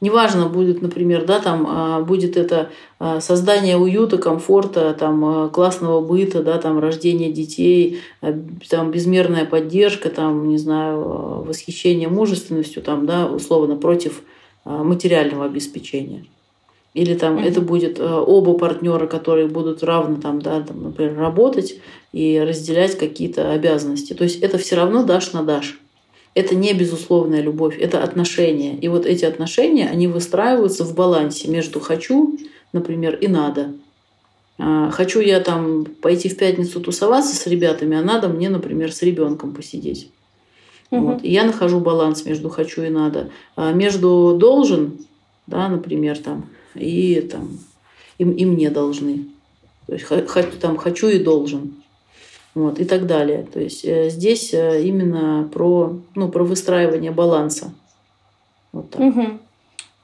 Неважно 0.00 0.48
будет, 0.48 0.82
например, 0.82 1.24
да, 1.24 1.40
там 1.40 1.66
а, 1.68 2.00
будет 2.02 2.36
это 2.36 2.70
а, 2.98 3.20
создание 3.20 3.78
уюта, 3.78 4.18
комфорта, 4.18 4.94
там 4.98 5.24
а, 5.24 5.48
классного 5.48 6.00
быта, 6.00 6.42
да, 6.42 6.58
там 6.58 6.78
рождение 6.78 7.32
детей, 7.32 8.00
там 8.68 8.90
безмерная 8.90 9.46
поддержка, 9.46 10.10
там 10.10 10.48
не 10.48 10.58
знаю 10.58 11.44
восхищение 11.44 12.08
мужественностью, 12.08 12.82
там 12.82 13.06
да, 13.06 13.26
условно 13.26 13.76
против 13.76 14.22
материального 14.64 15.44
обеспечения. 15.44 16.26
Или 16.92 17.14
там 17.14 17.36
mm-hmm. 17.36 17.48
это 17.48 17.60
будет 17.60 18.00
оба 18.00 18.54
партнера, 18.54 19.06
которые 19.06 19.48
будут 19.48 19.84
равно 19.84 20.20
там, 20.20 20.40
да, 20.40 20.60
там, 20.62 20.82
например, 20.82 21.18
работать 21.18 21.78
и 22.12 22.40
разделять 22.40 22.98
какие-то 22.98 23.52
обязанности. 23.52 24.14
То 24.14 24.24
есть 24.24 24.40
это 24.40 24.58
все 24.58 24.76
равно 24.76 25.04
дашь 25.04 25.32
на 25.32 25.42
дашь 25.42 25.78
это 26.36 26.54
не 26.54 26.74
безусловная 26.74 27.40
любовь, 27.40 27.78
это 27.78 28.04
отношения. 28.04 28.76
И 28.76 28.88
вот 28.88 29.06
эти 29.06 29.24
отношения, 29.24 29.88
они 29.88 30.06
выстраиваются 30.06 30.84
в 30.84 30.94
балансе 30.94 31.48
между 31.48 31.80
«хочу», 31.80 32.38
например, 32.74 33.16
и 33.16 33.26
«надо». 33.26 33.72
А, 34.58 34.90
хочу 34.90 35.20
я 35.20 35.40
там 35.40 35.86
пойти 35.86 36.28
в 36.28 36.36
пятницу 36.36 36.78
тусоваться 36.80 37.34
с 37.34 37.46
ребятами, 37.46 37.96
а 37.96 38.02
надо 38.02 38.28
мне, 38.28 38.50
например, 38.50 38.92
с 38.92 39.00
ребенком 39.02 39.54
посидеть. 39.54 40.10
Угу. 40.90 41.00
Вот. 41.00 41.24
И 41.24 41.32
я 41.32 41.44
нахожу 41.44 41.80
баланс 41.80 42.26
между 42.26 42.50
хочу 42.50 42.82
и 42.82 42.90
надо. 42.90 43.30
А 43.56 43.72
между 43.72 44.36
должен, 44.38 44.98
да, 45.46 45.70
например, 45.70 46.18
там, 46.18 46.50
и 46.74 47.18
там 47.22 47.58
и, 48.18 48.24
и 48.24 48.44
мне 48.44 48.68
должны. 48.68 49.24
То 49.86 49.94
есть 49.94 50.06
там 50.60 50.76
хочу 50.76 51.08
и 51.08 51.18
должен. 51.18 51.76
Вот, 52.56 52.78
и 52.78 52.86
так 52.86 53.06
далее. 53.06 53.46
То 53.52 53.60
есть 53.60 53.84
э, 53.84 54.08
здесь 54.08 54.54
э, 54.54 54.80
именно 54.82 55.46
про, 55.52 55.92
ну, 56.14 56.28
про 56.30 56.42
выстраивание 56.42 57.10
баланса. 57.10 57.74
Вот, 58.72 58.90
так. 58.90 59.00
Угу. 59.02 59.24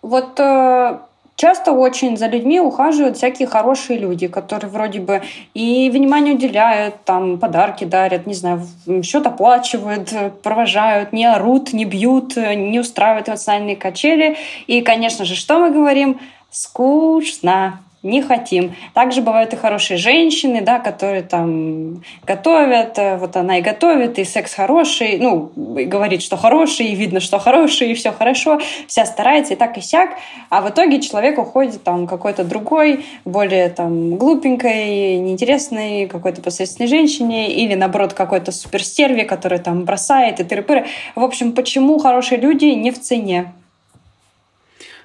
вот 0.02 0.38
э, 0.38 0.98
часто 1.36 1.72
очень 1.72 2.18
за 2.18 2.26
людьми 2.26 2.60
ухаживают 2.60 3.16
всякие 3.16 3.48
хорошие 3.48 3.98
люди, 3.98 4.26
которые 4.28 4.70
вроде 4.70 5.00
бы 5.00 5.22
и 5.54 5.88
внимание 5.88 6.34
уделяют, 6.34 6.96
там 7.06 7.38
подарки 7.38 7.84
дарят, 7.84 8.26
не 8.26 8.34
знаю, 8.34 8.60
счет 9.02 9.26
оплачивают, 9.26 10.12
провожают, 10.42 11.14
не 11.14 11.24
орут, 11.24 11.72
не 11.72 11.86
бьют, 11.86 12.36
не 12.36 12.78
устраивают 12.78 13.30
эмоциональные 13.30 13.76
качели. 13.76 14.36
И, 14.66 14.82
конечно 14.82 15.24
же, 15.24 15.36
что 15.36 15.58
мы 15.58 15.70
говорим? 15.70 16.20
Скучно 16.50 17.80
не 18.02 18.20
хотим. 18.20 18.74
Также 18.94 19.22
бывают 19.22 19.52
и 19.52 19.56
хорошие 19.56 19.96
женщины, 19.96 20.60
да, 20.60 20.80
которые 20.80 21.22
там 21.22 22.02
готовят, 22.26 22.98
э, 22.98 23.16
вот 23.16 23.36
она 23.36 23.58
и 23.58 23.62
готовит, 23.62 24.18
и 24.18 24.24
секс 24.24 24.54
хороший, 24.54 25.18
ну, 25.18 25.52
и 25.78 25.84
говорит, 25.84 26.22
что 26.22 26.36
хороший, 26.36 26.86
и 26.86 26.94
видно, 26.96 27.20
что 27.20 27.38
хороший, 27.38 27.92
и 27.92 27.94
все 27.94 28.10
хорошо, 28.10 28.60
вся 28.88 29.06
старается 29.06 29.54
и 29.54 29.56
так 29.56 29.78
и 29.78 29.80
сяк, 29.80 30.10
а 30.50 30.62
в 30.62 30.70
итоге 30.70 31.00
человек 31.00 31.38
уходит 31.38 31.84
там 31.84 32.08
какой-то 32.08 32.42
другой, 32.42 33.04
более 33.24 33.68
там 33.68 34.16
глупенькой, 34.16 35.18
неинтересной, 35.18 36.06
какой-то 36.06 36.42
посредственной 36.42 36.88
женщине, 36.88 37.52
или 37.52 37.74
наоборот 37.74 38.14
какой-то 38.14 38.50
суперстерви, 38.50 39.22
который 39.22 39.58
там 39.58 39.84
бросает 39.84 40.40
и 40.40 40.42
тыры-пыры. 40.42 40.86
В 41.14 41.22
общем, 41.22 41.52
почему 41.52 41.98
хорошие 41.98 42.40
люди 42.40 42.64
не 42.64 42.90
в 42.90 43.00
цене? 43.00 43.52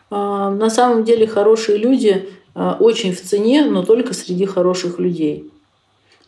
А, 0.10 0.50
на 0.50 0.70
самом 0.70 1.04
деле 1.04 1.28
хорошие 1.28 1.78
люди 1.78 2.30
очень 2.80 3.14
в 3.14 3.22
цене, 3.22 3.66
но 3.66 3.84
только 3.84 4.14
среди 4.14 4.46
хороших 4.46 5.00
людей. 5.00 5.50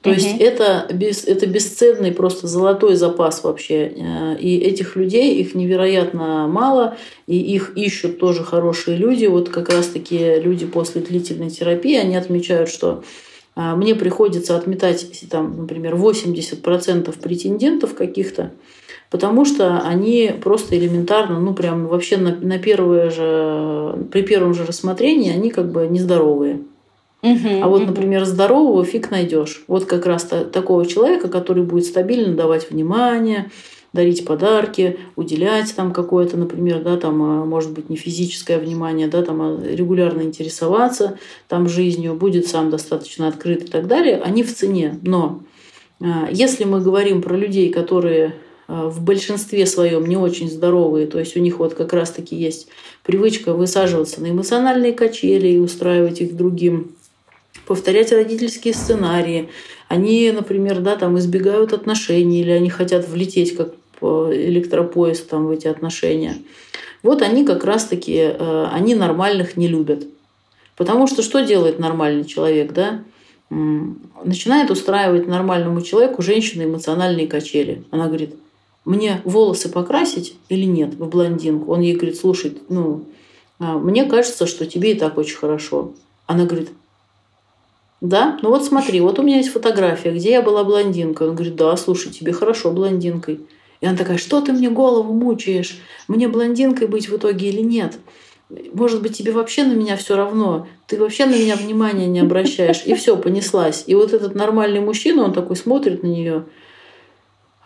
То 0.02 0.12
угу. 0.12 0.16
есть 0.16 0.40
это, 0.40 0.88
без, 0.94 1.26
это 1.26 1.46
бесценный 1.46 2.14
просто 2.14 2.48
золотой 2.48 2.96
запас 2.96 3.44
вообще. 3.44 3.92
Э, 3.96 4.38
и 4.40 4.58
этих 4.58 4.96
людей, 4.96 5.36
их 5.36 5.56
невероятно 5.56 6.48
мало, 6.48 6.96
и 7.28 7.38
их 7.38 7.74
ищут 7.76 8.18
тоже 8.18 8.44
хорошие 8.44 8.96
люди. 8.96 9.26
Вот 9.26 9.50
как 9.50 9.70
раз-таки 9.70 10.40
люди 10.40 10.66
после 10.66 11.02
длительной 11.02 11.50
терапии, 11.50 11.98
они 11.98 12.16
отмечают, 12.16 12.70
что 12.70 13.04
а, 13.56 13.76
мне 13.76 13.94
приходится 13.94 14.56
отметать, 14.56 15.06
там, 15.30 15.58
например, 15.58 15.96
80% 15.96 17.20
претендентов 17.20 17.94
каких-то, 17.94 18.54
потому 19.10 19.46
что 19.46 19.80
они 19.80 20.32
просто 20.42 20.78
элементарно, 20.78 21.40
ну 21.40 21.54
прям 21.54 21.88
вообще 21.88 22.18
на, 22.18 22.36
на 22.36 22.60
первое 22.60 23.10
же, 23.10 24.08
при 24.12 24.22
первом 24.22 24.54
же 24.54 24.66
рассмотрении 24.66 25.32
они 25.32 25.50
как 25.50 25.72
бы 25.72 25.88
нездоровые. 25.88 26.62
Uh-huh, 27.22 27.60
а 27.62 27.68
вот, 27.68 27.82
uh-huh. 27.82 27.88
например, 27.88 28.24
здорового 28.24 28.86
фиг 28.86 29.12
найдешь. 29.12 29.64
Вот 29.68 29.86
как 29.86 30.06
раз 30.06 30.24
та, 30.24 30.46
такого 30.46 30.86
человека, 30.86 31.28
который 31.28 31.64
будет 31.64 31.86
стабильно 31.86 32.34
давать 32.34 32.72
внимание, 32.72 33.52
дарить 33.92 34.26
подарки, 34.26 35.00
уделять 35.16 35.76
там 35.76 35.92
какое-то, 35.92 36.38
например, 36.38 36.82
да, 36.82 36.96
там, 36.98 37.22
а, 37.22 37.46
может 37.46 37.72
быть, 37.72 37.90
не 37.90 37.98
физическое 37.98 38.58
внимание, 38.58 39.08
да, 39.08 39.24
там, 39.24 39.42
а 39.42 39.60
регулярно 39.62 40.22
интересоваться 40.22 41.18
там 41.48 41.68
жизнью, 41.68 42.14
будет 42.14 42.48
сам 42.48 42.70
достаточно 42.70 43.28
открыт 43.28 43.64
и 43.64 43.68
так 43.68 43.88
далее, 43.88 44.22
они 44.24 44.44
в 44.44 44.56
цене. 44.56 44.98
Но 45.02 45.42
а, 46.00 46.30
если 46.32 46.64
мы 46.64 46.82
говорим 46.82 47.22
про 47.22 47.36
людей, 47.36 47.70
которые 47.70 48.36
в 48.70 49.02
большинстве 49.02 49.66
своем 49.66 50.06
не 50.06 50.16
очень 50.16 50.50
здоровые, 50.50 51.08
то 51.08 51.20
есть 51.20 51.36
у 51.36 51.40
них 51.40 51.58
вот 51.58 51.74
как 51.74 51.92
раз-таки 51.92 52.36
есть 52.36 52.68
привычка 53.04 53.54
высаживаться 53.54 54.22
на 54.22 54.30
эмоциональные 54.30 54.94
качели 54.94 55.48
и 55.48 55.58
устраивать 55.58 56.22
их 56.22 56.38
другим, 56.38 56.92
повторять 57.66 58.12
родительские 58.12 58.76
сценарии. 58.76 59.50
Они, 59.88 60.32
например, 60.32 60.82
да, 60.82 60.96
там 60.98 61.18
избегают 61.18 61.74
отношений 61.74 62.42
или 62.42 62.52
они 62.52 62.70
хотят 62.70 63.10
влететь 63.10 63.56
как 63.56 63.74
электропоезд 64.02 65.28
там, 65.28 65.48
в 65.48 65.52
эти 65.52 65.68
отношения. 65.68 66.38
Вот 67.02 67.24
они 67.24 67.46
как 67.46 67.64
раз-таки, 67.64 68.18
э, 68.18 68.68
они 68.72 68.94
нормальных 68.94 69.58
не 69.58 69.68
любят. 69.68 70.06
Потому 70.76 71.08
что 71.08 71.24
что 71.24 71.42
делает 71.42 71.80
нормальный 71.80 72.24
человек, 72.24 72.72
да? 72.72 73.04
Начинает 73.50 74.70
устраивать 74.70 75.28
нормальному 75.28 75.82
человеку 75.82 76.22
женщины 76.22 76.64
эмоциональные 76.64 77.28
качели. 77.28 77.84
Она 77.90 78.08
говорит, 78.08 78.36
мне 78.90 79.22
волосы 79.24 79.70
покрасить 79.70 80.36
или 80.50 80.66
нет 80.66 80.96
в 80.96 81.08
блондинку? 81.08 81.72
Он 81.72 81.82
ей 81.82 81.96
говорит, 81.96 82.18
слушай, 82.18 82.58
ну, 82.70 83.06
а, 83.60 83.78
мне 83.78 84.04
кажется, 84.06 84.48
что 84.48 84.66
тебе 84.66 84.94
и 84.94 84.96
так 84.96 85.20
очень 85.20 85.38
хорошо. 85.38 85.94
Она 86.26 86.46
говорит, 86.46 86.70
да, 88.02 88.40
ну 88.42 88.50
вот 88.50 88.66
смотри, 88.66 89.00
вот 89.00 89.20
у 89.20 89.22
меня 89.22 89.38
есть 89.38 89.52
фотография, 89.52 90.12
где 90.12 90.32
я 90.32 90.42
была 90.42 90.64
блондинкой. 90.64 91.30
Он 91.30 91.36
говорит, 91.36 91.56
да, 91.56 91.78
слушай, 91.78 92.12
тебе 92.12 92.32
хорошо 92.34 92.72
блондинкой. 92.72 93.42
И 93.80 93.86
она 93.86 93.96
такая, 93.96 94.18
что 94.18 94.42
ты 94.42 94.54
мне 94.54 94.72
голову 94.72 95.14
мучаешь? 95.14 95.78
Мне 96.08 96.28
блондинкой 96.28 96.88
быть 96.88 97.10
в 97.10 97.16
итоге 97.16 97.50
или 97.50 97.62
нет? 97.62 98.00
Может 98.74 99.04
быть, 99.04 99.16
тебе 99.16 99.34
вообще 99.34 99.66
на 99.66 99.74
меня 99.74 99.98
все 99.98 100.16
равно? 100.16 100.68
Ты 100.88 100.98
вообще 100.98 101.28
на 101.28 101.36
меня 101.36 101.56
внимания 101.56 102.08
не 102.08 102.22
обращаешь? 102.22 102.82
И 102.88 102.96
все, 102.96 103.16
понеслась. 103.16 103.84
И 103.86 103.94
вот 103.94 104.14
этот 104.14 104.34
нормальный 104.34 104.80
мужчина, 104.80 105.26
он 105.26 105.34
такой 105.34 105.56
смотрит 105.56 106.02
на 106.02 106.08
нее, 106.08 106.46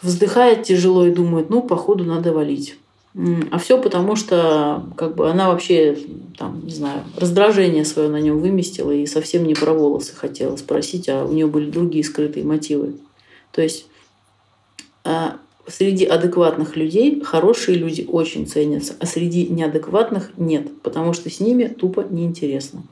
вздыхает 0.03 0.63
тяжело 0.63 1.05
и 1.05 1.11
думает, 1.11 1.49
ну, 1.49 1.61
походу, 1.61 2.03
надо 2.03 2.33
валить. 2.33 2.77
А 3.51 3.59
все 3.59 3.79
потому, 3.79 4.15
что 4.15 4.83
как 4.97 5.15
бы 5.15 5.29
она 5.29 5.49
вообще, 5.49 5.97
там, 6.37 6.65
не 6.65 6.73
знаю, 6.73 7.03
раздражение 7.15 7.85
свое 7.85 8.09
на 8.09 8.19
нем 8.19 8.39
выместила 8.39 8.91
и 8.91 9.05
совсем 9.05 9.45
не 9.45 9.53
про 9.53 9.71
волосы 9.71 10.15
хотела 10.15 10.55
спросить, 10.55 11.07
а 11.09 11.23
у 11.23 11.31
нее 11.31 11.45
были 11.45 11.69
другие 11.69 12.03
скрытые 12.03 12.43
мотивы. 12.43 12.95
То 13.51 13.61
есть 13.61 13.85
а, 15.03 15.37
среди 15.67 16.05
адекватных 16.05 16.75
людей 16.75 17.21
хорошие 17.21 17.77
люди 17.77 18.03
очень 18.09 18.47
ценятся, 18.47 18.95
а 18.99 19.05
среди 19.05 19.47
неадекватных 19.47 20.31
нет, 20.37 20.81
потому 20.81 21.13
что 21.13 21.29
с 21.29 21.39
ними 21.39 21.65
тупо 21.65 22.01
неинтересно. 22.01 22.83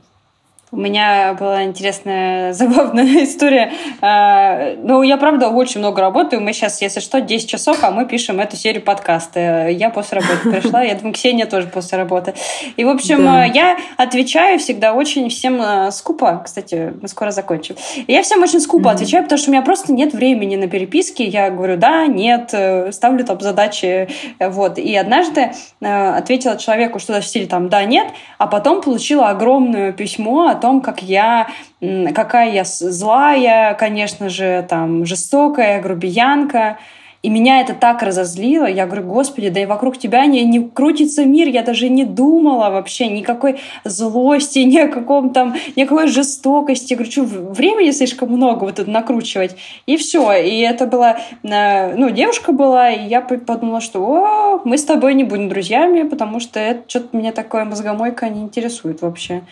У 0.74 0.78
меня 0.78 1.36
была 1.38 1.66
интересная, 1.66 2.54
забавная 2.54 3.26
история. 3.26 3.74
А, 4.00 4.76
ну, 4.78 5.04
я, 5.04 5.18
правда, 5.18 5.50
очень 5.50 5.82
много 5.82 6.02
работаю. 6.02 6.42
Мы 6.42 6.54
сейчас, 6.54 6.82
если 6.82 7.02
что, 7.02 7.20
10 7.20 7.50
часов, 7.50 7.80
а 7.84 7.92
мы 7.92 8.06
пишем 8.06 8.40
эту 8.40 8.56
серию 8.56 8.82
подкаста. 8.82 9.68
Я 9.68 9.90
после 9.90 10.20
работы 10.20 10.50
пришла, 10.50 10.82
я 10.82 10.96
думаю, 10.96 11.14
Ксения 11.14 11.46
тоже 11.46 11.68
после 11.68 11.98
работы. 11.98 12.36
И, 12.78 12.86
в 12.86 12.90
общем, 12.90 13.22
да. 13.26 13.44
я 13.44 13.78
отвечаю 13.98 14.60
всегда 14.60 14.94
очень 14.94 15.28
всем 15.28 15.62
э, 15.62 15.92
скупо. 15.92 16.42
Кстати, 16.46 16.94
мы 17.02 17.10
скоро 17.10 17.32
закончим. 17.32 17.76
Я 18.08 18.24
всем 18.24 18.42
очень 18.42 18.62
скупо 18.62 18.88
mm-hmm. 18.88 18.94
отвечаю, 18.94 19.24
потому 19.24 19.40
что 19.40 19.50
у 19.50 19.54
меня 19.54 19.64
просто 19.64 19.92
нет 19.92 20.14
времени 20.14 20.56
на 20.56 20.70
переписки. 20.70 21.22
Я 21.22 21.50
говорю, 21.50 21.76
да, 21.76 22.06
нет, 22.08 22.52
э, 22.54 22.94
ставлю 22.94 23.26
там 23.26 23.42
задачи. 23.42 24.08
Вот. 24.40 24.78
И 24.78 24.96
однажды 24.96 25.52
э, 25.82 26.10
ответила 26.16 26.56
человеку 26.56 27.00
что-то 27.00 27.20
в 27.20 27.26
стиле 27.26 27.48
там, 27.48 27.68
да, 27.68 27.84
нет, 27.84 28.08
а 28.38 28.48
потом 28.48 28.82
получила 28.82 29.28
огромное 29.28 29.92
письмо 29.92 30.48
от 30.48 30.61
том, 30.62 30.82
как 30.82 31.04
я, 31.04 31.50
какая 31.80 32.52
я 32.52 32.64
злая, 32.64 33.74
конечно 33.74 34.30
же, 34.30 34.66
там, 34.70 35.06
жестокая, 35.06 35.82
грубиянка. 35.82 36.78
И 37.24 37.30
меня 37.30 37.62
это 37.62 37.76
так 37.76 38.02
разозлило. 38.02 38.66
Я 38.66 38.88
говорю, 38.88 39.04
господи, 39.04 39.50
да 39.50 39.62
и 39.62 39.68
вокруг 39.68 39.98
тебя 39.98 40.26
не, 40.26 40.44
не 40.44 40.68
крутится 40.68 41.24
мир. 41.24 41.48
Я 41.48 41.62
даже 41.62 41.88
не 41.88 42.04
думала 42.04 42.72
вообще 42.72 43.08
никакой 43.08 43.60
злости, 43.84 44.60
ни 44.60 44.80
о 44.80 44.88
каком 44.88 45.30
там, 45.30 45.56
никакой 45.76 46.08
жестокости. 46.08 46.94
Я 46.94 46.98
говорю, 46.98 47.12
что 47.12 47.24
времени 47.24 47.92
слишком 47.92 48.30
много 48.30 48.64
вот 48.64 48.80
это 48.80 48.90
накручивать. 48.90 49.56
И 49.86 49.98
все. 49.98 50.34
И 50.34 50.62
это 50.62 50.88
была, 50.88 51.20
э, 51.44 51.96
ну, 51.96 52.10
девушка 52.10 52.54
была, 52.54 52.90
и 52.90 53.08
я 53.08 53.22
подумала, 53.22 53.82
что 53.82 54.00
о, 54.00 54.62
мы 54.66 54.80
с 54.80 54.84
тобой 54.84 55.14
не 55.14 55.24
будем 55.24 55.48
друзьями, 55.48 56.08
потому 56.08 56.40
что 56.40 56.60
это 56.60 56.90
что-то 56.90 57.16
меня 57.16 57.32
такое 57.34 57.66
мозгомойка 57.66 58.30
не 58.30 58.42
интересует 58.42 59.04
вообще. 59.04 59.44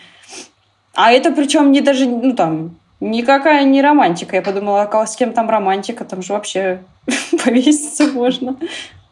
А 0.94 1.12
это 1.12 1.30
причем 1.30 1.72
не 1.72 1.80
даже, 1.80 2.06
ну 2.06 2.34
там, 2.34 2.76
никакая 3.00 3.64
не 3.64 3.82
романтика. 3.82 4.36
Я 4.36 4.42
подумала, 4.42 4.82
а 4.82 5.06
с 5.06 5.16
кем 5.16 5.32
там 5.32 5.48
романтика? 5.48 6.04
Там 6.04 6.22
же 6.22 6.32
вообще 6.32 6.82
повеситься 7.44 8.06
можно. 8.08 8.56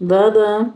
Да-да. 0.01 0.71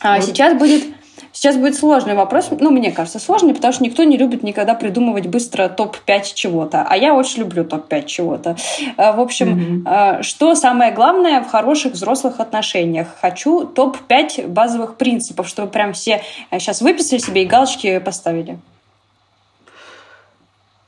А 0.00 0.16
вот. 0.16 0.24
сейчас 0.24 0.54
будет 0.54 0.84
Сейчас 1.32 1.56
будет 1.56 1.76
сложный 1.76 2.14
вопрос. 2.14 2.48
Ну, 2.58 2.70
мне 2.70 2.90
кажется, 2.90 3.20
сложный, 3.20 3.54
потому 3.54 3.72
что 3.72 3.84
никто 3.84 4.02
не 4.02 4.16
любит 4.16 4.42
никогда 4.42 4.74
придумывать 4.74 5.28
быстро 5.28 5.68
топ-5 5.68 6.22
чего-то. 6.34 6.84
А 6.88 6.96
я 6.96 7.14
очень 7.14 7.40
люблю 7.40 7.64
топ-5 7.64 8.06
чего-то. 8.06 8.56
А, 8.96 9.12
в 9.12 9.20
общем, 9.20 9.84
mm-hmm. 9.86 10.22
что 10.22 10.56
самое 10.56 10.90
главное 10.90 11.42
в 11.42 11.48
хороших 11.48 11.92
взрослых 11.92 12.40
отношениях? 12.40 13.08
Хочу 13.20 13.64
топ-5 13.64 14.48
базовых 14.48 14.96
принципов, 14.96 15.46
чтобы 15.46 15.70
прям 15.70 15.92
все 15.92 16.22
сейчас 16.50 16.80
выписали 16.80 17.18
себе 17.18 17.44
и 17.44 17.46
галочки 17.46 17.98
поставили. 18.00 18.58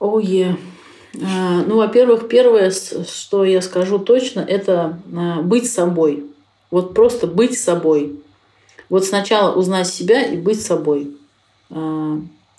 Ое. 0.01 0.53
Oh, 0.53 0.57
ну, 1.13 1.77
во-первых, 1.77 2.29
первое, 2.29 2.71
что 2.71 3.45
я 3.45 3.61
скажу 3.63 3.99
точно, 3.99 4.41
это 4.41 5.01
а, 5.15 5.43
быть 5.43 5.71
собой. 5.71 6.25
Вот 6.71 6.95
просто 6.95 7.27
быть 7.27 7.59
собой. 7.59 8.21
Вот 8.89 9.05
сначала 9.05 9.55
узнать 9.55 9.89
себя 9.89 10.23
и 10.23 10.37
быть 10.37 10.63
собой. 10.63 11.17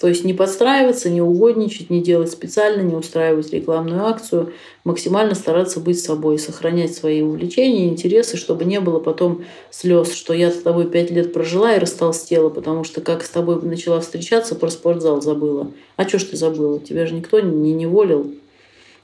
То 0.02 0.08
есть 0.08 0.24
не 0.24 0.34
подстраиваться, 0.34 1.12
не 1.12 1.22
угодничать, 1.22 1.92
не 1.92 2.02
делать 2.02 2.32
специально, 2.32 2.82
не 2.82 2.96
устраивать 2.96 3.54
рекламную 3.54 4.04
акцию, 4.04 4.52
максимально 4.84 5.36
стараться 5.36 5.80
быть 5.80 6.02
собой, 6.02 6.40
сохранять 6.40 6.96
свои 6.96 7.22
увлечения, 7.22 7.88
интересы, 7.88 8.36
чтобы 8.36 8.66
не 8.66 8.80
было 8.80 8.98
потом 8.98 9.46
слез, 9.70 10.16
что 10.16 10.34
я 10.34 10.50
с 10.50 10.60
тобой 10.60 10.90
пять 10.90 11.12
лет 11.12 11.32
прожила 11.34 11.76
и 11.76 11.80
растолстела, 11.80 12.50
потому 12.50 12.84
что 12.84 13.02
как 13.02 13.24
с 13.24 13.30
тобой 13.30 13.62
начала 13.62 14.00
встречаться, 14.00 14.56
про 14.56 14.72
спортзал 14.72 15.22
забыла. 15.22 15.72
А 15.98 16.08
что 16.08 16.18
ж 16.18 16.24
ты 16.24 16.36
забыла? 16.36 16.80
Тебя 16.80 17.06
же 17.06 17.14
никто 17.14 17.40
не 17.40 17.72
неволил. 17.72 18.34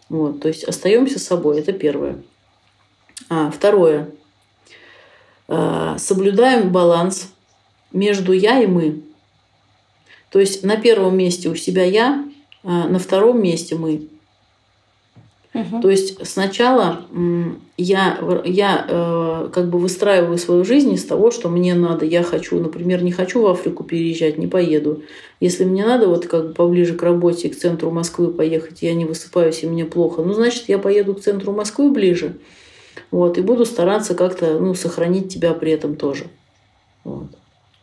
Вот, 0.10 0.40
то 0.40 0.48
есть 0.48 0.64
остаемся 0.64 1.20
собой, 1.20 1.60
это 1.60 1.74
первое. 1.74 2.24
А, 3.30 3.52
второе. 3.52 4.10
А, 5.48 6.00
соблюдаем 6.00 6.72
баланс 6.72 7.32
между 7.92 8.32
я 8.32 8.64
и 8.64 8.66
мы. 8.66 9.04
То 10.32 10.40
есть 10.40 10.64
на 10.64 10.78
первом 10.78 11.18
месте 11.18 11.50
у 11.50 11.56
себя 11.56 11.84
я, 11.84 12.26
а 12.64 12.88
на 12.88 13.00
втором 13.00 13.42
месте 13.42 13.76
мы. 13.76 14.08
Угу. 15.54 15.82
То 15.82 15.90
есть 15.90 16.28
сначала 16.28 17.06
я, 17.78 18.20
я 18.46 18.86
э, 18.88 19.50
как 19.52 19.70
бы 19.70 19.80
выстраиваю 19.80 20.38
свою 20.38 20.64
жизнь 20.66 20.94
из 20.94 21.06
того, 21.06 21.32
что 21.32 21.50
мне 21.50 21.74
надо. 21.74 22.06
Я 22.06 22.24
хочу, 22.24 22.60
например, 22.60 23.04
не 23.04 23.12
хочу 23.12 23.42
в 23.42 23.48
Африку 23.48 23.84
переезжать, 23.84 24.38
не 24.38 24.48
поеду. 24.48 25.04
Если 25.40 25.64
мне 25.64 25.86
надо 25.86 26.08
вот 26.08 26.28
как 26.28 26.50
бы 26.50 26.54
поближе 26.54 26.96
к 26.96 27.04
работе, 27.04 27.50
к 27.50 27.58
центру 27.58 27.90
Москвы 27.90 28.32
поехать, 28.32 28.82
я 28.82 28.94
не 28.94 29.06
высыпаюсь 29.06 29.64
и 29.64 29.68
мне 29.68 29.86
плохо, 29.86 30.22
ну, 30.22 30.34
значит, 30.34 30.66
я 30.68 30.78
поеду 30.78 31.16
к 31.16 31.22
центру 31.22 31.54
Москвы 31.54 31.92
ближе. 31.92 32.38
Вот, 33.10 33.38
и 33.38 33.42
буду 33.42 33.66
стараться 33.66 34.16
как-то 34.16 34.60
ну, 34.60 34.74
сохранить 34.74 35.34
тебя 35.34 35.54
при 35.54 35.72
этом 35.72 35.96
тоже. 35.96 36.26
Вот. 37.04 37.28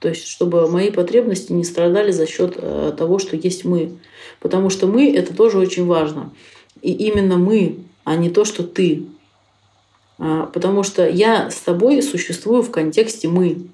То 0.05 0.11
есть, 0.11 0.27
чтобы 0.27 0.69
мои 0.69 0.91
потребности 0.91 1.51
не 1.51 1.65
страдали 1.65 2.11
за 2.11 2.27
счет 2.27 2.57
э, 2.59 2.93
того, 2.95 3.19
что 3.19 3.37
есть 3.37 3.65
мы. 3.65 3.93
Потому 4.39 4.69
что 4.69 4.87
мы– 4.87 5.11
это 5.17 5.35
тоже 5.35 5.57
очень 5.57 5.87
важно. 5.87 6.31
И 6.83 6.93
именно 6.93 7.39
мы, 7.39 7.79
а 8.05 8.15
не 8.17 8.29
то, 8.29 8.45
что 8.45 8.65
ты. 8.65 9.07
А, 10.19 10.45
потому 10.53 10.83
что 10.83 11.09
я 11.09 11.51
с 11.51 11.57
тобой 11.61 12.03
существую 12.03 12.61
в 12.61 12.71
контексте 12.71 13.29
мы. 13.29 13.69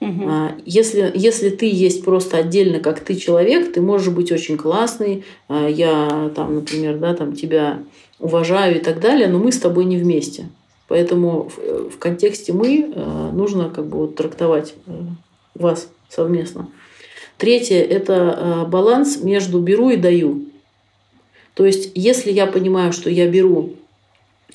Угу. 0.00 0.30
Если, 0.66 1.12
если 1.14 1.50
ты 1.50 1.70
есть 1.70 2.04
просто 2.04 2.38
отдельно, 2.38 2.80
как 2.80 2.98
ты 2.98 3.14
человек, 3.14 3.72
ты 3.72 3.80
можешь 3.80 4.12
быть 4.12 4.32
очень 4.32 4.56
классный. 4.56 5.22
А, 5.46 5.68
я 5.68 6.32
там, 6.34 6.56
например, 6.56 6.98
да, 6.98 7.14
там 7.14 7.36
тебя 7.36 7.78
уважаю 8.18 8.78
и 8.78 8.80
так 8.80 8.98
далее, 8.98 9.28
но 9.28 9.38
мы 9.38 9.52
с 9.52 9.60
тобой 9.60 9.84
не 9.84 9.96
вместе. 9.96 10.48
Поэтому 10.88 11.48
в, 11.48 11.90
в 11.90 11.98
контексте 12.00 12.52
мы 12.52 12.92
э, 12.94 13.30
нужно 13.32 13.70
как 13.70 13.86
бы 13.86 13.98
вот 13.98 14.16
трактовать 14.16 14.74
э, 14.86 14.92
вас 15.54 15.88
совместно. 16.08 16.68
Третье– 17.38 17.82
это 17.90 18.14
э, 18.14 18.66
баланс 18.68 19.22
между 19.22 19.60
беру 19.60 19.90
и 19.90 19.96
даю. 19.96 20.46
То 21.54 21.66
есть, 21.66 21.90
если 21.94 22.30
я 22.30 22.46
понимаю, 22.46 22.92
что 22.92 23.10
я 23.10 23.28
беру, 23.28 23.74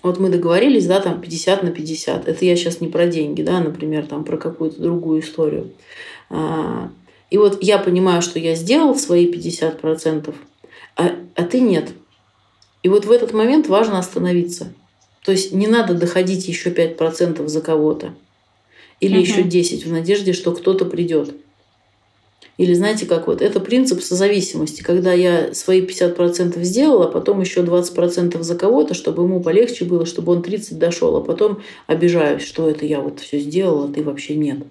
вот 0.03 0.19
мы 0.19 0.30
договорились, 0.30 0.86
да, 0.86 0.99
там 0.99 1.19
50 1.22 1.64
на 1.64 1.72
50, 1.72 2.28
это 2.28 2.45
я 2.45 2.56
сейчас 2.56 2.82
не 2.82 2.88
про 2.88 3.07
деньги, 3.07 3.41
да, 3.41 3.60
например, 3.60 4.06
там 4.06 4.24
про 4.24 4.38
какую-то 4.38 4.82
другую 4.82 5.22
историю. 5.22 5.72
А, 6.30 6.90
и 7.30 7.38
вот 7.38 7.61
я 7.61 7.78
понимаю, 7.78 8.22
что 8.22 8.40
я 8.40 8.56
сделал 8.56 8.95
свои 8.95 9.32
50%, 9.32 10.34
а, 10.95 11.11
а 11.36 11.44
ты 11.44 11.60
нет. 11.60 11.90
И 12.84 12.90
вот 12.90 13.06
в 13.06 13.11
этот 13.11 13.34
момент 13.34 13.68
важно 13.68 13.99
остановиться. 13.99 14.74
То 15.24 15.32
есть 15.32 15.52
не 15.52 15.68
надо 15.68 15.94
доходить 15.94 16.48
еще 16.48 16.69
5% 16.69 17.45
за 17.48 17.61
кого-то. 17.61 18.14
Или 18.99 19.18
угу. 19.18 19.22
еще 19.22 19.44
10 19.44 19.86
в 19.86 19.91
надежде, 19.91 20.34
что 20.34 20.52
кто-то 20.52 20.86
придет. 20.86 21.36
Или 22.57 22.74
знаете, 22.74 23.06
как 23.06 23.28
вот, 23.28 23.44
это 23.44 23.60
принцип 23.60 24.02
созависимости, 24.02 24.82
когда 24.82 25.14
я 25.14 25.53
свои 25.53 25.86
50% 25.86 26.60
сделала, 26.64 27.06
а 27.06 27.11
потом 27.11 27.40
еще 27.40 27.61
20% 27.61 28.41
за 28.41 28.56
кого-то, 28.56 28.95
чтобы 28.95 29.24
ему 29.24 29.41
полегче 29.41 29.86
было, 29.86 30.07
чтобы 30.07 30.32
он 30.32 30.41
30 30.41 30.80
дошел, 30.80 31.15
а 31.15 31.22
потом 31.22 31.61
обижаюсь, 31.86 32.41
что 32.41 32.68
это 32.68 32.86
я 32.86 32.99
вот 32.99 33.19
все 33.19 33.40
сделала, 33.40 33.86
а 33.86 33.94
ты 33.94 34.03
вообще 34.03 34.36
нет. 34.36 34.64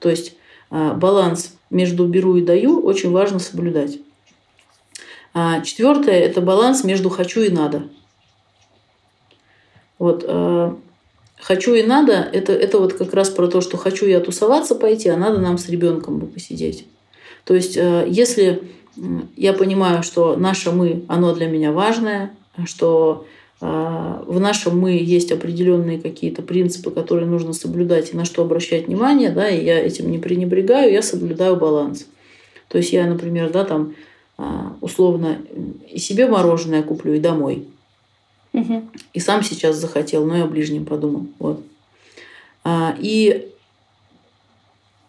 То 0.00 0.10
есть 0.10 0.34
а, 0.70 0.92
баланс 0.92 1.56
между 1.70 2.06
беру 2.06 2.36
и 2.36 2.42
даю 2.42 2.80
очень 2.80 3.10
важно 3.10 3.38
соблюдать. 3.38 3.98
А 5.32 5.62
четвертое– 5.62 6.20
это 6.20 6.42
баланс 6.42 6.84
между 6.84 7.08
хочу 7.08 7.40
и 7.40 7.48
надо. 7.48 7.88
Вот 9.98 10.24
хочу 11.40 11.74
и 11.74 11.82
надо, 11.82 12.12
это, 12.32 12.52
это 12.52 12.78
вот 12.78 12.94
как 12.94 13.12
раз 13.14 13.30
про 13.30 13.48
то, 13.48 13.60
что 13.60 13.76
хочу 13.76 14.06
я 14.06 14.20
тусоваться 14.20 14.74
пойти, 14.74 15.08
а 15.08 15.16
надо 15.16 15.38
нам 15.38 15.58
с 15.58 15.68
ребенком 15.68 16.18
бы 16.18 16.26
посидеть. 16.26 16.86
То 17.44 17.54
есть, 17.54 17.76
э, 17.76 18.06
если 18.08 18.62
я 19.36 19.52
понимаю, 19.52 20.02
что 20.02 20.36
наше 20.36 20.70
мы, 20.70 21.04
оно 21.08 21.34
для 21.34 21.46
меня 21.46 21.72
важное, 21.72 22.30
что 22.64 23.26
э, 23.60 23.66
в 24.26 24.40
нашем 24.40 24.78
мы 24.78 24.92
есть 24.92 25.32
определенные 25.32 26.00
какие-то 26.00 26.42
принципы, 26.42 26.90
которые 26.90 27.26
нужно 27.26 27.52
соблюдать 27.52 28.12
и 28.12 28.16
на 28.16 28.24
что 28.24 28.42
обращать 28.42 28.86
внимание, 28.86 29.30
да, 29.30 29.48
и 29.48 29.64
я 29.64 29.78
этим 29.78 30.10
не 30.10 30.18
пренебрегаю, 30.18 30.92
я 30.92 31.02
соблюдаю 31.02 31.56
баланс. 31.56 32.06
То 32.68 32.78
есть 32.78 32.92
я, 32.92 33.06
например, 33.06 33.50
да, 33.50 33.64
там 33.64 33.94
э, 34.38 34.42
условно 34.80 35.38
и 35.90 35.98
себе 35.98 36.26
мороженое 36.26 36.82
куплю, 36.82 37.14
и 37.14 37.20
домой. 37.20 37.66
И 39.12 39.20
сам 39.20 39.42
сейчас 39.42 39.76
захотел, 39.76 40.24
но 40.24 40.36
я 40.36 40.44
о 40.44 40.46
ближнем 40.46 40.86
подумал. 40.86 41.26
Вот. 41.38 41.62
А, 42.62 42.96
и 42.98 43.48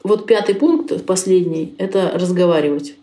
вот 0.03 0.25
пятый 0.25 0.55
пункт, 0.55 1.05
последний, 1.05 1.73
это 1.77 2.11
разговаривать. 2.13 2.95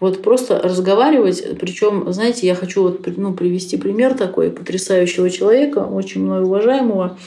Вот 0.00 0.22
просто 0.22 0.58
разговаривать, 0.58 1.58
причем, 1.60 2.12
знаете, 2.12 2.46
я 2.46 2.54
хочу 2.54 2.82
вот, 2.82 3.06
ну, 3.16 3.34
привести 3.34 3.76
пример 3.76 4.14
такой 4.14 4.50
потрясающего 4.50 5.30
человека, 5.30 5.78
очень 5.78 6.24
мной 6.24 6.42
уважаемого. 6.42 7.18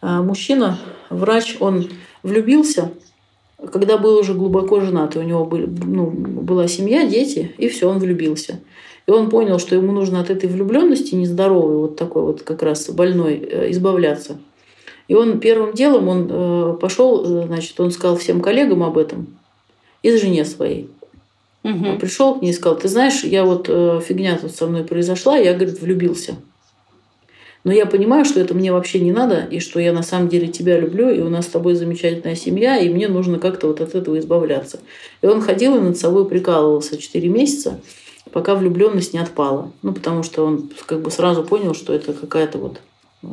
А, 0.00 0.22
мужчина, 0.22 0.78
врач, 1.10 1.56
он 1.58 1.88
влюбился, 2.22 2.92
когда 3.72 3.98
был 3.98 4.18
уже 4.18 4.34
глубоко 4.34 4.80
женат, 4.80 5.16
у 5.16 5.22
него 5.22 5.44
были, 5.44 5.66
ну, 5.66 6.10
была 6.10 6.68
семья, 6.68 7.06
дети, 7.06 7.54
и 7.58 7.68
все, 7.68 7.88
он 7.88 7.98
влюбился. 7.98 8.60
И 9.06 9.10
он 9.10 9.30
понял, 9.30 9.58
что 9.58 9.74
ему 9.74 9.92
нужно 9.92 10.20
от 10.20 10.30
этой 10.30 10.48
влюбленности 10.48 11.14
нездоровой, 11.14 11.76
вот 11.76 11.96
такой 11.96 12.22
вот 12.22 12.42
как 12.42 12.62
раз 12.62 12.88
больной, 12.90 13.34
э, 13.34 13.70
избавляться. 13.70 14.38
И 15.08 15.14
он 15.14 15.40
первым 15.40 15.74
делом 15.74 16.08
он 16.08 16.28
э, 16.30 16.76
пошел, 16.80 17.24
э, 17.24 17.46
значит, 17.46 17.78
он 17.80 17.90
сказал 17.90 18.16
всем 18.16 18.40
коллегам 18.40 18.82
об 18.82 18.98
этом 18.98 19.26
из 20.02 20.20
жене 20.20 20.44
своей. 20.44 20.88
Угу. 21.64 21.88
Он 21.88 21.98
пришел 21.98 22.38
к 22.38 22.42
ней 22.42 22.50
и 22.50 22.54
сказал, 22.54 22.78
ты 22.78 22.88
знаешь, 22.88 23.22
я 23.24 23.44
вот 23.44 23.66
фигня 23.66 24.36
тут 24.36 24.52
со 24.52 24.66
мной 24.66 24.84
произошла, 24.84 25.36
я, 25.36 25.54
говорит, 25.54 25.80
влюбился. 25.80 26.36
Но 27.64 27.72
я 27.72 27.86
понимаю, 27.86 28.24
что 28.24 28.40
это 28.40 28.54
мне 28.54 28.72
вообще 28.72 28.98
не 28.98 29.12
надо, 29.12 29.46
и 29.48 29.60
что 29.60 29.78
я 29.78 29.92
на 29.92 30.02
самом 30.02 30.28
деле 30.28 30.48
тебя 30.48 30.80
люблю, 30.80 31.08
и 31.10 31.20
у 31.20 31.28
нас 31.28 31.44
с 31.44 31.50
тобой 31.50 31.74
замечательная 31.74 32.34
семья, 32.34 32.76
и 32.76 32.88
мне 32.88 33.06
нужно 33.06 33.38
как-то 33.38 33.68
вот 33.68 33.80
от 33.80 33.94
этого 33.94 34.18
избавляться. 34.18 34.80
И 35.22 35.26
он 35.26 35.40
ходил 35.40 35.76
и 35.76 35.80
над 35.80 35.96
собой 35.96 36.28
прикалывался 36.28 36.98
4 36.98 37.28
месяца 37.28 37.80
пока 38.30 38.54
влюбленность 38.54 39.12
не 39.12 39.18
отпала. 39.18 39.72
Ну, 39.82 39.92
потому 39.92 40.22
что 40.22 40.44
он 40.44 40.70
как 40.86 41.00
бы 41.00 41.10
сразу 41.10 41.42
понял, 41.42 41.74
что 41.74 41.92
это 41.92 42.12
какая-то 42.12 42.58
вот 42.58 42.80
э, 43.22 43.26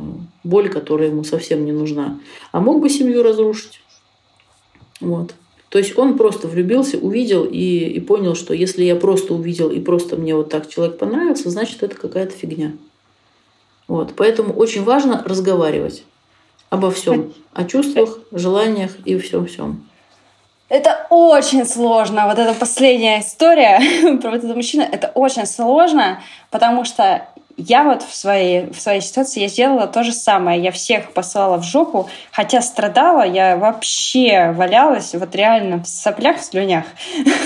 боль, 0.43 0.69
которая 0.69 1.09
ему 1.09 1.23
совсем 1.23 1.65
не 1.65 1.71
нужна. 1.71 2.19
А 2.51 2.59
мог 2.59 2.81
бы 2.81 2.89
семью 2.89 3.23
разрушить. 3.23 3.81
Вот. 4.99 5.33
То 5.69 5.77
есть 5.77 5.97
он 5.97 6.17
просто 6.17 6.47
влюбился, 6.47 6.97
увидел 6.97 7.45
и, 7.45 7.85
и 7.85 7.99
понял, 7.99 8.35
что 8.35 8.53
если 8.53 8.83
я 8.83 8.95
просто 8.95 9.35
увидел 9.35 9.69
и 9.69 9.79
просто 9.79 10.17
мне 10.17 10.35
вот 10.35 10.49
так 10.49 10.67
человек 10.67 10.97
понравился, 10.97 11.49
значит 11.51 11.83
это 11.83 11.95
какая-то 11.95 12.33
фигня. 12.33 12.73
Вот. 13.87 14.13
Поэтому 14.15 14.53
очень 14.53 14.83
важно 14.83 15.23
разговаривать 15.23 16.03
обо 16.69 16.91
всем, 16.91 17.33
о 17.53 17.65
чувствах, 17.65 18.19
желаниях 18.31 18.91
и 19.05 19.17
всем-всем. 19.17 19.88
Это 20.69 21.07
очень 21.09 21.65
сложно. 21.65 22.27
Вот 22.27 22.37
эта 22.37 22.53
последняя 22.53 23.21
история 23.21 23.79
про 24.21 24.29
вот 24.29 24.37
этого 24.37 24.53
мужчину, 24.53 24.83
это 24.83 25.11
очень 25.15 25.47
сложно, 25.47 26.21
потому 26.51 26.85
что 26.85 27.25
я 27.57 27.83
вот 27.83 28.03
в 28.03 28.15
своей, 28.15 28.71
в 28.71 28.79
своей 28.79 29.01
ситуации 29.01 29.41
я 29.41 29.47
сделала 29.49 29.87
то 29.87 30.03
же 30.03 30.13
самое. 30.13 30.61
Я 30.61 30.71
всех 30.71 31.11
послала 31.11 31.57
в 31.57 31.63
жопу, 31.63 32.09
хотя 32.31 32.61
страдала, 32.61 33.23
я 33.23 33.57
вообще 33.57 34.51
валялась 34.51 35.13
вот 35.13 35.35
реально 35.35 35.83
в 35.83 35.87
соплях, 35.87 36.37
в 36.37 36.43
слюнях. 36.43 36.85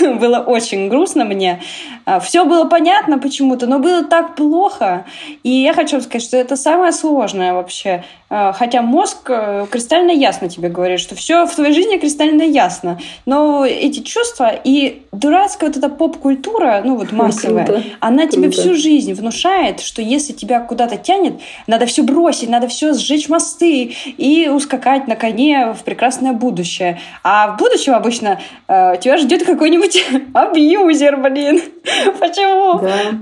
было 0.20 0.38
очень 0.38 0.88
грустно 0.88 1.24
мне. 1.24 1.60
А, 2.04 2.20
Все 2.20 2.44
было 2.44 2.64
понятно 2.64 3.18
почему-то, 3.18 3.66
но 3.66 3.78
было 3.78 4.04
так 4.04 4.34
плохо. 4.34 5.04
И 5.42 5.50
я 5.50 5.72
хочу 5.72 6.00
сказать, 6.00 6.22
что 6.22 6.36
это 6.36 6.56
самое 6.56 6.92
сложное 6.92 7.54
вообще 7.54 8.04
Э, 8.34 8.52
хотя 8.52 8.82
мозг 8.82 9.28
э, 9.28 9.66
кристально 9.70 10.10
ясно 10.10 10.48
тебе 10.48 10.68
говорит, 10.68 10.98
что 10.98 11.14
все 11.14 11.46
в 11.46 11.54
твоей 11.54 11.72
жизни 11.72 11.98
кристально 11.98 12.42
ясно. 12.42 12.98
Но 13.26 13.64
эти 13.64 14.00
чувства 14.00 14.50
и 14.64 15.02
дурацкая 15.12 15.70
вот 15.70 15.76
эта 15.76 15.88
поп-культура, 15.88 16.82
ну 16.84 16.96
вот 16.96 17.12
массовая, 17.12 17.64
Круто. 17.64 17.82
она 18.00 18.22
Круто. 18.22 18.32
тебе 18.32 18.50
всю 18.50 18.74
жизнь 18.74 19.12
внушает, 19.12 19.78
что 19.78 20.02
если 20.02 20.32
тебя 20.32 20.58
куда-то 20.58 20.96
тянет, 20.96 21.34
надо 21.68 21.86
все 21.86 22.02
бросить, 22.02 22.48
надо 22.48 22.66
все 22.66 22.92
сжечь 22.94 23.28
мосты 23.28 23.94
и 24.16 24.48
ускакать 24.48 25.06
на 25.06 25.14
коне 25.14 25.72
в 25.72 25.84
прекрасное 25.84 26.32
будущее. 26.32 26.98
А 27.22 27.52
в 27.52 27.58
будущем 27.58 27.94
обычно 27.94 28.40
э, 28.66 28.96
тебя 29.00 29.16
ждет 29.16 29.44
какой-нибудь 29.44 30.04
абьюзер, 30.34 31.18
блин. 31.18 31.62
Почему? 32.20 32.80
Да. 32.80 33.18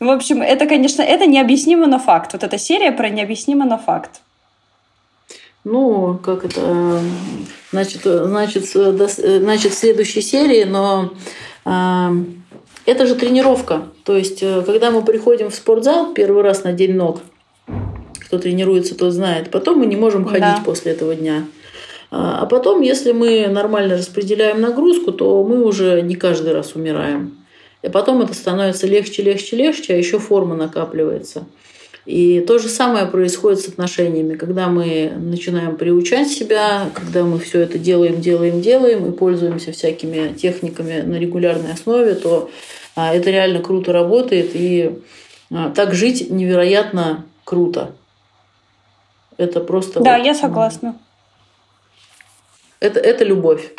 В 0.00 0.10
общем, 0.10 0.42
это, 0.42 0.66
конечно, 0.66 1.02
это 1.02 1.26
необъяснимо, 1.26 1.86
но 1.86 1.98
факт. 1.98 2.32
Вот 2.32 2.42
эта 2.42 2.58
серия 2.58 2.92
про 2.92 3.08
необъяснимо, 3.08 3.64
но 3.64 3.78
факт. 3.78 4.20
Ну, 5.64 6.18
как 6.22 6.44
это, 6.44 7.00
значит, 7.72 8.02
значит, 8.04 8.66
значит 8.66 9.72
в 9.72 9.78
следующей 9.78 10.22
серии, 10.22 10.62
но 10.62 11.12
э, 11.64 12.08
это 12.86 13.06
же 13.06 13.16
тренировка. 13.16 13.88
То 14.04 14.16
есть, 14.16 14.42
э, 14.42 14.62
когда 14.64 14.92
мы 14.92 15.02
приходим 15.02 15.50
в 15.50 15.54
спортзал 15.54 16.14
первый 16.14 16.44
раз 16.44 16.62
на 16.62 16.72
день 16.72 16.94
ног, 16.94 17.20
кто 18.26 18.38
тренируется, 18.38 18.96
тот 18.96 19.12
знает, 19.12 19.50
потом 19.50 19.78
мы 19.78 19.86
не 19.86 19.96
можем 19.96 20.24
ходить 20.24 20.40
да. 20.40 20.62
после 20.64 20.92
этого 20.92 21.16
дня. 21.16 21.46
А, 22.10 22.42
а 22.42 22.46
потом, 22.46 22.80
если 22.80 23.12
мы 23.12 23.46
нормально 23.48 23.96
распределяем 23.96 24.60
нагрузку, 24.60 25.12
то 25.12 25.42
мы 25.42 25.64
уже 25.64 26.00
не 26.02 26.14
каждый 26.14 26.52
раз 26.52 26.74
умираем. 26.74 27.36
И 27.82 27.88
потом 27.88 28.22
это 28.22 28.34
становится 28.34 28.86
легче, 28.86 29.22
легче, 29.22 29.56
легче, 29.56 29.94
а 29.94 29.96
еще 29.96 30.18
форма 30.18 30.56
накапливается. 30.56 31.46
И 32.06 32.40
то 32.46 32.60
же 32.60 32.68
самое 32.68 33.06
происходит 33.06 33.60
с 33.60 33.68
отношениями, 33.68 34.36
когда 34.36 34.68
мы 34.68 35.12
начинаем 35.16 35.76
приучать 35.76 36.28
себя, 36.28 36.88
когда 36.94 37.24
мы 37.24 37.40
все 37.40 37.60
это 37.60 37.78
делаем, 37.78 38.20
делаем, 38.20 38.60
делаем 38.60 39.08
и 39.08 39.12
пользуемся 39.12 39.72
всякими 39.72 40.32
техниками 40.32 41.00
на 41.00 41.16
регулярной 41.16 41.72
основе, 41.72 42.14
то 42.14 42.48
а, 42.94 43.12
это 43.12 43.30
реально 43.30 43.60
круто 43.60 43.92
работает, 43.92 44.52
и 44.54 45.00
а, 45.52 45.70
так 45.70 45.94
жить 45.94 46.30
невероятно 46.30 47.24
круто. 47.44 47.96
Это 49.36 49.60
просто... 49.60 50.00
Да, 50.00 50.18
вот, 50.18 50.26
я 50.26 50.34
согласна. 50.34 50.96
Это, 52.78 53.00
это 53.00 53.24
любовь. 53.24 53.72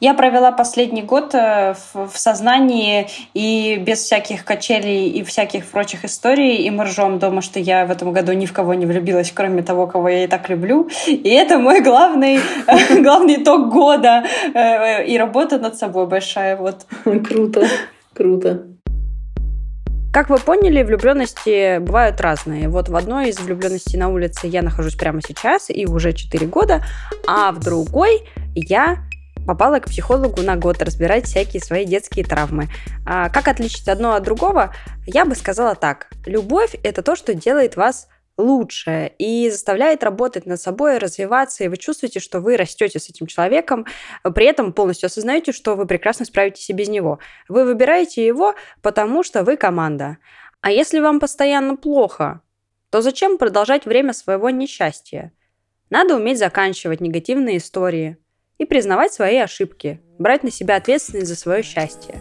Я 0.00 0.14
провела 0.14 0.52
последний 0.52 1.02
год 1.02 1.34
э, 1.34 1.74
в, 1.92 2.16
сознании 2.16 3.08
и 3.34 3.82
без 3.84 3.98
всяких 3.98 4.44
качелей 4.44 5.08
и 5.08 5.24
всяких 5.24 5.66
прочих 5.66 6.04
историй, 6.04 6.58
и 6.58 6.70
мы 6.70 6.84
ржем 6.84 7.18
дома, 7.18 7.42
что 7.42 7.58
я 7.58 7.84
в 7.84 7.90
этом 7.90 8.12
году 8.12 8.32
ни 8.32 8.46
в 8.46 8.52
кого 8.52 8.74
не 8.74 8.86
влюбилась, 8.86 9.32
кроме 9.34 9.62
того, 9.62 9.88
кого 9.88 10.08
я 10.08 10.24
и 10.24 10.26
так 10.28 10.48
люблю. 10.48 10.88
И 11.08 11.28
это 11.28 11.58
мой 11.58 11.82
главный, 11.82 12.38
главный 13.02 13.42
итог 13.42 13.72
года 13.72 14.24
э, 14.54 15.04
и 15.04 15.18
работа 15.18 15.58
над 15.58 15.76
собой 15.76 16.06
большая. 16.06 16.56
Вот. 16.56 16.86
Круто, 17.02 17.66
круто. 18.14 18.62
Как 20.12 20.30
вы 20.30 20.38
поняли, 20.38 20.84
влюбленности 20.84 21.78
бывают 21.78 22.20
разные. 22.20 22.68
Вот 22.68 22.88
в 22.88 22.94
одной 22.94 23.30
из 23.30 23.40
влюбленностей 23.40 23.98
на 23.98 24.08
улице 24.08 24.46
я 24.46 24.62
нахожусь 24.62 24.94
прямо 24.94 25.20
сейчас 25.26 25.70
и 25.70 25.86
уже 25.86 26.12
4 26.12 26.46
года, 26.46 26.82
а 27.26 27.50
в 27.50 27.58
другой 27.58 28.22
я 28.54 29.07
попала 29.48 29.80
к 29.80 29.86
психологу 29.86 30.42
на 30.42 30.56
год 30.56 30.82
разбирать 30.82 31.24
всякие 31.24 31.62
свои 31.62 31.86
детские 31.86 32.22
травмы. 32.22 32.68
А 33.06 33.30
как 33.30 33.48
отличить 33.48 33.88
одно 33.88 34.12
от 34.12 34.22
другого? 34.22 34.74
Я 35.06 35.24
бы 35.24 35.34
сказала 35.34 35.74
так. 35.74 36.08
Любовь– 36.26 36.76
это 36.82 37.02
то, 37.02 37.16
что 37.16 37.32
делает 37.32 37.74
вас 37.74 38.08
лучше 38.36 39.12
и 39.16 39.48
заставляет 39.48 40.04
работать 40.04 40.44
над 40.44 40.60
собой, 40.60 40.98
развиваться, 40.98 41.64
и 41.64 41.68
вы 41.68 41.78
чувствуете, 41.78 42.20
что 42.20 42.40
вы 42.40 42.58
растете 42.58 43.00
с 43.00 43.08
этим 43.08 43.26
человеком, 43.26 43.86
при 44.34 44.44
этом 44.44 44.74
полностью 44.74 45.06
осознаете, 45.06 45.52
что 45.52 45.76
вы 45.76 45.86
прекрасно 45.86 46.26
справитесь 46.26 46.68
и 46.68 46.74
без 46.74 46.90
него. 46.90 47.18
Вы 47.48 47.64
выбираете 47.64 48.26
его, 48.26 48.54
потому 48.82 49.22
что 49.22 49.44
вы 49.44 49.56
команда. 49.56 50.18
А 50.60 50.70
если 50.70 51.00
вам 51.00 51.20
постоянно 51.20 51.74
плохо, 51.74 52.42
то 52.90 53.00
зачем 53.00 53.38
продолжать 53.38 53.86
время 53.86 54.12
своего 54.12 54.50
несчастья? 54.50 55.32
Надо 55.88 56.16
уметь 56.16 56.38
заканчивать 56.38 57.00
негативные 57.00 57.56
истории– 57.56 58.18
и 58.58 58.64
признавать 58.64 59.12
свои 59.12 59.36
ошибки, 59.36 60.00
брать 60.18 60.42
на 60.42 60.50
себя 60.50 60.76
ответственность 60.76 61.28
за 61.28 61.36
свое 61.36 61.62
счастье. 61.62 62.16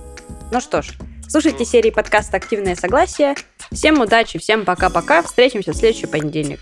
Ну 0.51 0.61
что 0.61 0.81
ж, 0.81 0.91
слушайте 1.27 1.65
серии 1.65 1.89
подкаста 1.89 2.37
«Активное 2.37 2.75
согласие». 2.75 3.35
Всем 3.71 3.99
удачи, 3.99 4.39
всем 4.39 4.63
пока-пока. 4.63 5.21
Встретимся 5.21 5.73
в 5.73 5.75
следующий 5.75 6.07
понедельник. 6.07 6.59